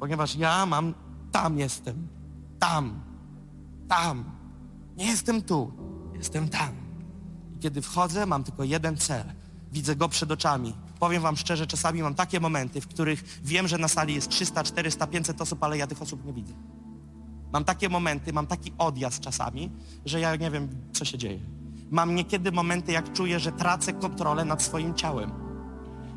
Ponieważ 0.00 0.36
ja 0.36 0.66
mam, 0.66 0.94
tam 1.32 1.58
jestem, 1.58 2.08
tam, 2.58 3.00
tam. 3.88 4.24
Nie 4.96 5.06
jestem 5.06 5.42
tu, 5.42 5.72
jestem 6.14 6.48
tam. 6.48 6.72
I 7.56 7.58
kiedy 7.58 7.82
wchodzę, 7.82 8.26
mam 8.26 8.44
tylko 8.44 8.64
jeden 8.64 8.96
cel. 8.96 9.24
Widzę 9.74 9.96
go 9.96 10.08
przed 10.08 10.30
oczami 10.30 10.74
powiem 11.04 11.22
wam 11.22 11.36
szczerze, 11.36 11.66
czasami 11.66 12.02
mam 12.02 12.14
takie 12.14 12.40
momenty, 12.40 12.80
w 12.80 12.88
których 12.88 13.40
wiem, 13.42 13.68
że 13.68 13.78
na 13.78 13.88
sali 13.88 14.14
jest 14.14 14.28
300, 14.28 14.62
400, 14.62 15.06
500 15.06 15.40
osób, 15.40 15.62
ale 15.62 15.78
ja 15.78 15.86
tych 15.86 16.02
osób 16.02 16.24
nie 16.24 16.32
widzę. 16.32 16.52
Mam 17.52 17.64
takie 17.64 17.88
momenty, 17.88 18.32
mam 18.32 18.46
taki 18.46 18.72
odjazd 18.78 19.20
czasami, 19.20 19.70
że 20.04 20.20
ja 20.20 20.36
nie 20.36 20.50
wiem, 20.50 20.68
co 20.92 21.04
się 21.04 21.18
dzieje. 21.18 21.38
Mam 21.90 22.14
niekiedy 22.14 22.52
momenty, 22.52 22.92
jak 22.92 23.12
czuję, 23.12 23.40
że 23.40 23.52
tracę 23.52 23.92
kontrolę 23.92 24.44
nad 24.44 24.62
swoim 24.62 24.94
ciałem. 24.94 25.30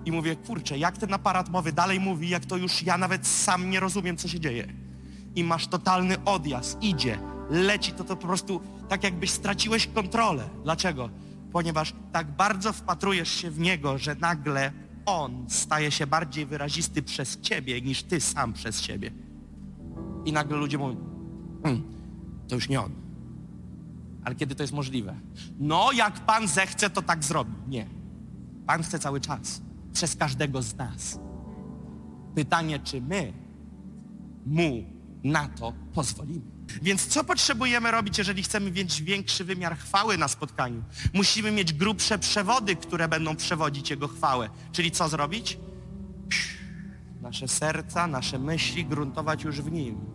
I 0.05 0.11
mówię, 0.11 0.35
kurczę, 0.35 0.77
jak 0.77 0.97
ten 0.97 1.13
aparat 1.13 1.49
mowy 1.49 1.71
dalej 1.71 1.99
mówi, 1.99 2.29
jak 2.29 2.45
to 2.45 2.57
już 2.57 2.83
ja 2.83 2.97
nawet 2.97 3.27
sam 3.27 3.69
nie 3.69 3.79
rozumiem, 3.79 4.17
co 4.17 4.27
się 4.27 4.39
dzieje. 4.39 4.73
I 5.35 5.43
masz 5.43 5.67
totalny 5.67 6.23
odjazd, 6.25 6.83
idzie, 6.83 7.19
leci, 7.49 7.91
to 7.91 8.03
to 8.03 8.15
po 8.15 8.27
prostu 8.27 8.61
tak 8.89 9.03
jakbyś 9.03 9.29
straciłeś 9.29 9.87
kontrolę. 9.87 10.49
Dlaczego? 10.63 11.09
Ponieważ 11.51 11.93
tak 12.11 12.31
bardzo 12.31 12.73
wpatrujesz 12.73 13.29
się 13.29 13.51
w 13.51 13.59
Niego, 13.59 13.97
że 13.97 14.15
nagle 14.15 14.71
On 15.05 15.45
staje 15.49 15.91
się 15.91 16.07
bardziej 16.07 16.45
wyrazisty 16.45 17.03
przez 17.03 17.41
Ciebie 17.41 17.81
niż 17.81 18.03
Ty 18.03 18.19
sam 18.19 18.53
przez 18.53 18.81
siebie. 18.81 19.11
I 20.25 20.33
nagle 20.33 20.57
ludzie 20.57 20.77
mówią, 20.77 20.97
hm, 21.63 21.83
to 22.47 22.55
już 22.55 22.69
nie 22.69 22.81
On. 22.81 22.91
Ale 24.23 24.35
kiedy 24.35 24.55
to 24.55 24.63
jest 24.63 24.73
możliwe? 24.73 25.15
No, 25.59 25.91
jak 25.91 26.25
Pan 26.25 26.47
zechce, 26.47 26.89
to 26.89 27.01
tak 27.01 27.23
zrobi. 27.23 27.51
Nie. 27.67 27.87
Pan 28.65 28.83
chce 28.83 28.99
cały 28.99 29.21
czas. 29.21 29.61
Przez 29.93 30.15
każdego 30.15 30.61
z 30.61 30.75
nas. 30.75 31.19
Pytanie, 32.35 32.79
czy 32.79 33.01
my 33.01 33.33
Mu 34.45 34.83
na 35.23 35.47
to 35.47 35.73
pozwolimy. 35.93 36.56
Więc 36.81 37.07
co 37.07 37.23
potrzebujemy 37.23 37.91
robić, 37.91 38.17
jeżeli 38.17 38.43
chcemy 38.43 38.71
mieć 38.71 39.01
większy 39.01 39.43
wymiar 39.43 39.77
chwały 39.77 40.17
na 40.17 40.27
spotkaniu? 40.27 40.83
Musimy 41.13 41.51
mieć 41.51 41.73
grubsze 41.73 42.19
przewody, 42.19 42.75
które 42.75 43.07
będą 43.07 43.35
przewodzić 43.35 43.89
Jego 43.89 44.07
chwałę. 44.07 44.49
Czyli 44.71 44.91
co 44.91 45.09
zrobić? 45.09 45.57
nasze 47.27 47.47
serca, 47.47 48.07
nasze 48.07 48.39
myśli 48.39 48.85
gruntować 48.85 49.43
już 49.43 49.61
w 49.61 49.71
Nim. 49.71 50.05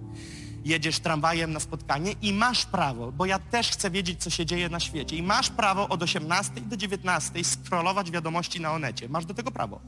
Jedziesz 0.65 1.01
tramwajem 1.01 1.53
na 1.53 1.61
spotkanie 1.61 2.13
i 2.23 2.33
masz 2.33 2.67
prawo, 2.67 3.13
bo 3.13 3.27
ja 3.27 3.39
też 3.39 3.71
chcę 3.71 3.91
wiedzieć, 3.91 4.23
co 4.23 4.31
się 4.31 4.47
dzieje 4.47 4.69
na 4.69 4.81
świecie. 4.81 5.17
I 5.17 5.23
masz 5.23 5.51
prawo 5.51 5.89
od 5.89 6.03
18 6.03 6.61
do 6.61 6.77
19 6.77 7.45
scrollować 7.45 8.11
wiadomości 8.11 8.61
na 8.61 8.73
Onecie. 8.73 9.09
Masz 9.09 9.27
do 9.27 9.35
tego 9.35 9.51
prawo. 9.51 9.81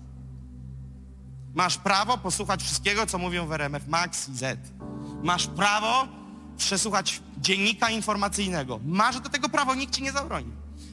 Masz 1.54 1.78
prawo 1.78 2.18
posłuchać 2.18 2.62
wszystkiego, 2.62 3.06
co 3.06 3.18
mówią 3.18 3.46
w 3.46 3.52
RMF 3.52 3.88
Max 3.88 4.28
i 4.28 4.36
Z. 4.36 4.72
Masz 5.22 5.46
prawo 5.46 6.08
przesłuchać 6.57 7.20
dziennika 7.38 7.90
informacyjnego. 7.90 8.80
Masz 8.84 9.20
do 9.20 9.28
tego 9.28 9.48
prawo, 9.48 9.74
nikt 9.74 9.94
ci 9.94 10.02
nie 10.02 10.12
zabroni. 10.12 10.52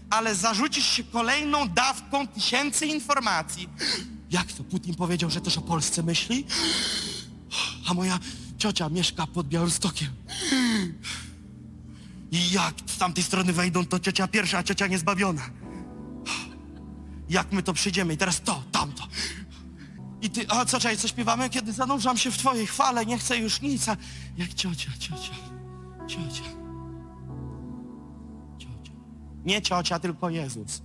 Ale 0.09 0.36
zarzucisz 0.36 0.86
się 0.86 1.03
kolejną 1.03 1.70
dawką 1.70 2.28
tysięcy 2.28 2.86
informacji. 2.86 3.70
Jak 4.32 4.51
to 4.51 4.64
Putin 4.64 4.95
powiedział, 4.95 5.30
że 5.30 5.41
też 5.41 5.57
o 5.57 5.62
Polsce 5.62 6.03
myśli? 6.03 6.45
A 7.88 7.93
moja 7.93 8.20
ciocia 8.57 8.89
mieszka 8.89 9.28
pod 9.28 9.47
Białymstokiem. 9.47 10.09
I 12.32 12.51
jak 12.51 12.74
z 12.86 12.97
tamtej 12.97 13.24
strony 13.24 13.53
wejdą, 13.53 13.86
to 13.86 13.99
ciocia 13.99 14.28
pierwsza, 14.28 14.57
a 14.57 14.64
ciocia 14.64 14.88
niezbawiona. 14.88 15.49
Jak 17.30 17.51
my 17.51 17.64
to 17.64 17.74
przyjdziemy? 17.74 18.14
I 18.14 18.18
teraz 18.18 18.41
to, 18.41 18.64
tamto. 18.72 19.07
I 20.22 20.30
ty, 20.30 20.45
a 20.49 20.66
co, 20.66 20.80
czekaj, 20.80 20.97
co 20.97 21.07
śpiewamy? 21.07 21.49
Kiedy 21.49 21.74
zanurzam 21.74 22.18
się 22.18 22.32
w 22.32 22.38
twojej 22.38 22.68
chwale, 22.68 23.05
nie 23.05 23.18
chcę 23.18 23.38
już 23.38 23.62
nic, 23.62 23.89
a 23.89 23.97
jak 24.38 24.53
ciocia, 24.53 24.91
ciocia, 24.99 25.34
ciocia, 26.08 26.43
ciocia. 28.58 28.93
Nie 29.45 29.62
ciocia, 29.62 29.99
tylko 29.99 30.30
Jezus. 30.30 30.82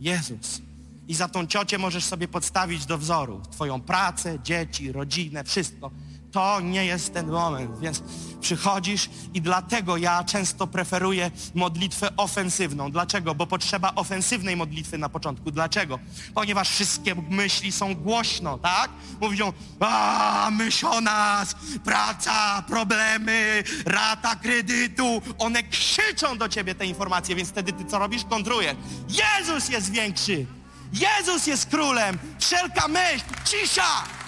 Jezus. 0.00 0.62
I 1.08 1.14
za 1.14 1.28
tą 1.28 1.46
ciocię 1.46 1.78
możesz 1.78 2.04
sobie 2.04 2.28
podstawić 2.28 2.86
do 2.86 2.98
wzoru 2.98 3.40
twoją 3.50 3.80
pracę, 3.80 4.38
dzieci, 4.42 4.92
rodzinę, 4.92 5.44
wszystko. 5.44 5.90
To 6.32 6.60
nie 6.60 6.84
jest 6.84 7.14
ten 7.14 7.30
moment, 7.30 7.78
więc 7.78 8.02
przychodzisz 8.40 9.10
i 9.34 9.40
dlatego 9.40 9.96
ja 9.96 10.24
często 10.24 10.66
preferuję 10.66 11.30
modlitwę 11.54 12.16
ofensywną. 12.16 12.90
Dlaczego? 12.90 13.34
Bo 13.34 13.46
potrzeba 13.46 13.94
ofensywnej 13.94 14.56
modlitwy 14.56 14.98
na 14.98 15.08
początku. 15.08 15.50
Dlaczego? 15.50 15.98
Ponieważ 16.34 16.68
wszystkie 16.68 17.14
myśli 17.14 17.72
są 17.72 17.94
głośno, 17.94 18.58
tak? 18.58 18.90
Mówią, 19.20 19.52
a 19.80 20.48
myśl 20.52 20.86
o 20.86 21.00
nas, 21.00 21.54
praca, 21.84 22.64
problemy, 22.68 23.64
rata 23.86 24.36
kredytu. 24.36 25.22
One 25.38 25.62
krzyczą 25.62 26.38
do 26.38 26.48
ciebie 26.48 26.74
te 26.74 26.86
informacje, 26.86 27.34
więc 27.36 27.48
wtedy 27.48 27.72
ty 27.72 27.84
co 27.84 27.98
robisz? 27.98 28.24
Kontrujesz. 28.24 28.76
Jezus 29.08 29.68
jest 29.68 29.90
większy. 29.90 30.46
Jezus 30.92 31.46
jest 31.46 31.66
królem. 31.66 32.18
Wszelka 32.38 32.88
myśl, 32.88 33.24
cisza. 33.44 34.19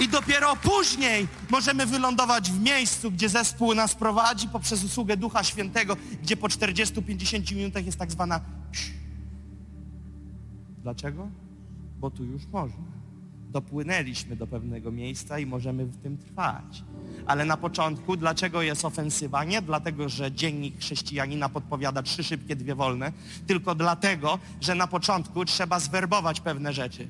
I 0.00 0.08
dopiero 0.08 0.56
później 0.56 1.28
możemy 1.50 1.86
wylądować 1.86 2.50
w 2.50 2.60
miejscu, 2.60 3.10
gdzie 3.10 3.28
zespół 3.28 3.74
nas 3.74 3.94
prowadzi 3.94 4.48
poprzez 4.48 4.84
usługę 4.84 5.16
Ducha 5.16 5.44
Świętego, 5.44 5.96
gdzie 6.22 6.36
po 6.36 6.46
40-50 6.46 7.56
minutach 7.56 7.86
jest 7.86 7.98
tak 7.98 8.12
zwana. 8.12 8.40
Dlaczego? 10.82 11.28
Bo 12.00 12.10
tu 12.10 12.24
już 12.24 12.46
można. 12.46 12.84
Dopłynęliśmy 13.50 14.36
do 14.36 14.46
pewnego 14.46 14.92
miejsca 14.92 15.38
i 15.38 15.46
możemy 15.46 15.84
w 15.84 15.96
tym 15.96 16.18
trwać. 16.18 16.84
Ale 17.26 17.44
na 17.44 17.56
początku, 17.56 18.16
dlaczego 18.16 18.62
jest 18.62 18.84
ofensywa? 18.84 19.44
Nie 19.44 19.62
dlatego, 19.62 20.08
że 20.08 20.32
dziennik 20.32 20.78
chrześcijanina 20.78 21.48
podpowiada 21.48 22.02
trzy 22.02 22.24
szybkie, 22.24 22.56
dwie 22.56 22.74
wolne, 22.74 23.12
tylko 23.46 23.74
dlatego, 23.74 24.38
że 24.60 24.74
na 24.74 24.86
początku 24.86 25.44
trzeba 25.44 25.80
zwerbować 25.80 26.40
pewne 26.40 26.72
rzeczy. 26.72 27.08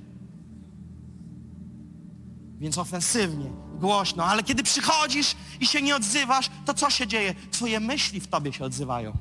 Więc 2.63 2.79
ofensywnie, 2.79 3.51
głośno, 3.75 4.25
ale 4.25 4.43
kiedy 4.43 4.63
przychodzisz 4.63 5.37
i 5.61 5.67
się 5.67 5.83
nie 5.83 5.97
odzywasz, 5.97 6.51
to 6.65 6.75
co 6.75 6.91
się 6.91 7.07
dzieje? 7.07 7.35
Twoje 7.51 7.81
myśli 7.81 8.21
w 8.21 8.27
tobie 8.27 8.53
się 8.53 8.65
odzywają. 8.65 9.13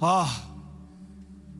O! 0.00 0.28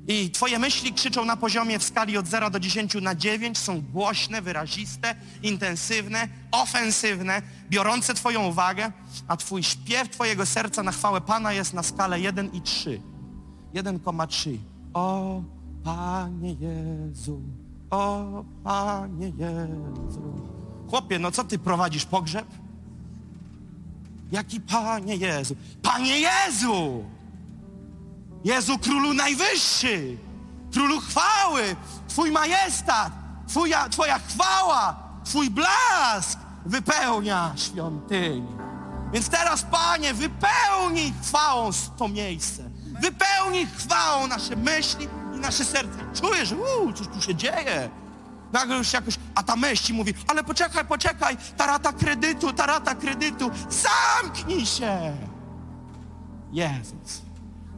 I 0.08 0.30
twoje 0.30 0.58
myśli 0.58 0.92
krzyczą 0.92 1.24
na 1.24 1.36
poziomie 1.36 1.78
w 1.78 1.84
skali 1.84 2.18
od 2.18 2.26
0 2.26 2.50
do 2.50 2.60
10 2.60 2.94
na 2.94 3.14
9, 3.14 3.58
są 3.58 3.80
głośne, 3.80 4.42
wyraziste, 4.42 5.14
intensywne, 5.42 6.28
ofensywne, 6.52 7.42
biorące 7.70 8.14
twoją 8.14 8.46
uwagę, 8.46 8.92
a 9.28 9.36
twój 9.36 9.62
śpiew 9.62 10.08
twojego 10.08 10.46
serca 10.46 10.82
na 10.82 10.92
chwałę 10.92 11.20
Pana 11.20 11.52
jest 11.52 11.74
na 11.74 11.82
skalę 11.82 12.20
1 12.20 12.52
i 12.52 12.60
3. 12.60 13.02
1,3. 13.74 14.58
O 14.94 15.42
Panie 15.84 16.52
Jezu, 16.52 17.42
o 17.94 18.44
Panie 18.64 19.32
Jezu. 19.38 20.22
Chłopie, 20.90 21.18
no 21.18 21.30
co 21.30 21.44
ty 21.44 21.58
prowadzisz 21.58 22.04
pogrzeb? 22.04 22.46
Jaki 24.32 24.60
Panie 24.60 25.16
Jezu? 25.16 25.56
Panie 25.82 26.20
Jezu! 26.20 27.04
Jezu 28.44 28.78
Królu 28.78 29.14
Najwyższy! 29.14 30.16
Królu 30.72 31.00
chwały! 31.00 31.76
Twój 32.08 32.30
majestat! 32.30 33.12
Twoja, 33.48 33.88
twoja 33.88 34.18
chwała! 34.18 34.96
Twój 35.24 35.50
blask 35.50 36.38
wypełnia 36.66 37.52
świątynię. 37.56 38.56
Więc 39.12 39.28
teraz, 39.28 39.62
Panie, 39.62 40.14
wypełnij 40.14 41.12
chwałą 41.22 41.70
to 41.98 42.08
miejsce. 42.08 42.70
Wypełnij 43.00 43.66
chwałą 43.66 44.26
nasze 44.26 44.56
myśli 44.56 45.08
nasze 45.44 45.64
serce. 45.64 45.98
Czuję, 46.14 46.46
że 46.46 46.56
uu, 46.56 46.92
coś 46.92 47.06
tu 47.08 47.20
się 47.22 47.34
dzieje. 47.34 47.90
Nagle 48.52 48.76
już 48.76 48.92
jakoś, 48.92 49.18
a 49.34 49.42
ta 49.42 49.56
myśl 49.56 49.84
ci 49.84 49.94
mówi, 49.94 50.14
ale 50.28 50.44
poczekaj, 50.44 50.84
poczekaj, 50.84 51.36
ta 51.56 51.66
rata 51.66 51.92
kredytu, 51.92 52.52
ta 52.52 52.66
rata 52.66 52.94
kredytu, 52.94 53.50
zamknij 53.68 54.66
się! 54.66 55.16
Jezus, 56.52 57.22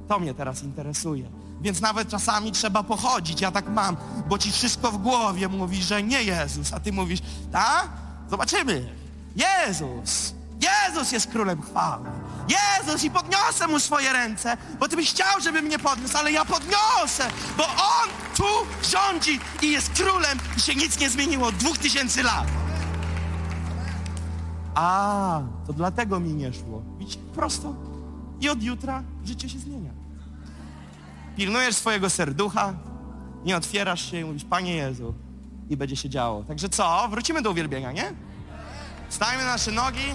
to 0.08 0.18
mnie 0.18 0.34
teraz 0.34 0.62
interesuje. 0.62 1.28
Więc 1.60 1.80
nawet 1.80 2.08
czasami 2.08 2.52
trzeba 2.52 2.82
pochodzić, 2.82 3.40
ja 3.40 3.50
tak 3.50 3.68
mam, 3.68 3.96
bo 4.28 4.38
ci 4.38 4.52
wszystko 4.52 4.92
w 4.92 4.98
głowie 4.98 5.48
mówi, 5.48 5.82
że 5.82 6.02
nie 6.02 6.22
Jezus, 6.22 6.72
a 6.72 6.80
ty 6.80 6.92
mówisz, 6.92 7.20
tak? 7.52 7.88
Zobaczymy. 8.30 8.92
Jezus, 9.36 10.34
Jezus 10.60 11.12
jest 11.12 11.26
królem 11.26 11.62
chwały. 11.62 12.08
Jezus 12.48 13.04
i 13.04 13.10
podniosę 13.10 13.66
mu 13.66 13.80
swoje 13.80 14.12
ręce, 14.12 14.56
bo 14.80 14.88
ty 14.88 14.96
byś 14.96 15.10
chciał, 15.10 15.40
żeby 15.40 15.62
mnie 15.62 15.78
podniósł, 15.78 16.16
ale 16.18 16.32
ja 16.32 16.44
podniosę, 16.44 17.30
bo 17.56 17.64
on 17.66 18.08
tu 18.36 18.44
rządzi 18.90 19.40
i 19.62 19.72
jest 19.72 19.92
królem 19.92 20.38
i 20.56 20.60
się 20.60 20.74
nic 20.74 20.98
nie 20.98 21.10
zmieniło 21.10 21.46
od 21.46 21.54
dwóch 21.54 21.78
tysięcy 21.78 22.22
lat. 22.22 22.46
A, 24.74 25.40
to 25.66 25.72
dlatego 25.72 26.20
mi 26.20 26.34
nie 26.34 26.52
szło. 26.52 26.82
Widzicie, 26.98 27.18
prosto. 27.34 27.74
I 28.40 28.48
od 28.48 28.62
jutra 28.62 29.02
życie 29.24 29.48
się 29.48 29.58
zmienia. 29.58 29.90
Pilnujesz 31.36 31.76
swojego 31.76 32.10
serducha, 32.10 32.74
nie 33.44 33.56
otwierasz 33.56 34.10
się 34.10 34.20
i 34.20 34.24
mówisz, 34.24 34.44
Panie 34.44 34.74
Jezu, 34.74 35.14
i 35.68 35.76
będzie 35.76 35.96
się 35.96 36.08
działo. 36.08 36.44
Także 36.44 36.68
co? 36.68 37.08
Wrócimy 37.10 37.42
do 37.42 37.50
uwielbienia, 37.50 37.92
nie? 37.92 38.12
Stajmy 39.08 39.44
na 39.44 39.48
nasze 39.52 39.70
nogi. 39.72 40.14